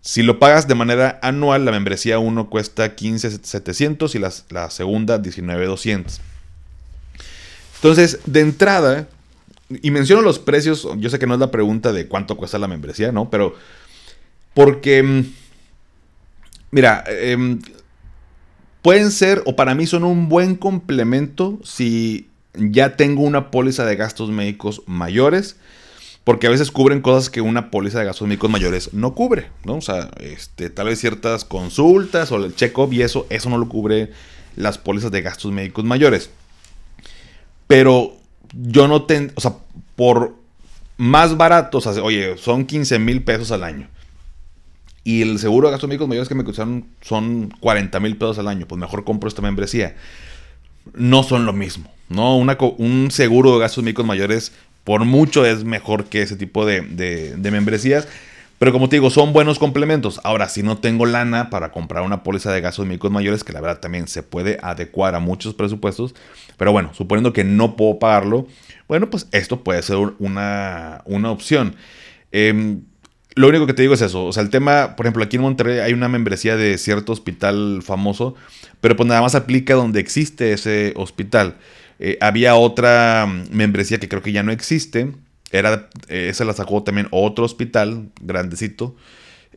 Si 0.00 0.22
lo 0.22 0.38
pagas 0.38 0.66
de 0.66 0.74
manera 0.74 1.20
anual, 1.22 1.64
la 1.64 1.70
membresía 1.70 2.18
1 2.18 2.50
cuesta 2.50 2.96
15.700 2.96 4.14
y 4.14 4.18
la, 4.18 4.32
la 4.50 4.70
segunda 4.70 5.22
19.200. 5.22 6.18
Entonces, 7.76 8.20
de 8.26 8.40
entrada, 8.40 9.08
y 9.68 9.90
menciono 9.90 10.22
los 10.22 10.38
precios, 10.38 10.88
yo 10.98 11.08
sé 11.08 11.18
que 11.18 11.26
no 11.26 11.34
es 11.34 11.40
la 11.40 11.50
pregunta 11.50 11.92
de 11.92 12.06
cuánto 12.06 12.36
cuesta 12.36 12.58
la 12.58 12.68
membresía, 12.68 13.12
¿no? 13.12 13.30
Pero 13.30 13.54
porque, 14.54 15.02
mm, 15.02 15.32
mira, 16.72 17.04
em, 17.06 17.60
pueden 18.82 19.10
ser, 19.10 19.42
o 19.46 19.56
para 19.56 19.74
mí 19.74 19.86
son 19.86 20.04
un 20.04 20.28
buen 20.28 20.56
complemento 20.56 21.58
si 21.64 22.28
ya 22.54 22.96
tengo 22.96 23.22
una 23.22 23.50
póliza 23.50 23.84
de 23.84 23.96
gastos 23.96 24.30
médicos 24.30 24.82
mayores, 24.86 25.56
porque 26.24 26.46
a 26.46 26.50
veces 26.50 26.70
cubren 26.70 27.00
cosas 27.00 27.30
que 27.30 27.40
una 27.40 27.70
póliza 27.70 27.98
de 27.98 28.04
gastos 28.04 28.28
médicos 28.28 28.50
mayores 28.50 28.92
no 28.92 29.14
cubre, 29.14 29.50
¿no? 29.64 29.76
O 29.76 29.80
sea, 29.80 30.10
este, 30.20 30.70
tal 30.70 30.86
vez 30.86 31.00
ciertas 31.00 31.44
consultas 31.44 32.30
o 32.30 32.36
el 32.36 32.54
check-up 32.54 32.92
y 32.92 33.02
eso, 33.02 33.26
eso 33.30 33.50
no 33.50 33.58
lo 33.58 33.68
cubre 33.68 34.12
las 34.56 34.78
pólizas 34.78 35.10
de 35.10 35.22
gastos 35.22 35.50
médicos 35.50 35.84
mayores. 35.84 36.30
Pero 37.66 38.16
yo 38.52 38.86
no 38.86 39.04
tengo, 39.04 39.32
o 39.34 39.40
sea, 39.40 39.54
por 39.96 40.34
más 40.96 41.36
baratos, 41.36 41.86
oye, 41.86 42.36
son 42.36 42.66
15 42.66 42.98
mil 42.98 43.24
pesos 43.24 43.50
al 43.50 43.64
año. 43.64 43.88
Y 45.04 45.22
el 45.22 45.38
seguro 45.38 45.66
de 45.66 45.72
gastos 45.72 45.88
médicos 45.88 46.06
mayores 46.06 46.28
que 46.28 46.34
me 46.34 46.44
costaron 46.44 46.86
son 47.00 47.52
40 47.60 47.98
mil 47.98 48.16
pesos 48.16 48.38
al 48.38 48.46
año. 48.46 48.66
Pues 48.68 48.80
mejor 48.80 49.04
compro 49.04 49.28
esta 49.28 49.42
membresía. 49.42 49.96
No 50.94 51.22
son 51.22 51.46
lo 51.46 51.52
mismo. 51.52 51.90
¿no? 52.08 52.36
un 52.36 53.10
seguro 53.10 53.54
de 53.54 53.60
gastos 53.60 53.82
médicos 53.82 54.04
mayores 54.04 54.52
por 54.84 55.04
mucho 55.04 55.46
es 55.46 55.64
mejor 55.64 56.06
que 56.06 56.22
ese 56.22 56.36
tipo 56.36 56.66
de, 56.66 56.80
de, 56.82 57.50
membresías. 57.50 58.08
Pero 58.58 58.72
como 58.72 58.88
te 58.88 58.96
digo, 58.96 59.10
son 59.10 59.32
buenos 59.32 59.58
complementos. 59.58 60.20
Ahora, 60.22 60.48
si 60.48 60.62
no 60.62 60.78
tengo 60.78 61.04
lana 61.04 61.50
para 61.50 61.72
comprar 61.72 62.04
una 62.04 62.22
póliza 62.22 62.52
de 62.52 62.60
gastos 62.60 62.86
médicos 62.86 63.10
mayores, 63.10 63.42
que 63.42 63.52
la 63.52 63.60
verdad 63.60 63.80
también 63.80 64.06
se 64.06 64.22
puede 64.22 64.58
adecuar 64.62 65.16
a 65.16 65.18
muchos 65.18 65.54
presupuestos, 65.54 66.14
pero 66.56 66.70
bueno, 66.70 66.90
suponiendo 66.94 67.32
que 67.32 67.42
no 67.42 67.74
puedo 67.74 67.98
pagarlo, 67.98 68.46
bueno, 68.86 69.10
pues 69.10 69.26
esto 69.32 69.64
puede 69.64 69.82
ser 69.82 69.96
una, 70.20 71.02
una 71.06 71.32
opción. 71.32 71.74
Em, 72.30 72.82
lo 73.34 73.48
único 73.48 73.66
que 73.66 73.74
te 73.74 73.82
digo 73.82 73.94
es 73.94 74.02
eso. 74.02 74.26
O 74.26 74.32
sea, 74.32 74.44
el 74.44 74.50
tema, 74.50 74.94
por 74.94 75.06
ejemplo, 75.06 75.24
aquí 75.24 75.36
en 75.36 75.42
Monterrey 75.42 75.80
hay 75.80 75.92
una 75.92 76.08
membresía 76.08 76.56
de 76.56 76.78
cierto 76.78 77.12
hospital 77.12 77.82
famoso, 77.82 78.36
pero 78.82 78.96
pues 78.96 79.08
nada 79.08 79.22
más 79.22 79.36
aplica 79.36 79.74
donde 79.74 80.00
existe 80.00 80.52
ese 80.52 80.92
hospital. 80.96 81.56
Eh, 82.00 82.18
había 82.20 82.56
otra 82.56 83.28
membresía 83.52 84.00
que 84.00 84.08
creo 84.08 84.22
que 84.22 84.32
ya 84.32 84.42
no 84.42 84.50
existe. 84.50 85.12
Era, 85.52 85.88
eh, 86.08 86.26
esa 86.28 86.44
la 86.44 86.52
sacó 86.52 86.82
también 86.82 87.06
otro 87.12 87.44
hospital 87.44 88.10
grandecito. 88.20 88.96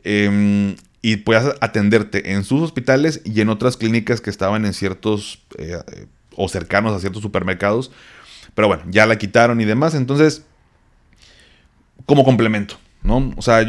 Em, 0.04 0.76
y 1.02 1.16
podías 1.16 1.56
atenderte 1.60 2.34
en 2.34 2.44
sus 2.44 2.62
hospitales 2.62 3.20
y 3.24 3.40
en 3.40 3.48
otras 3.48 3.76
clínicas 3.76 4.20
que 4.20 4.30
estaban 4.30 4.64
en 4.64 4.72
ciertos 4.72 5.42
eh, 5.58 5.76
o 6.36 6.48
cercanos 6.48 6.92
a 6.92 7.00
ciertos 7.00 7.20
supermercados. 7.20 7.90
Pero 8.54 8.68
bueno, 8.68 8.84
ya 8.88 9.06
la 9.06 9.18
quitaron 9.18 9.60
y 9.60 9.64
demás. 9.64 9.96
Entonces, 9.96 10.44
como 12.06 12.22
complemento, 12.24 12.78
¿no? 13.02 13.34
O 13.36 13.42
sea, 13.42 13.66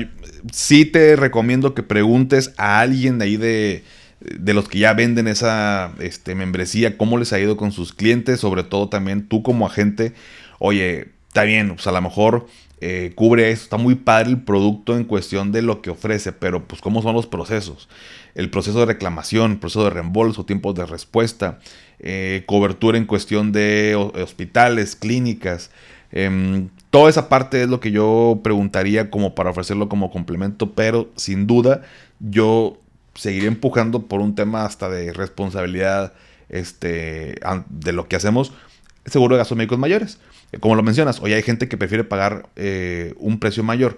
sí 0.54 0.86
te 0.86 1.16
recomiendo 1.16 1.74
que 1.74 1.82
preguntes 1.82 2.54
a 2.58 2.80
alguien 2.80 3.18
de 3.18 3.26
ahí 3.26 3.38
de, 3.38 3.84
de 4.20 4.54
los 4.54 4.68
que 4.68 4.80
ya 4.80 4.94
venden 4.94 5.28
esa 5.28 5.94
este, 6.00 6.36
membresía, 6.36 6.98
cómo 6.98 7.18
les 7.18 7.34
ha 7.34 7.40
ido 7.40 7.58
con 7.58 7.72
sus 7.72 7.94
clientes, 7.94 8.40
sobre 8.40 8.64
todo 8.64 8.90
también 8.90 9.28
tú 9.28 9.44
como 9.44 9.66
agente, 9.68 10.14
oye, 10.60 11.10
está 11.28 11.44
bien, 11.44 11.70
pues 11.76 11.86
a 11.86 11.92
lo 11.92 12.02
mejor 12.02 12.48
eh, 12.82 13.12
cubre 13.16 13.52
eso, 13.52 13.64
está 13.64 13.78
muy 13.78 13.96
padre 13.96 14.30
el 14.30 14.42
producto 14.42 14.98
en 14.98 15.04
cuestión 15.04 15.52
de 15.52 15.62
lo 15.62 15.82
que 15.82 15.92
ofrece, 15.92 16.32
pero 16.32 16.68
pues 16.68 16.82
cómo 16.82 17.02
son 17.02 17.14
los 17.16 17.28
procesos, 17.28 17.90
el 18.34 18.50
proceso 18.50 18.80
de 18.80 18.88
reclamación, 18.88 19.52
el 19.52 19.60
proceso 19.60 19.84
de 19.84 19.92
reembolso, 19.92 20.46
tiempos 20.46 20.74
de 20.74 20.86
respuesta, 20.86 21.60
eh, 22.00 22.44
cobertura 22.48 22.98
en 22.98 23.06
cuestión 23.06 23.52
de 23.52 23.96
hospitales, 23.96 24.96
clínicas, 24.96 25.72
em, 26.12 26.70
toda 26.90 27.10
esa 27.10 27.30
parte 27.30 27.62
es 27.62 27.70
lo 27.70 27.80
que 27.80 27.92
yo 27.92 28.40
preguntaría 28.44 29.12
como 29.12 29.36
para 29.36 29.52
ofrecerlo 29.52 29.90
como 29.90 30.10
complemento, 30.10 30.74
pero 30.74 31.10
sin 31.16 31.46
duda 31.46 31.82
yo 32.20 32.80
seguiré 33.18 33.48
empujando 33.48 34.04
por 34.08 34.22
un 34.22 34.36
tema 34.36 34.64
hasta 34.64 34.90
de 34.90 35.12
responsabilidad 35.12 36.14
este, 36.50 37.36
de 37.70 37.92
lo 37.92 38.08
que 38.08 38.16
hacemos, 38.16 38.54
seguro 39.06 39.36
de 39.36 39.40
gastos 39.40 39.58
médicos 39.58 39.80
mayores. 39.80 40.20
Como 40.60 40.76
lo 40.76 40.84
mencionas, 40.84 41.20
hoy 41.22 41.34
hay 41.34 41.44
gente 41.44 41.68
que 41.68 41.78
prefiere 41.78 42.04
pagar 42.04 42.48
eh, 42.56 43.14
un 43.18 43.40
precio 43.40 43.64
mayor. 43.64 43.98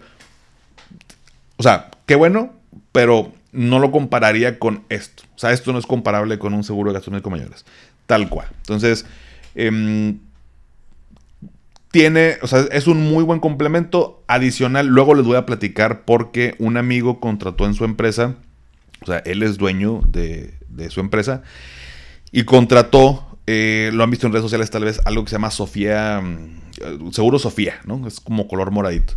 O 1.57 1.63
sea, 1.63 1.91
qué 2.05 2.15
bueno, 2.15 2.53
pero 2.91 3.31
no 3.51 3.79
lo 3.79 3.91
compararía 3.91 4.57
con 4.57 4.83
esto. 4.89 5.23
O 5.35 5.39
sea, 5.39 5.51
esto 5.51 5.73
no 5.73 5.79
es 5.79 5.85
comparable 5.85 6.39
con 6.39 6.53
un 6.53 6.63
seguro 6.63 6.89
de 6.89 6.95
gastos 6.95 7.11
médicos 7.11 7.31
mayores. 7.31 7.65
Tal 8.07 8.29
cual. 8.29 8.47
Entonces, 8.61 9.05
em, 9.53 10.19
tiene, 11.91 12.37
o 12.41 12.47
sea, 12.47 12.65
es 12.71 12.87
un 12.87 13.09
muy 13.09 13.23
buen 13.23 13.39
complemento 13.39 14.23
adicional. 14.27 14.87
Luego 14.87 15.13
les 15.13 15.25
voy 15.25 15.37
a 15.37 15.45
platicar 15.45 16.03
porque 16.05 16.55
un 16.57 16.77
amigo 16.77 17.19
contrató 17.19 17.65
en 17.65 17.73
su 17.73 17.85
empresa 17.85 18.35
o 19.01 19.05
sea, 19.05 19.19
él 19.19 19.43
es 19.43 19.57
dueño 19.57 20.01
de, 20.07 20.53
su 20.89 20.99
empresa 20.99 21.43
y 22.31 22.43
contrató, 22.43 23.37
eh, 23.47 23.91
lo 23.93 24.03
han 24.03 24.09
visto 24.09 24.27
en 24.27 24.33
redes 24.33 24.43
sociales 24.43 24.69
tal 24.69 24.85
vez, 24.85 25.01
algo 25.05 25.23
que 25.23 25.29
se 25.29 25.35
llama 25.35 25.51
Sofía, 25.51 26.21
mm, 26.21 27.11
seguro 27.11 27.39
Sofía, 27.39 27.79
¿no? 27.85 28.07
Es 28.07 28.19
como 28.19 28.47
color 28.47 28.71
moradito. 28.71 29.13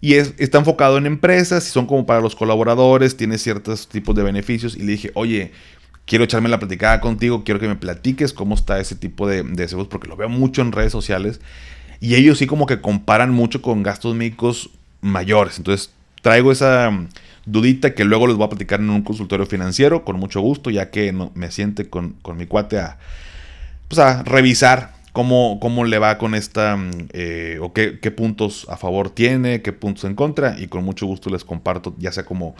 Y 0.00 0.14
es, 0.14 0.34
está 0.38 0.58
enfocado 0.58 0.98
en 0.98 1.06
empresas, 1.06 1.66
y 1.68 1.70
son 1.70 1.86
como 1.86 2.06
para 2.06 2.20
los 2.20 2.34
colaboradores, 2.34 3.16
tiene 3.16 3.38
ciertos 3.38 3.88
tipos 3.88 4.14
de 4.16 4.22
beneficios. 4.22 4.76
Y 4.76 4.80
le 4.80 4.92
dije, 4.92 5.10
oye, 5.14 5.52
quiero 6.06 6.24
echarme 6.24 6.48
la 6.48 6.58
platicada 6.58 7.00
contigo, 7.00 7.44
quiero 7.44 7.60
que 7.60 7.68
me 7.68 7.76
platiques 7.76 8.32
cómo 8.32 8.54
está 8.54 8.80
ese 8.80 8.96
tipo 8.96 9.28
de, 9.28 9.42
de 9.44 9.68
seguros, 9.68 9.88
porque 9.88 10.08
lo 10.08 10.16
veo 10.16 10.28
mucho 10.28 10.60
en 10.62 10.72
redes 10.72 10.92
sociales. 10.92 11.40
Y 12.00 12.16
ellos 12.16 12.38
sí 12.38 12.46
como 12.46 12.66
que 12.66 12.80
comparan 12.80 13.30
mucho 13.30 13.62
con 13.62 13.84
gastos 13.84 14.14
médicos 14.16 14.70
mayores. 15.02 15.58
Entonces 15.58 15.90
traigo 16.20 16.50
esa 16.50 16.90
dudita 17.46 17.94
que 17.94 18.04
luego 18.04 18.26
les 18.26 18.36
voy 18.36 18.46
a 18.46 18.50
platicar 18.50 18.80
en 18.80 18.90
un 18.90 19.02
consultorio 19.02 19.46
financiero 19.46 20.04
con 20.04 20.18
mucho 20.18 20.40
gusto, 20.40 20.70
ya 20.70 20.90
que 20.90 21.12
me 21.12 21.50
siente 21.50 21.88
con, 21.88 22.16
mi 22.36 22.46
cuate 22.46 22.78
a, 22.78 22.98
pues 23.88 23.98
a 23.98 24.22
revisar 24.22 24.94
cómo, 25.12 25.58
cómo 25.60 25.84
le 25.84 25.98
va 25.98 26.18
con 26.18 26.34
esta, 26.34 26.78
eh, 27.12 27.58
o 27.60 27.72
qué, 27.72 27.92
puntos 28.16 28.66
a 28.68 28.76
favor 28.76 29.10
tiene, 29.10 29.62
qué 29.62 29.72
puntos 29.72 30.04
en 30.04 30.14
contra, 30.14 30.58
y 30.58 30.68
con 30.68 30.84
mucho 30.84 31.06
gusto 31.06 31.30
les 31.30 31.44
comparto, 31.44 31.94
ya 31.98 32.12
sea 32.12 32.24
como 32.24 32.54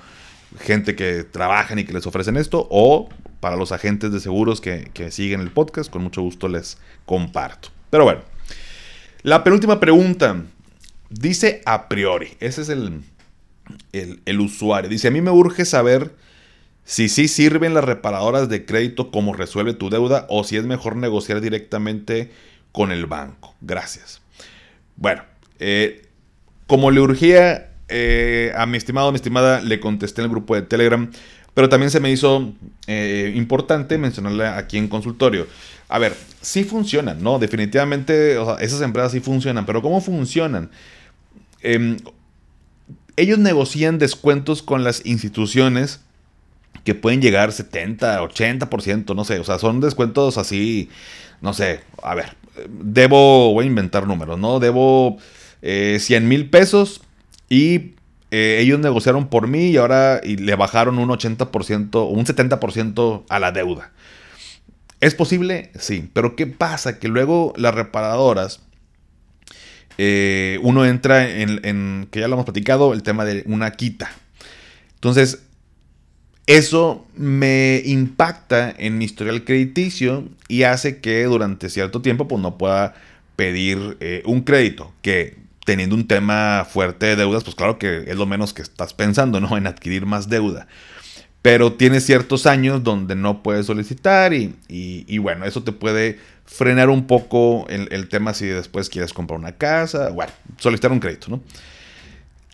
gente 0.60 0.94
que 0.94 1.24
trabajan 1.24 1.78
y 1.78 1.84
que 1.84 1.92
les 1.92 2.06
ofrecen 2.06 2.36
esto, 2.36 2.66
o 2.70 3.08
para 3.40 3.56
los 3.56 3.72
agentes 3.72 4.12
de 4.12 4.20
seguros 4.20 4.60
que, 4.60 4.90
que 4.92 5.10
siguen 5.10 5.40
el 5.40 5.50
podcast, 5.50 5.90
con 5.90 6.02
mucho 6.02 6.22
gusto 6.22 6.48
les 6.48 6.78
comparto. 7.06 7.70
Pero 7.90 8.04
bueno, 8.04 8.20
la 9.22 9.44
penúltima 9.44 9.80
pregunta 9.80 10.42
dice 11.10 11.62
a 11.64 11.88
priori, 11.88 12.36
ese 12.40 12.62
es 12.62 12.68
el, 12.68 13.02
el, 13.92 14.40
usuario. 14.40 14.90
Dice, 14.90 15.08
a 15.08 15.10
mí 15.10 15.20
me 15.20 15.30
urge 15.30 15.64
saber 15.64 16.12
si 16.84 17.08
sí 17.08 17.28
sirven 17.28 17.74
las 17.74 17.84
reparadoras 17.84 18.48
de 18.48 18.64
crédito 18.64 19.10
como 19.10 19.34
resuelve 19.34 19.74
tu 19.74 19.90
deuda 19.90 20.26
o 20.28 20.44
si 20.44 20.56
es 20.56 20.64
mejor 20.64 20.96
negociar 20.96 21.40
directamente 21.40 22.30
con 22.72 22.90
el 22.90 23.06
banco. 23.06 23.54
Gracias. 23.60 24.20
Bueno, 24.96 25.22
eh, 25.58 26.06
como 26.66 26.90
le 26.90 27.00
urgía 27.00 27.70
eh, 27.88 28.52
a 28.56 28.66
mi 28.66 28.78
estimado, 28.78 29.12
mi 29.12 29.16
estimada, 29.16 29.60
le 29.60 29.80
contesté 29.80 30.22
en 30.22 30.26
el 30.26 30.30
grupo 30.30 30.54
de 30.54 30.62
Telegram, 30.62 31.10
pero 31.54 31.68
también 31.68 31.90
se 31.90 32.00
me 32.00 32.10
hizo 32.10 32.52
eh, 32.86 33.32
importante 33.36 33.98
mencionarle 33.98 34.46
aquí 34.46 34.78
en 34.78 34.88
consultorio. 34.88 35.46
A 35.88 35.98
ver, 35.98 36.14
sí 36.40 36.64
funcionan, 36.64 37.22
¿no? 37.22 37.38
Definitivamente 37.38 38.40
esas 38.60 38.80
empresas 38.80 39.12
sí 39.12 39.20
funcionan, 39.20 39.66
pero 39.66 39.82
¿cómo 39.82 40.00
funcionan? 40.00 40.70
Ellos 43.16 43.38
negocian 43.38 43.98
descuentos 43.98 44.62
con 44.62 44.84
las 44.84 45.04
instituciones 45.04 46.00
que 46.84 46.94
pueden 46.94 47.22
llegar 47.22 47.52
70, 47.52 48.22
80%, 48.22 49.14
no 49.14 49.24
sé, 49.24 49.38
o 49.38 49.44
sea, 49.44 49.58
son 49.58 49.80
descuentos 49.80 50.38
así, 50.38 50.88
no 51.40 51.52
sé, 51.52 51.80
a 52.02 52.14
ver, 52.14 52.36
debo, 52.68 53.52
voy 53.52 53.64
a 53.64 53.68
inventar 53.68 54.06
números, 54.06 54.38
¿no? 54.38 54.58
Debo 54.58 55.18
100 55.60 55.62
eh, 55.62 56.20
mil 56.20 56.50
pesos 56.50 57.02
y 57.48 57.94
eh, 58.30 58.58
ellos 58.60 58.80
negociaron 58.80 59.28
por 59.28 59.46
mí 59.46 59.66
y 59.66 59.76
ahora 59.76 60.20
y 60.24 60.36
le 60.36 60.56
bajaron 60.56 60.98
un 60.98 61.10
80% 61.10 61.94
o 61.94 62.04
un 62.04 62.24
70% 62.24 63.24
a 63.28 63.38
la 63.38 63.52
deuda. 63.52 63.92
¿Es 65.00 65.14
posible? 65.14 65.70
Sí, 65.78 66.08
pero 66.12 66.36
¿qué 66.36 66.46
pasa? 66.46 66.98
Que 66.98 67.08
luego 67.08 67.52
las 67.56 67.74
reparadoras 67.74 68.60
eh, 69.98 70.58
uno 70.62 70.84
entra 70.84 71.28
en, 71.28 72.08
que 72.10 72.20
ya 72.20 72.28
lo 72.28 72.34
hemos 72.34 72.44
platicado, 72.44 72.92
el 72.92 73.02
tema 73.02 73.24
de 73.24 73.42
una 73.46 73.70
quita. 73.72 74.10
Entonces, 74.94 75.42
eso 76.46 77.06
me 77.14 77.82
impacta 77.84 78.74
en 78.76 78.98
mi 78.98 79.04
historial 79.04 79.44
crediticio 79.44 80.28
y 80.48 80.64
hace 80.64 81.00
que 81.00 81.24
durante 81.24 81.70
cierto 81.70 82.02
tiempo 82.02 82.28
pues, 82.28 82.40
no 82.40 82.58
pueda 82.58 82.94
pedir 83.36 83.96
eh, 84.00 84.22
un 84.26 84.42
crédito, 84.42 84.92
que 85.02 85.36
teniendo 85.64 85.94
un 85.94 86.06
tema 86.06 86.66
fuerte 86.68 87.06
de 87.06 87.16
deudas, 87.16 87.44
pues 87.44 87.54
claro 87.54 87.78
que 87.78 88.04
es 88.06 88.16
lo 88.16 88.26
menos 88.26 88.52
que 88.52 88.62
estás 88.62 88.94
pensando, 88.94 89.40
¿no? 89.40 89.56
En 89.56 89.66
adquirir 89.66 90.06
más 90.06 90.28
deuda. 90.28 90.66
Pero 91.42 91.72
tienes 91.72 92.06
ciertos 92.06 92.46
años 92.46 92.84
donde 92.84 93.16
no 93.16 93.42
puedes 93.42 93.66
solicitar 93.66 94.32
y, 94.32 94.54
y 94.68 95.18
bueno, 95.18 95.44
eso 95.44 95.64
te 95.64 95.72
puede 95.72 96.18
frenar 96.52 96.90
un 96.90 97.06
poco 97.06 97.66
el, 97.68 98.08
tema 98.08 98.34
si 98.34 98.46
después 98.46 98.88
quieres 98.90 99.12
comprar 99.12 99.38
una 99.38 99.52
casa, 99.52 100.10
bueno, 100.10 100.32
solicitar 100.58 100.92
un 100.92 101.00
crédito, 101.00 101.28
¿no? 101.30 101.40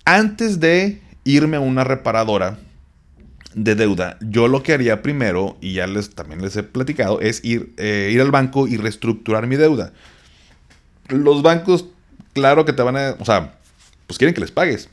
Antes 0.04 0.60
de 0.60 1.00
irme 1.24 1.56
a 1.56 1.60
una 1.60 1.84
reparadora 1.84 2.58
de 3.54 3.74
deuda, 3.74 4.16
yo 4.20 4.46
lo 4.46 4.62
que 4.62 4.72
haría 4.72 5.02
primero, 5.02 5.58
y 5.60 5.74
ya 5.74 5.86
les, 5.86 6.10
también 6.10 6.40
les 6.42 6.56
he 6.56 6.62
platicado, 6.62 7.20
es 7.20 7.44
ir, 7.44 7.72
eh, 7.76 8.10
ir 8.12 8.20
al 8.20 8.30
banco 8.30 8.68
y 8.68 8.76
reestructurar 8.76 9.46
mi 9.46 9.56
deuda. 9.56 9.92
Los 11.08 11.42
bancos, 11.42 11.86
claro 12.34 12.64
que 12.64 12.72
te 12.72 12.82
van 12.82 12.96
a, 12.96 13.16
o 13.18 13.24
sea, 13.24 13.54
pues 14.06 14.18
quieren 14.18 14.34
que 14.34 14.40
les 14.40 14.52
pagues. 14.52 14.88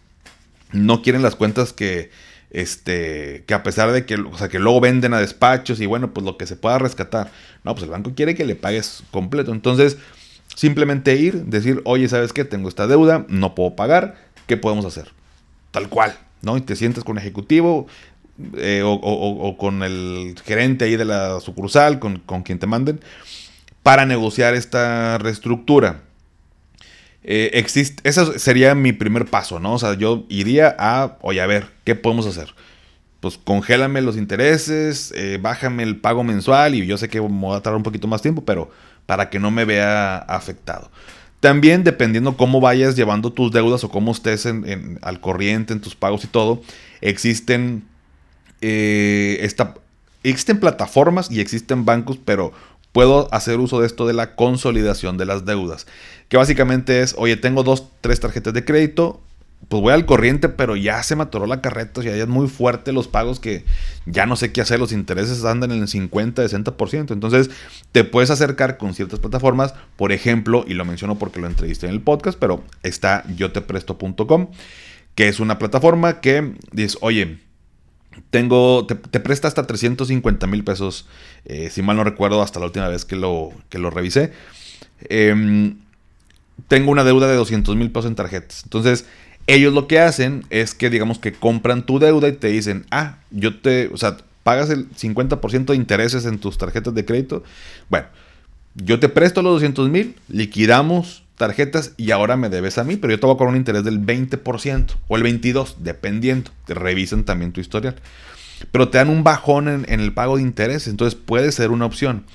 No 0.71 1.01
quieren 1.01 1.21
las 1.21 1.35
cuentas 1.35 1.73
que, 1.73 2.09
este, 2.55 3.43
que 3.47 3.53
a 3.53 3.63
pesar 3.63 3.91
de 3.91 4.05
que, 4.05 4.15
o 4.15 4.37
sea, 4.37 4.47
que 4.47 4.59
luego 4.59 4.79
venden 4.79 5.13
a 5.13 5.19
despachos 5.19 5.81
y 5.81 5.87
bueno, 5.87 6.13
pues 6.13 6.25
lo 6.25 6.37
que 6.37 6.47
se 6.47 6.55
pueda 6.55 6.79
rescatar. 6.79 7.29
No, 7.65 7.75
pues 7.75 7.83
el 7.83 7.89
banco 7.89 8.13
quiere 8.15 8.33
que 8.33 8.45
le 8.45 8.55
pagues 8.55 9.03
completo. 9.11 9.51
Entonces, 9.51 9.97
simplemente 10.55 11.17
ir, 11.17 11.43
decir, 11.43 11.81
oye, 11.83 12.07
¿sabes 12.07 12.31
qué? 12.31 12.45
Tengo 12.45 12.69
esta 12.69 12.87
deuda, 12.87 13.25
no 13.27 13.55
puedo 13.55 13.75
pagar, 13.75 14.15
¿qué 14.47 14.55
podemos 14.55 14.85
hacer? 14.85 15.11
Tal 15.71 15.89
cual, 15.89 16.17
¿no? 16.43 16.55
Y 16.55 16.61
te 16.61 16.77
sientes 16.77 17.03
con 17.03 17.17
el 17.17 17.23
ejecutivo 17.23 17.87
eh, 18.55 18.83
o, 18.85 19.57
con 19.59 19.83
el 19.83 20.35
gerente 20.45 20.85
ahí 20.85 20.95
de 20.95 21.03
la 21.03 21.41
sucursal, 21.41 21.99
con, 21.99 22.19
con 22.19 22.43
quien 22.43 22.59
te 22.59 22.67
manden. 22.67 23.01
para 23.83 24.05
negociar 24.05 24.53
esta 24.53 25.17
reestructura. 25.17 26.03
Eh, 27.27 27.49
existe, 27.53 28.07
ese 28.07 28.37
sería 28.37 28.75
mi 28.75 28.93
primer 28.93 29.25
paso, 29.25 29.59
¿no? 29.59 29.73
O 29.73 29.79
sea, 29.79 29.95
yo 29.95 30.25
iría 30.29 30.75
a, 30.77 31.17
oye, 31.21 31.41
a 31.41 31.47
ver, 31.47 31.69
¿qué 31.83 31.95
podemos 31.95 32.27
hacer? 32.27 32.53
Pues 33.19 33.39
congélame 33.43 34.01
los 34.03 34.15
intereses, 34.15 35.11
eh, 35.15 35.39
bájame 35.41 35.81
el 35.81 35.97
pago 35.97 36.23
mensual 36.23 36.75
y 36.75 36.85
yo 36.85 36.99
sé 36.99 37.09
que 37.09 37.19
va 37.19 37.57
a 37.57 37.61
tardar 37.61 37.77
un 37.77 37.83
poquito 37.83 38.07
más 38.07 38.21
tiempo, 38.21 38.45
pero 38.45 38.69
para 39.07 39.31
que 39.31 39.39
no 39.39 39.49
me 39.49 39.65
vea 39.65 40.17
afectado. 40.17 40.91
También 41.39 41.83
dependiendo 41.83 42.37
cómo 42.37 42.61
vayas 42.61 42.95
llevando 42.95 43.33
tus 43.33 43.51
deudas 43.51 43.83
o 43.83 43.89
cómo 43.89 44.11
estés 44.11 44.45
en, 44.45 44.99
al 45.01 45.19
corriente 45.19 45.73
en 45.73 45.81
tus 45.81 45.95
pagos 45.95 46.23
y 46.23 46.27
todo, 46.27 46.61
existen, 47.01 47.87
eh, 48.61 49.51
existen 50.21 50.59
plataformas 50.59 51.31
y 51.31 51.39
existen 51.39 51.85
bancos, 51.85 52.19
pero 52.23 52.53
puedo 52.95 53.27
hacer 53.33 53.59
uso 53.59 53.81
de 53.81 53.87
esto 53.87 54.07
de 54.07 54.13
la 54.13 54.37
consolidación 54.37 55.17
de 55.17 55.25
las 55.25 55.43
deudas. 55.43 55.85
Que 56.29 56.37
básicamente 56.37 57.01
es, 57.01 57.13
oye, 57.17 57.35
tengo 57.35 57.61
dos, 57.61 57.89
tres 57.99 58.21
tarjetas 58.21 58.53
de 58.53 58.63
crédito, 58.63 59.21
pues 59.67 59.81
voy 59.81 59.91
al 59.91 60.05
corriente, 60.05 60.47
pero 60.47 60.77
ya 60.77 61.03
se 61.03 61.17
me 61.17 61.23
atoró 61.23 61.45
la 61.45 61.59
carreta, 61.59 62.01
ya 62.01 62.15
es 62.15 62.27
muy 62.29 62.47
fuerte 62.47 62.93
los 62.93 63.09
pagos 63.09 63.41
que 63.41 63.65
ya 64.05 64.25
no 64.25 64.37
sé 64.37 64.53
qué 64.53 64.61
hacer, 64.61 64.79
los 64.79 64.93
intereses 64.93 65.43
andan 65.43 65.73
en 65.73 65.81
el 65.81 65.89
50, 65.89 66.41
60%. 66.41 67.11
Entonces, 67.11 67.49
te 67.91 68.05
puedes 68.05 68.29
acercar 68.29 68.77
con 68.77 68.93
ciertas 68.93 69.19
plataformas, 69.19 69.73
por 69.97 70.13
ejemplo, 70.13 70.63
y 70.65 70.73
lo 70.73 70.85
menciono 70.85 71.19
porque 71.19 71.41
lo 71.41 71.47
entrevisté 71.47 71.87
en 71.87 71.91
el 71.91 72.01
podcast, 72.01 72.39
pero 72.39 72.63
está 72.81 73.25
yotepresto.com, 73.35 74.51
que 75.15 75.27
es 75.27 75.41
una 75.41 75.59
plataforma 75.59 76.21
que 76.21 76.53
dice, 76.71 76.97
oye, 77.01 77.39
tengo, 78.29 78.85
te, 78.85 79.19
presta 79.19 79.47
hasta 79.47 79.67
350 79.67 80.47
mil 80.47 80.63
pesos, 80.63 81.07
eh, 81.45 81.69
si 81.69 81.81
mal 81.81 81.97
no 81.97 82.03
recuerdo, 82.03 82.41
hasta 82.41 82.59
la 82.59 82.67
última 82.67 82.87
vez 82.87 83.05
que 83.05 83.15
lo, 83.15 83.51
que 83.69 83.79
lo 83.79 83.89
revisé. 83.89 84.31
Em, 85.09 85.77
tengo 86.67 86.91
una 86.91 87.03
deuda 87.03 87.27
de 87.27 87.35
200 87.35 87.75
mil 87.75 87.91
pesos 87.91 88.09
en 88.09 88.15
tarjetas. 88.15 88.63
Entonces, 88.63 89.05
ellos 89.47 89.73
lo 89.73 89.87
que 89.87 89.99
hacen 89.99 90.45
es 90.49 90.73
que, 90.73 90.89
digamos, 90.89 91.19
que 91.19 91.33
compran 91.33 91.85
tu 91.85 91.99
deuda 91.99 92.27
y 92.27 92.33
te 92.33 92.47
dicen, 92.47 92.85
ah, 92.91 93.17
yo 93.31 93.59
te, 93.59 93.87
o 93.87 93.97
sea, 93.97 94.17
pagas 94.43 94.69
el 94.69 94.89
50% 94.91 95.65
de 95.65 95.75
intereses 95.75 96.25
en 96.25 96.39
tus 96.39 96.57
tarjetas 96.57 96.93
de 96.93 97.05
crédito. 97.05 97.43
Bueno, 97.89 98.07
yo 98.75 98.99
te 98.99 99.09
presto 99.09 99.41
los 99.41 99.53
200 99.53 99.89
mil, 99.89 100.15
liquidamos 100.29 101.24
tarjetas 101.37 101.93
y 101.97 102.11
ahora 102.11 102.37
me 102.37 102.49
debes 102.49 102.77
a 102.77 102.83
mí, 102.83 102.95
pero 102.95 103.11
yo 103.11 103.19
te 103.19 103.25
voy 103.25 103.35
a 103.35 103.37
cobrar 103.37 103.53
un 103.53 103.57
interés 103.57 103.83
del 103.83 103.99
20% 103.99 104.95
o 105.07 105.17
el 105.17 105.23
22%, 105.23 105.75
dependiendo. 105.79 106.51
Te 106.65 106.73
revisan 106.73 107.23
también 107.23 107.51
tu 107.51 107.61
historial. 107.61 107.95
Pero 108.71 108.89
te 108.89 108.97
dan 108.97 109.09
un 109.09 109.23
bajón 109.23 109.67
en, 109.67 109.99
el 109.99 110.13
pago 110.13 110.37
de 110.37 110.43
intereses, 110.43 110.87
entonces 110.87 111.19
puede 111.19 111.51
ser 111.51 111.71
una 111.71 111.85
opción. 111.85 112.25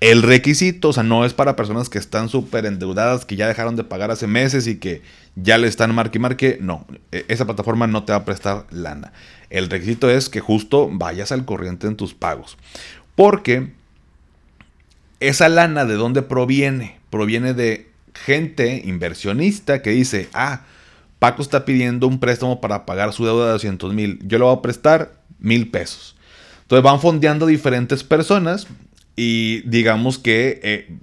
El 0.00 0.22
requisito, 0.22 0.88
o 0.88 0.92
sea, 0.92 1.02
no 1.02 1.24
es 1.24 1.34
para 1.34 1.56
personas 1.56 1.88
que 1.90 1.98
están 1.98 2.28
súper 2.28 2.64
endeudadas, 2.64 3.26
que 3.26 3.36
ya 3.36 3.46
dejaron 3.46 3.76
de 3.76 3.84
pagar 3.84 4.10
hace 4.10 4.26
meses 4.26 4.66
y 4.66 4.76
que 4.78 5.02
ya 5.36 5.58
le 5.58 5.68
están 5.68 5.94
marque 5.94 6.18
y 6.18 6.20
marque. 6.20 6.58
No, 6.60 6.86
e, 7.12 7.26
esa 7.28 7.44
plataforma 7.44 7.86
no 7.86 8.04
te 8.04 8.12
va 8.12 8.18
a 8.18 8.24
prestar 8.24 8.66
lana. 8.70 9.12
El 9.50 9.68
requisito 9.68 10.08
es 10.10 10.28
que 10.28 10.40
justo 10.40 10.88
vayas 10.90 11.32
al 11.32 11.44
corriente 11.44 11.86
en 11.86 11.96
tus 11.96 12.14
pagos. 12.14 12.56
Porque 13.14 13.72
esa 15.20 15.50
lana 15.50 15.84
de 15.84 15.94
dónde 15.94 16.22
proviene? 16.22 16.98
Proviene 17.10 17.52
de 17.52 17.89
gente 18.14 18.82
inversionista 18.84 19.82
que 19.82 19.90
dice, 19.90 20.28
ah, 20.32 20.64
Paco 21.18 21.42
está 21.42 21.64
pidiendo 21.64 22.06
un 22.06 22.18
préstamo 22.18 22.60
para 22.60 22.86
pagar 22.86 23.12
su 23.12 23.24
deuda 23.24 23.46
de 23.46 23.52
200 23.52 23.92
mil, 23.94 24.18
yo 24.22 24.38
le 24.38 24.44
voy 24.44 24.56
a 24.56 24.62
prestar 24.62 25.12
mil 25.38 25.70
pesos. 25.70 26.16
Entonces 26.62 26.82
van 26.84 27.00
fondeando 27.00 27.46
diferentes 27.46 28.04
personas 28.04 28.66
y 29.16 29.60
digamos 29.68 30.18
que 30.18 30.60
eh, 30.62 30.96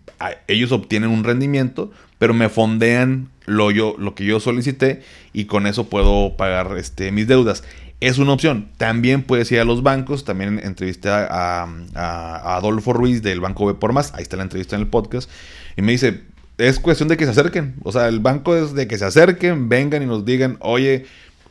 ellos 0.47 0.71
obtienen 0.71 1.09
un 1.09 1.23
rendimiento, 1.23 1.91
pero 2.17 2.33
me 2.33 2.49
fondean 2.49 3.29
lo, 3.45 3.69
yo, 3.71 3.95
lo 3.97 4.15
que 4.15 4.25
yo 4.25 4.39
solicité 4.39 5.03
y 5.33 5.45
con 5.45 5.67
eso 5.67 5.89
puedo 5.89 6.35
pagar 6.35 6.77
este, 6.77 7.11
mis 7.11 7.27
deudas. 7.27 7.63
Es 7.99 8.17
una 8.17 8.33
opción. 8.33 8.69
También 8.77 9.23
puedes 9.23 9.51
ir 9.51 9.59
a 9.59 9.65
los 9.65 9.83
bancos. 9.83 10.23
También 10.23 10.59
entrevisté 10.63 11.09
a, 11.09 11.67
a 11.95 12.55
Adolfo 12.55 12.93
Ruiz 12.93 13.23
del 13.23 13.39
Banco 13.39 13.65
B 13.65 13.73
por 13.73 13.91
Más. 13.91 14.13
Ahí 14.13 14.21
está 14.21 14.37
la 14.37 14.43
entrevista 14.43 14.75
en 14.75 14.83
el 14.83 14.87
podcast. 14.87 15.29
Y 15.75 15.81
me 15.81 15.93
dice, 15.93 16.21
es 16.57 16.79
cuestión 16.79 17.09
de 17.09 17.17
que 17.17 17.25
se 17.25 17.31
acerquen. 17.31 17.75
O 17.83 17.91
sea, 17.91 18.07
el 18.07 18.19
banco 18.19 18.55
es 18.55 18.73
de 18.73 18.87
que 18.87 18.97
se 18.97 19.05
acerquen, 19.05 19.69
vengan 19.69 20.03
y 20.03 20.05
nos 20.05 20.25
digan, 20.25 20.57
oye, 20.61 21.05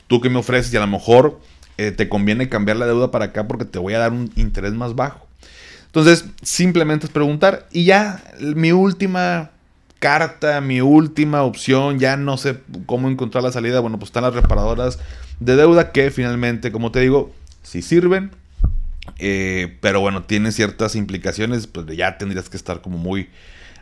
tú 0.07 0.21
que 0.21 0.29
me 0.29 0.39
ofreces 0.39 0.73
y 0.73 0.77
a 0.77 0.81
lo 0.81 0.87
mejor 0.87 1.39
eh, 1.77 1.91
te 1.91 2.09
conviene 2.09 2.49
cambiar 2.49 2.77
la 2.77 2.85
deuda 2.85 3.11
para 3.11 3.25
acá 3.25 3.47
porque 3.47 3.65
te 3.65 3.79
voy 3.79 3.93
a 3.93 3.99
dar 3.99 4.11
un 4.11 4.31
interés 4.35 4.73
más 4.73 4.95
bajo. 4.95 5.25
Entonces, 5.85 6.25
simplemente 6.41 7.05
es 7.07 7.11
preguntar. 7.11 7.67
Y 7.71 7.85
ya 7.85 8.21
mi 8.39 8.71
última 8.71 9.51
carta, 9.99 10.61
mi 10.61 10.81
última 10.81 11.43
opción, 11.43 11.99
ya 11.99 12.17
no 12.17 12.37
sé 12.37 12.59
cómo 12.85 13.09
encontrar 13.09 13.43
la 13.43 13.51
salida. 13.51 13.79
Bueno, 13.79 13.97
pues 13.97 14.09
están 14.09 14.23
las 14.23 14.33
reparadoras 14.33 14.99
de 15.39 15.55
deuda 15.55 15.91
que 15.91 16.11
finalmente, 16.11 16.71
como 16.71 16.91
te 16.91 16.99
digo, 16.99 17.33
sí 17.63 17.81
sirven. 17.81 18.31
Eh, 19.19 19.77
pero 19.79 20.01
bueno, 20.01 20.23
tienen 20.23 20.51
ciertas 20.51 20.95
implicaciones, 20.95 21.65
pues 21.65 21.87
ya 21.95 22.17
tendrías 22.17 22.49
que 22.49 22.57
estar 22.57 22.81
como 22.81 22.97
muy 22.97 23.29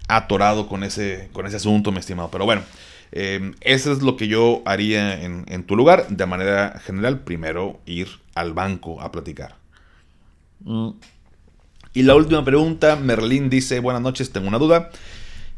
atorado 0.07 0.67
con 0.67 0.83
ese, 0.83 1.29
con 1.33 1.45
ese 1.45 1.57
asunto, 1.57 1.91
mi 1.91 1.99
estimado. 1.99 2.29
Pero 2.31 2.45
bueno, 2.45 2.63
eh, 3.11 3.53
eso 3.61 3.91
es 3.91 4.01
lo 4.01 4.17
que 4.17 4.27
yo 4.27 4.61
haría 4.65 5.21
en, 5.21 5.45
en, 5.47 5.63
tu 5.63 5.75
lugar. 5.75 6.07
De 6.09 6.25
manera 6.25 6.81
general, 6.85 7.21
primero 7.21 7.79
ir 7.85 8.07
al 8.33 8.53
banco 8.53 9.01
a 9.01 9.11
platicar. 9.11 9.55
Mm. 10.61 10.89
Y 11.93 12.03
la 12.03 12.15
última 12.15 12.43
pregunta, 12.43 12.97
Merlín 12.97 13.49
dice, 13.49 13.79
buenas 13.79 14.01
noches, 14.01 14.31
tengo 14.31 14.47
una 14.47 14.59
duda. 14.59 14.91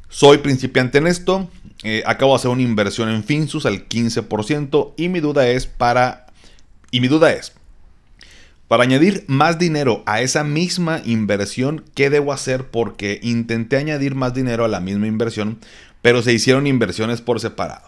Soy 0.10 0.38
principiante 0.38 1.00
en 1.00 1.08
esto, 1.08 1.50
eh, 1.84 2.04
acabo 2.06 2.32
de 2.32 2.38
hacer 2.38 2.52
una 2.52 2.62
inversión 2.62 3.10
en 3.10 3.24
Finsus 3.24 3.66
al 3.66 3.90
15% 3.90 4.94
y 4.96 5.10
mi 5.10 5.20
duda 5.20 5.48
es 5.48 5.66
para... 5.66 6.28
Y 6.92 7.02
mi 7.02 7.08
duda 7.10 7.34
es, 7.34 7.57
para 8.68 8.84
añadir 8.84 9.24
más 9.28 9.60
dinero 9.60 10.04
a 10.06 10.22
esa 10.22 10.44
misma 10.44 11.02
inversión, 11.06 11.86
¿qué 11.96 12.10
debo 12.10 12.34
hacer? 12.34 12.66
Porque 12.66 13.20
intenté 13.24 13.78
añadir 13.78 14.16
más 14.16 14.34
dinero 14.34 14.66
a 14.66 14.68
la 14.68 14.80
misma 14.80 15.08
inversión, 15.08 15.60
pero 16.02 16.22
se 16.22 16.34
hicieron 16.34 16.68
inversiones 16.68 17.22
por 17.22 17.40
separado. 17.40 17.88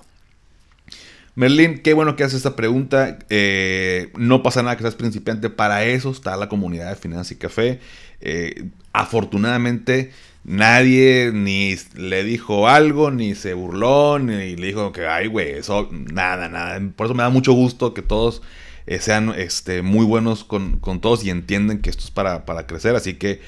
Merlin, 1.36 1.80
qué 1.80 1.94
bueno 1.94 2.16
que 2.16 2.24
haces 2.24 2.38
esta 2.38 2.56
pregunta. 2.56 3.20
Eh, 3.30 4.12
no 4.18 4.44
pasa 4.44 4.62
nada 4.62 4.76
que 4.76 4.82
seas 4.82 4.96
principiante. 4.96 5.50
Para 5.50 5.86
eso 5.86 6.12
está 6.12 6.36
la 6.36 6.50
comunidad 6.50 6.90
de 6.90 6.96
Finanza 6.98 7.34
y 7.34 7.38
Café. 7.38 7.80
Eh, 8.20 8.66
afortunadamente, 8.92 10.12
nadie 10.44 11.32
ni 11.34 11.78
le 11.96 12.26
dijo 12.26 12.68
algo, 12.68 13.10
ni 13.12 13.36
se 13.36 13.54
burló, 13.54 14.20
ni 14.20 14.58
le 14.58 14.68
dijo 14.68 14.92
que, 14.92 15.08
ay, 15.08 15.28
güey, 15.28 15.52
eso, 15.52 15.88
nada, 15.92 16.50
nada. 16.50 16.78
Por 16.96 17.08
eso 17.08 17.14
me 17.14 17.24
da 17.24 17.30
mucho 17.30 17.54
gusto 17.54 17.94
que 17.94 18.02
todos 18.02 18.42
eh, 18.90 19.00
sean 19.00 19.36
este, 19.38 19.84
muy 19.84 20.04
buenos 20.04 20.44
con, 20.44 20.80
todos 21.00 21.24
y 21.24 21.30
entienden 21.30 21.78
que 21.78 21.92
esto 21.92 22.06
es 22.06 22.10
para, 22.10 22.44
crecer. 22.66 22.96
Así 22.96 23.14
que 23.14 23.40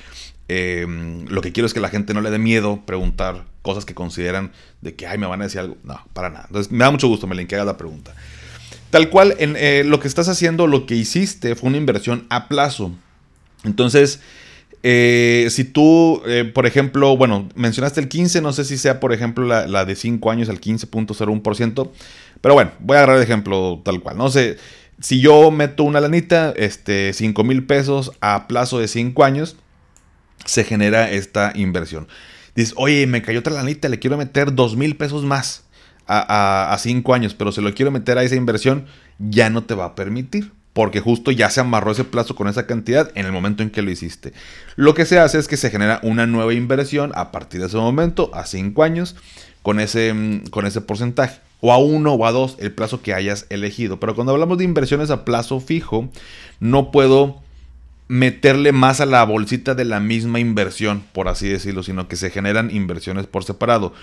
em, 0.48 1.26
lo 1.30 1.42
que 1.42 1.52
quiero 1.52 1.66
es 1.66 1.74
que 1.74 1.80
la 1.80 1.90
gente 1.90 2.14
no 2.14 2.22
le 2.22 2.30
dé 2.30 2.38
miedo 2.38 2.84
preguntar 2.86 3.46
cosas 3.64 3.84
que 3.84 3.96
consideran 3.96 4.52
de 4.82 4.94
que, 4.94 5.08
ay, 5.08 5.18
me 5.18 5.26
van 5.26 5.42
a 5.42 5.46
decir 5.46 5.60
algo. 5.60 5.78
No, 5.84 6.00
para 6.14 6.30
nada. 6.30 6.46
Entonces, 6.46 6.72
me 6.72 6.84
da 6.84 6.92
mucho 6.92 7.08
gusto, 7.08 7.26
Melín, 7.26 7.48
que 7.48 7.56
hagas 7.56 7.66
la 7.66 7.76
pregunta. 7.76 8.14
Tal 8.92 9.10
cual, 9.10 9.34
en, 9.40 9.56
eh, 9.58 9.84
lo 9.84 10.00
que 10.00 10.08
estás 10.08 10.30
haciendo, 10.30 10.68
lo 10.68 10.86
que 10.86 10.94
hiciste 10.94 11.56
fue 11.56 11.70
una 11.70 11.78
inversión 11.78 12.28
a 12.30 12.48
plazo. 12.48 12.92
Entonces, 13.64 14.20
eh, 14.84 15.48
si 15.50 15.64
tú, 15.64 16.22
por 16.54 16.68
ejemplo, 16.68 17.18
bueno, 17.18 17.50
mencionaste 17.56 18.00
el 18.00 18.10
15, 18.10 18.42
no 18.42 18.54
sé 18.54 18.64
si 18.64 18.78
sea, 18.78 19.00
por 19.00 19.12
ejemplo, 19.12 19.44
la, 19.48 19.66
la 19.66 19.86
de 19.86 19.96
5 19.96 20.30
años, 20.30 20.50
el 20.50 20.62
15.01%, 20.62 21.90
pero 22.42 22.54
bueno, 22.54 22.72
voy 22.80 22.96
a 22.96 23.00
agarrar 23.00 23.18
el 23.18 23.24
ejemplo 23.24 23.82
tal 23.84 24.02
cual. 24.02 24.18
No 24.18 24.30
sé, 24.30 24.58
si 25.02 25.20
yo 25.20 25.52
meto 25.52 25.84
una 25.84 26.00
lanita, 26.00 26.54
este, 26.56 27.14
5 27.14 27.44
mil 27.44 27.66
pesos 27.66 28.12
a 28.22 28.48
plazo 28.48 28.80
de 28.80 28.88
5 28.88 29.24
años, 29.24 29.58
se 30.46 30.64
genera 30.64 31.12
esta 31.12 31.52
inversión. 31.56 32.08
Dices, 32.56 32.74
oye, 32.78 33.06
me 33.08 33.22
cayó 33.22 33.40
otra 33.40 33.54
lanita, 33.54 33.90
le 33.90 34.00
quiero 34.00 34.18
meter 34.18 34.54
2 34.54 34.76
mil 34.76 34.96
pesos 34.96 35.24
más 35.24 35.66
a 36.08 36.76
5 36.78 37.14
años, 37.14 37.34
pero 37.34 37.52
se 37.54 37.62
lo 37.62 37.74
quiero 37.74 37.90
meter 37.90 38.18
a 38.18 38.24
esa 38.24 38.36
inversión, 38.36 38.86
ya 39.18 39.50
no 39.50 39.64
te 39.64 39.76
va 39.76 39.86
a 39.86 39.96
permitir. 39.96 40.52
Porque 40.74 41.02
justo 41.02 41.32
ya 41.32 41.50
se 41.50 41.60
amarró 41.60 41.92
ese 41.92 42.06
plazo 42.06 42.34
con 42.34 42.48
esa 42.48 42.66
cantidad 42.66 43.12
en 43.16 43.26
el 43.26 43.34
momento 43.34 43.62
en 43.62 43.72
que 43.72 43.82
lo 43.82 43.92
hiciste. 43.92 44.32
Lo 44.78 44.94
que 44.94 45.06
se 45.06 45.20
hace 45.20 45.38
es 45.38 45.50
que 45.50 45.58
se 45.58 45.70
genera 45.70 46.00
una 46.02 46.28
nueva 46.28 46.54
inversión 46.54 47.12
a 47.14 47.30
partir 47.32 47.60
de 47.60 47.68
ese 47.68 47.76
momento, 47.76 48.32
a 48.34 48.46
5 48.46 48.82
años, 48.82 49.18
con 49.64 49.82
ese, 49.82 50.14
mm, 50.14 50.46
con 50.50 50.66
ese 50.66 50.80
porcentaje 50.80 51.42
o 51.62 51.72
a 51.72 51.78
uno 51.78 52.14
o 52.14 52.26
a 52.26 52.32
dos 52.32 52.58
el 52.60 52.74
plazo 52.74 53.02
que 53.02 53.14
hayas 53.14 53.46
elegido. 53.50 54.00
Pero 54.00 54.16
cuando 54.16 54.34
hablamos 54.34 54.58
de 54.58 54.66
inversiones 54.66 55.10
a 55.10 55.24
plazo 55.24 55.60
fijo, 55.60 56.10
no 56.60 56.92
puedo 56.92 57.40
meterle 58.12 58.74
más 58.74 59.00
a 59.00 59.06
la 59.06 59.24
bolsita 59.24 59.74
de 59.74 59.86
la 59.86 60.02
misma 60.02 60.42
inversión, 60.42 61.02
por 61.14 61.30
así 61.30 61.48
decirlo, 61.48 61.82
sino 61.82 62.10
que 62.10 62.18
se 62.18 62.30
generan 62.30 62.70
inversiones 62.70 63.26
por 63.26 63.46
separado. 63.46 63.94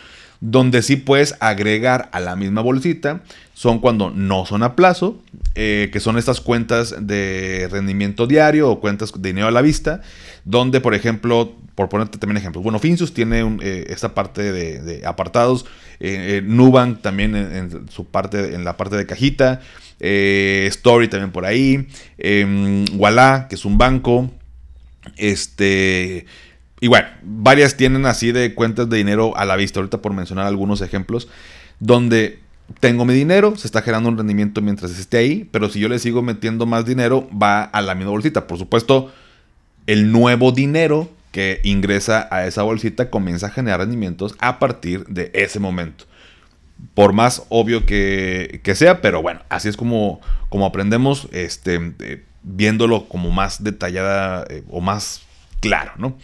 Donde 0.40 0.80
sí 0.82 0.96
puedes 0.96 1.34
agregar 1.40 2.08
a 2.12 2.20
la 2.20 2.34
misma 2.34 2.62
bolsita 2.62 3.22
son 3.52 3.80
cuando 3.80 4.10
no 4.10 4.46
son 4.46 4.62
a 4.62 4.76
plazo, 4.76 5.18
eh, 5.56 5.90
que 5.92 6.00
son 6.00 6.16
estas 6.16 6.40
cuentas 6.40 6.94
de 7.00 7.68
rendimiento 7.70 8.26
diario 8.26 8.70
o 8.70 8.80
cuentas 8.80 9.12
de 9.14 9.28
dinero 9.28 9.48
a 9.48 9.50
la 9.50 9.60
vista, 9.60 10.00
donde, 10.44 10.80
por 10.80 10.94
ejemplo, 10.94 11.52
por 11.74 11.88
ponerte 11.90 12.18
también 12.18 12.38
ejemplos, 12.38 12.64
bueno, 12.64 12.78
Finsus 12.78 13.12
tiene 13.12 13.58
eh, 13.60 13.86
esta 13.88 14.14
parte 14.14 14.52
de, 14.52 15.06
apartados, 15.06 15.66
eh, 16.00 16.42
Nubank 16.44 17.02
también 17.02 17.34
en, 17.34 17.88
su 17.90 18.06
parte, 18.06 18.54
en 18.54 18.64
la 18.64 18.76
parte 18.76 18.96
de 18.96 19.06
cajita, 19.06 19.60
Story 20.00 21.08
también 21.08 21.32
por 21.32 21.44
ahí, 21.44 21.88
em, 22.18 22.84
Walla, 22.94 23.46
que 23.48 23.56
es 23.56 23.64
un 23.64 23.78
banco, 23.78 24.30
este... 25.16 26.26
Y 26.80 26.86
bueno, 26.86 27.08
varias 27.22 27.76
tienen 27.76 28.06
así 28.06 28.30
de 28.30 28.54
cuentas 28.54 28.88
de 28.88 28.98
dinero 28.98 29.36
a 29.36 29.44
la 29.44 29.56
vista, 29.56 29.80
ahorita 29.80 30.00
por 30.00 30.12
mencionar 30.12 30.46
algunos 30.46 30.80
ejemplos, 30.80 31.28
donde 31.80 32.38
tengo 32.80 33.04
mi 33.04 33.14
dinero, 33.14 33.56
se 33.56 33.66
está 33.66 33.82
generando 33.82 34.10
un 34.10 34.18
rendimiento 34.18 34.60
mientras 34.60 34.96
esté 34.98 35.16
ahí, 35.16 35.48
pero 35.50 35.68
si 35.70 35.80
yo 35.80 35.88
le 35.88 35.98
sigo 35.98 36.22
metiendo 36.22 36.66
más 36.66 36.84
dinero, 36.84 37.28
va 37.30 37.62
a 37.62 37.80
la 37.80 37.94
misma 37.94 38.12
bolsita. 38.12 38.46
Por 38.46 38.58
supuesto, 38.58 39.12
el 39.86 40.12
nuevo 40.12 40.52
dinero 40.52 41.10
que 41.38 41.60
ingresa 41.62 42.26
a 42.32 42.48
esa 42.48 42.64
bolsita 42.64 43.10
comienza 43.10 43.46
a 43.46 43.50
generar 43.50 43.78
rendimientos 43.78 44.34
a 44.40 44.58
partir 44.58 45.04
de 45.06 45.30
ese 45.34 45.60
momento. 45.60 46.04
Por 46.94 47.12
más 47.12 47.44
obvio 47.48 47.86
que, 47.86 48.60
sea, 48.74 49.00
pero 49.00 49.22
bueno, 49.22 49.42
así 49.48 49.68
es 49.68 49.76
como, 49.76 50.20
como 50.48 50.66
aprendemos, 50.66 51.28
este, 51.30 51.92
eh, 52.00 52.24
viéndolo 52.42 53.04
como 53.06 53.30
más 53.30 53.62
detallada 53.62 54.46
eh, 54.50 54.64
o 54.68 54.80
más 54.80 55.22
claro, 55.60 55.92
¿no? 55.96 56.18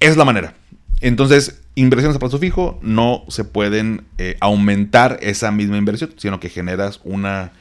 Es 0.00 0.16
la 0.16 0.24
manera. 0.24 0.54
Entonces, 1.02 1.60
inversiones 1.74 2.16
a 2.16 2.18
plazo 2.18 2.38
fijo 2.38 2.78
no 2.80 3.24
se 3.28 3.44
pueden 3.44 4.04
eh, 4.16 4.38
aumentar 4.40 5.18
esa 5.20 5.50
misma 5.50 5.76
inversión, 5.76 6.14
sino 6.16 6.40
que 6.40 6.48
generas 6.48 6.98
una, 7.04 7.52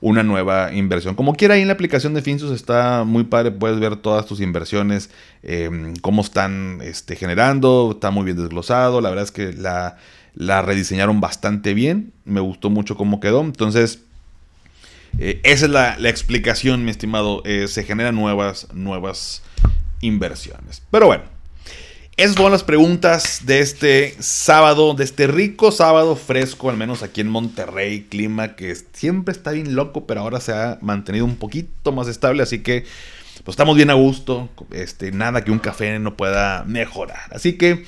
una 0.00 0.22
nueva 0.22 0.72
inversión. 0.72 1.14
Como 1.14 1.34
quiera, 1.34 1.54
ahí 1.54 1.62
en 1.62 1.68
la 1.68 1.74
aplicación 1.74 2.14
de 2.14 2.22
Finsus 2.22 2.52
está 2.52 3.04
muy 3.04 3.24
padre, 3.24 3.50
puedes 3.50 3.80
ver 3.80 3.96
todas 3.96 4.26
tus 4.26 4.40
inversiones, 4.40 5.10
em, 5.42 5.94
cómo 5.96 6.22
están 6.22 6.80
este, 6.82 7.16
generando, 7.16 7.92
está 7.94 8.10
muy 8.10 8.24
bien 8.24 8.36
desglosado, 8.36 9.00
la 9.00 9.08
verdad 9.08 9.24
es 9.24 9.32
que 9.32 9.52
la, 9.52 9.96
rediseñaron 10.62 11.20
bastante 11.20 11.72
bien, 11.74 12.12
me 12.24 12.40
gustó 12.40 12.70
mucho 12.70 12.96
cómo 12.96 13.20
quedó, 13.20 13.40
entonces... 13.42 14.02
Eh, 15.18 15.40
esa 15.44 15.64
es 15.64 15.70
la, 15.70 15.96
la, 15.98 16.10
explicación, 16.10 16.84
mi 16.84 16.90
estimado. 16.90 17.40
Eh, 17.46 17.68
se 17.68 17.84
generan 17.84 18.14
nuevas, 18.14 18.68
nuevas 18.74 19.42
inversiones. 20.02 20.82
Pero 20.90 21.06
bueno, 21.06 21.24
esas 22.16 22.34
fueron 22.34 22.52
las 22.52 22.64
preguntas 22.64 23.42
de 23.44 23.60
este 23.60 24.14
sábado, 24.20 24.94
de 24.94 25.04
este 25.04 25.26
rico 25.26 25.70
sábado 25.70 26.16
fresco, 26.16 26.70
al 26.70 26.76
menos 26.78 27.02
aquí 27.02 27.20
en 27.20 27.28
Monterrey, 27.28 28.06
clima 28.08 28.56
que 28.56 28.74
siempre 28.94 29.32
está 29.32 29.50
bien 29.50 29.74
loco, 29.74 30.06
pero 30.06 30.22
ahora 30.22 30.40
se 30.40 30.52
ha 30.52 30.78
mantenido 30.80 31.26
un 31.26 31.36
poquito 31.36 31.92
más 31.92 32.08
estable, 32.08 32.42
así 32.42 32.60
que 32.60 32.84
pues 33.44 33.52
estamos 33.52 33.76
bien 33.76 33.90
a 33.90 33.94
gusto, 33.94 34.48
este, 34.70 35.12
nada 35.12 35.44
que 35.44 35.50
un 35.50 35.58
café 35.58 35.98
no 35.98 36.16
pueda 36.16 36.64
mejorar. 36.64 37.20
Así 37.32 37.58
que, 37.58 37.84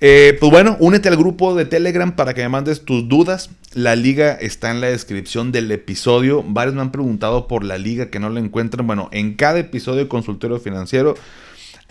eh, 0.00 0.36
pues 0.40 0.50
bueno, 0.50 0.76
únete 0.80 1.08
al 1.08 1.16
grupo 1.16 1.54
de 1.54 1.66
Telegram 1.66 2.16
para 2.16 2.34
que 2.34 2.42
me 2.42 2.48
mandes 2.48 2.84
tus 2.84 3.08
dudas. 3.08 3.50
La 3.74 3.94
liga 3.94 4.32
está 4.32 4.72
en 4.72 4.80
la 4.80 4.88
descripción 4.88 5.52
del 5.52 5.70
episodio. 5.70 6.42
Varios 6.44 6.74
me 6.74 6.80
han 6.80 6.90
preguntado 6.90 7.46
por 7.46 7.64
la 7.64 7.78
liga 7.78 8.10
que 8.10 8.18
no 8.18 8.28
la 8.28 8.40
encuentran. 8.40 8.86
Bueno, 8.88 9.08
en 9.12 9.34
cada 9.34 9.60
episodio 9.60 10.00
de 10.00 10.08
Consultorio 10.08 10.58
Financiero 10.58 11.14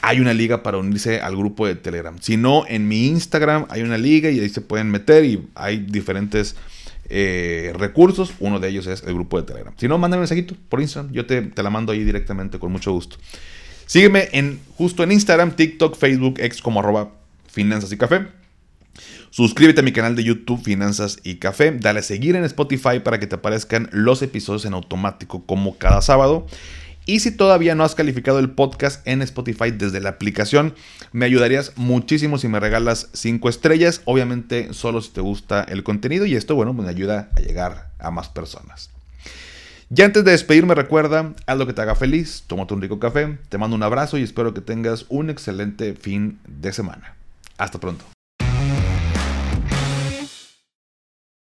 hay 0.01 0.19
una 0.19 0.33
liga 0.33 0.63
para 0.63 0.77
unirse 0.77 1.19
al 1.19 1.35
grupo 1.35 1.67
de 1.67 1.75
Telegram. 1.75 2.15
Si 2.21 2.37
no, 2.37 2.65
en 2.67 2.87
mi 2.87 3.07
Instagram 3.07 3.65
hay 3.69 3.81
una 3.81 3.97
liga 3.97 4.29
y 4.29 4.39
ahí 4.39 4.49
se 4.49 4.61
pueden 4.61 4.91
meter 4.91 5.25
y 5.25 5.47
hay 5.55 5.79
diferentes 5.79 6.55
eh, 7.09 7.73
recursos. 7.75 8.33
Uno 8.39 8.59
de 8.59 8.69
ellos 8.69 8.87
es 8.87 9.03
el 9.03 9.13
grupo 9.13 9.39
de 9.39 9.47
Telegram. 9.47 9.73
Si 9.77 9.87
no, 9.87 9.97
mándame 9.97 10.19
un 10.19 10.21
mensajito 10.21 10.55
por 10.69 10.81
Instagram. 10.81 11.11
Yo 11.11 11.25
te, 11.25 11.51
la 11.55 11.69
mando 11.69 11.91
ahí 11.91 12.03
directamente 12.03 12.59
con 12.59 12.71
mucho 12.71 12.91
gusto. 12.91 13.17
Sígueme 13.85 14.29
en, 14.31 14.59
justo 14.77 15.03
en 15.03 15.11
Instagram, 15.11 15.55
TikTok, 15.55 15.95
Facebook, 15.95 16.35
ex 16.39 16.61
como 16.61 16.79
arroba 16.79 17.11
finanzas 17.47 17.91
y 17.91 17.97
café. 17.97 18.27
Suscríbete 19.35 19.81
a 19.81 19.83
mi 19.83 19.91
canal 19.91 20.15
de 20.15 20.23
YouTube 20.23 20.63
Finanzas 20.63 21.19
y 21.21 21.35
Café. 21.35 21.71
Dale 21.77 21.99
a 21.99 22.03
seguir 22.03 22.37
en 22.37 22.45
Spotify 22.45 23.01
para 23.03 23.19
que 23.19 23.27
te 23.27 23.35
aparezcan 23.35 23.89
los 23.91 24.21
episodios 24.21 24.63
en 24.63 24.73
automático 24.73 25.45
como 25.45 25.77
cada 25.77 26.01
sábado. 26.01 26.47
Y 27.05 27.19
si 27.19 27.31
todavía 27.31 27.75
no 27.75 27.83
has 27.83 27.93
calificado 27.93 28.39
el 28.39 28.49
podcast 28.49 29.07
en 29.07 29.21
Spotify 29.21 29.71
desde 29.71 29.99
la 29.99 30.09
aplicación, 30.09 30.73
me 31.11 31.25
ayudarías 31.25 31.73
muchísimo 31.75 32.37
si 32.37 32.47
me 32.47 32.59
regalas 32.59 33.09
5 33.13 33.47
estrellas. 33.47 34.01
Obviamente 34.05 34.73
solo 34.73 35.01
si 35.01 35.11
te 35.11 35.21
gusta 35.21 35.63
el 35.63 35.83
contenido 35.83 36.25
y 36.25 36.35
esto, 36.35 36.55
bueno, 36.55 36.73
me 36.73 36.89
ayuda 36.89 37.29
a 37.35 37.41
llegar 37.41 37.89
a 37.99 38.09
más 38.09 38.29
personas. 38.29 38.89
Ya 39.89 40.05
antes 40.05 40.25
de 40.25 40.31
despedirme, 40.31 40.73
recuerda, 40.73 41.35
haz 41.45 41.57
lo 41.57 41.67
que 41.67 41.73
te 41.73 41.81
haga 41.81 41.93
feliz, 41.93 42.43
tómate 42.47 42.73
un 42.73 42.81
rico 42.81 42.99
café, 42.99 43.37
te 43.49 43.59
mando 43.59 43.75
un 43.75 43.83
abrazo 43.83 44.17
y 44.17 44.23
espero 44.23 44.55
que 44.55 44.61
tengas 44.61 45.05
un 45.09 45.29
excelente 45.29 45.93
fin 45.93 46.39
de 46.47 46.73
semana. 46.73 47.15
Hasta 47.57 47.79
pronto. 47.79 48.14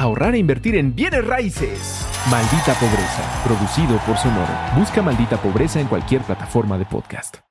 ahorrar 0.00 0.34
e 0.34 0.38
invertir 0.38 0.76
en 0.76 0.94
bienes 0.94 1.26
raíces. 1.26 2.06
Maldita 2.30 2.74
Pobreza, 2.74 3.42
producido 3.44 3.98
por 4.06 4.16
Sonoro. 4.16 4.52
Busca 4.76 5.02
Maldita 5.02 5.36
Pobreza 5.36 5.80
en 5.80 5.86
cualquier 5.86 6.22
plataforma 6.22 6.78
de 6.78 6.84
podcast. 6.84 7.36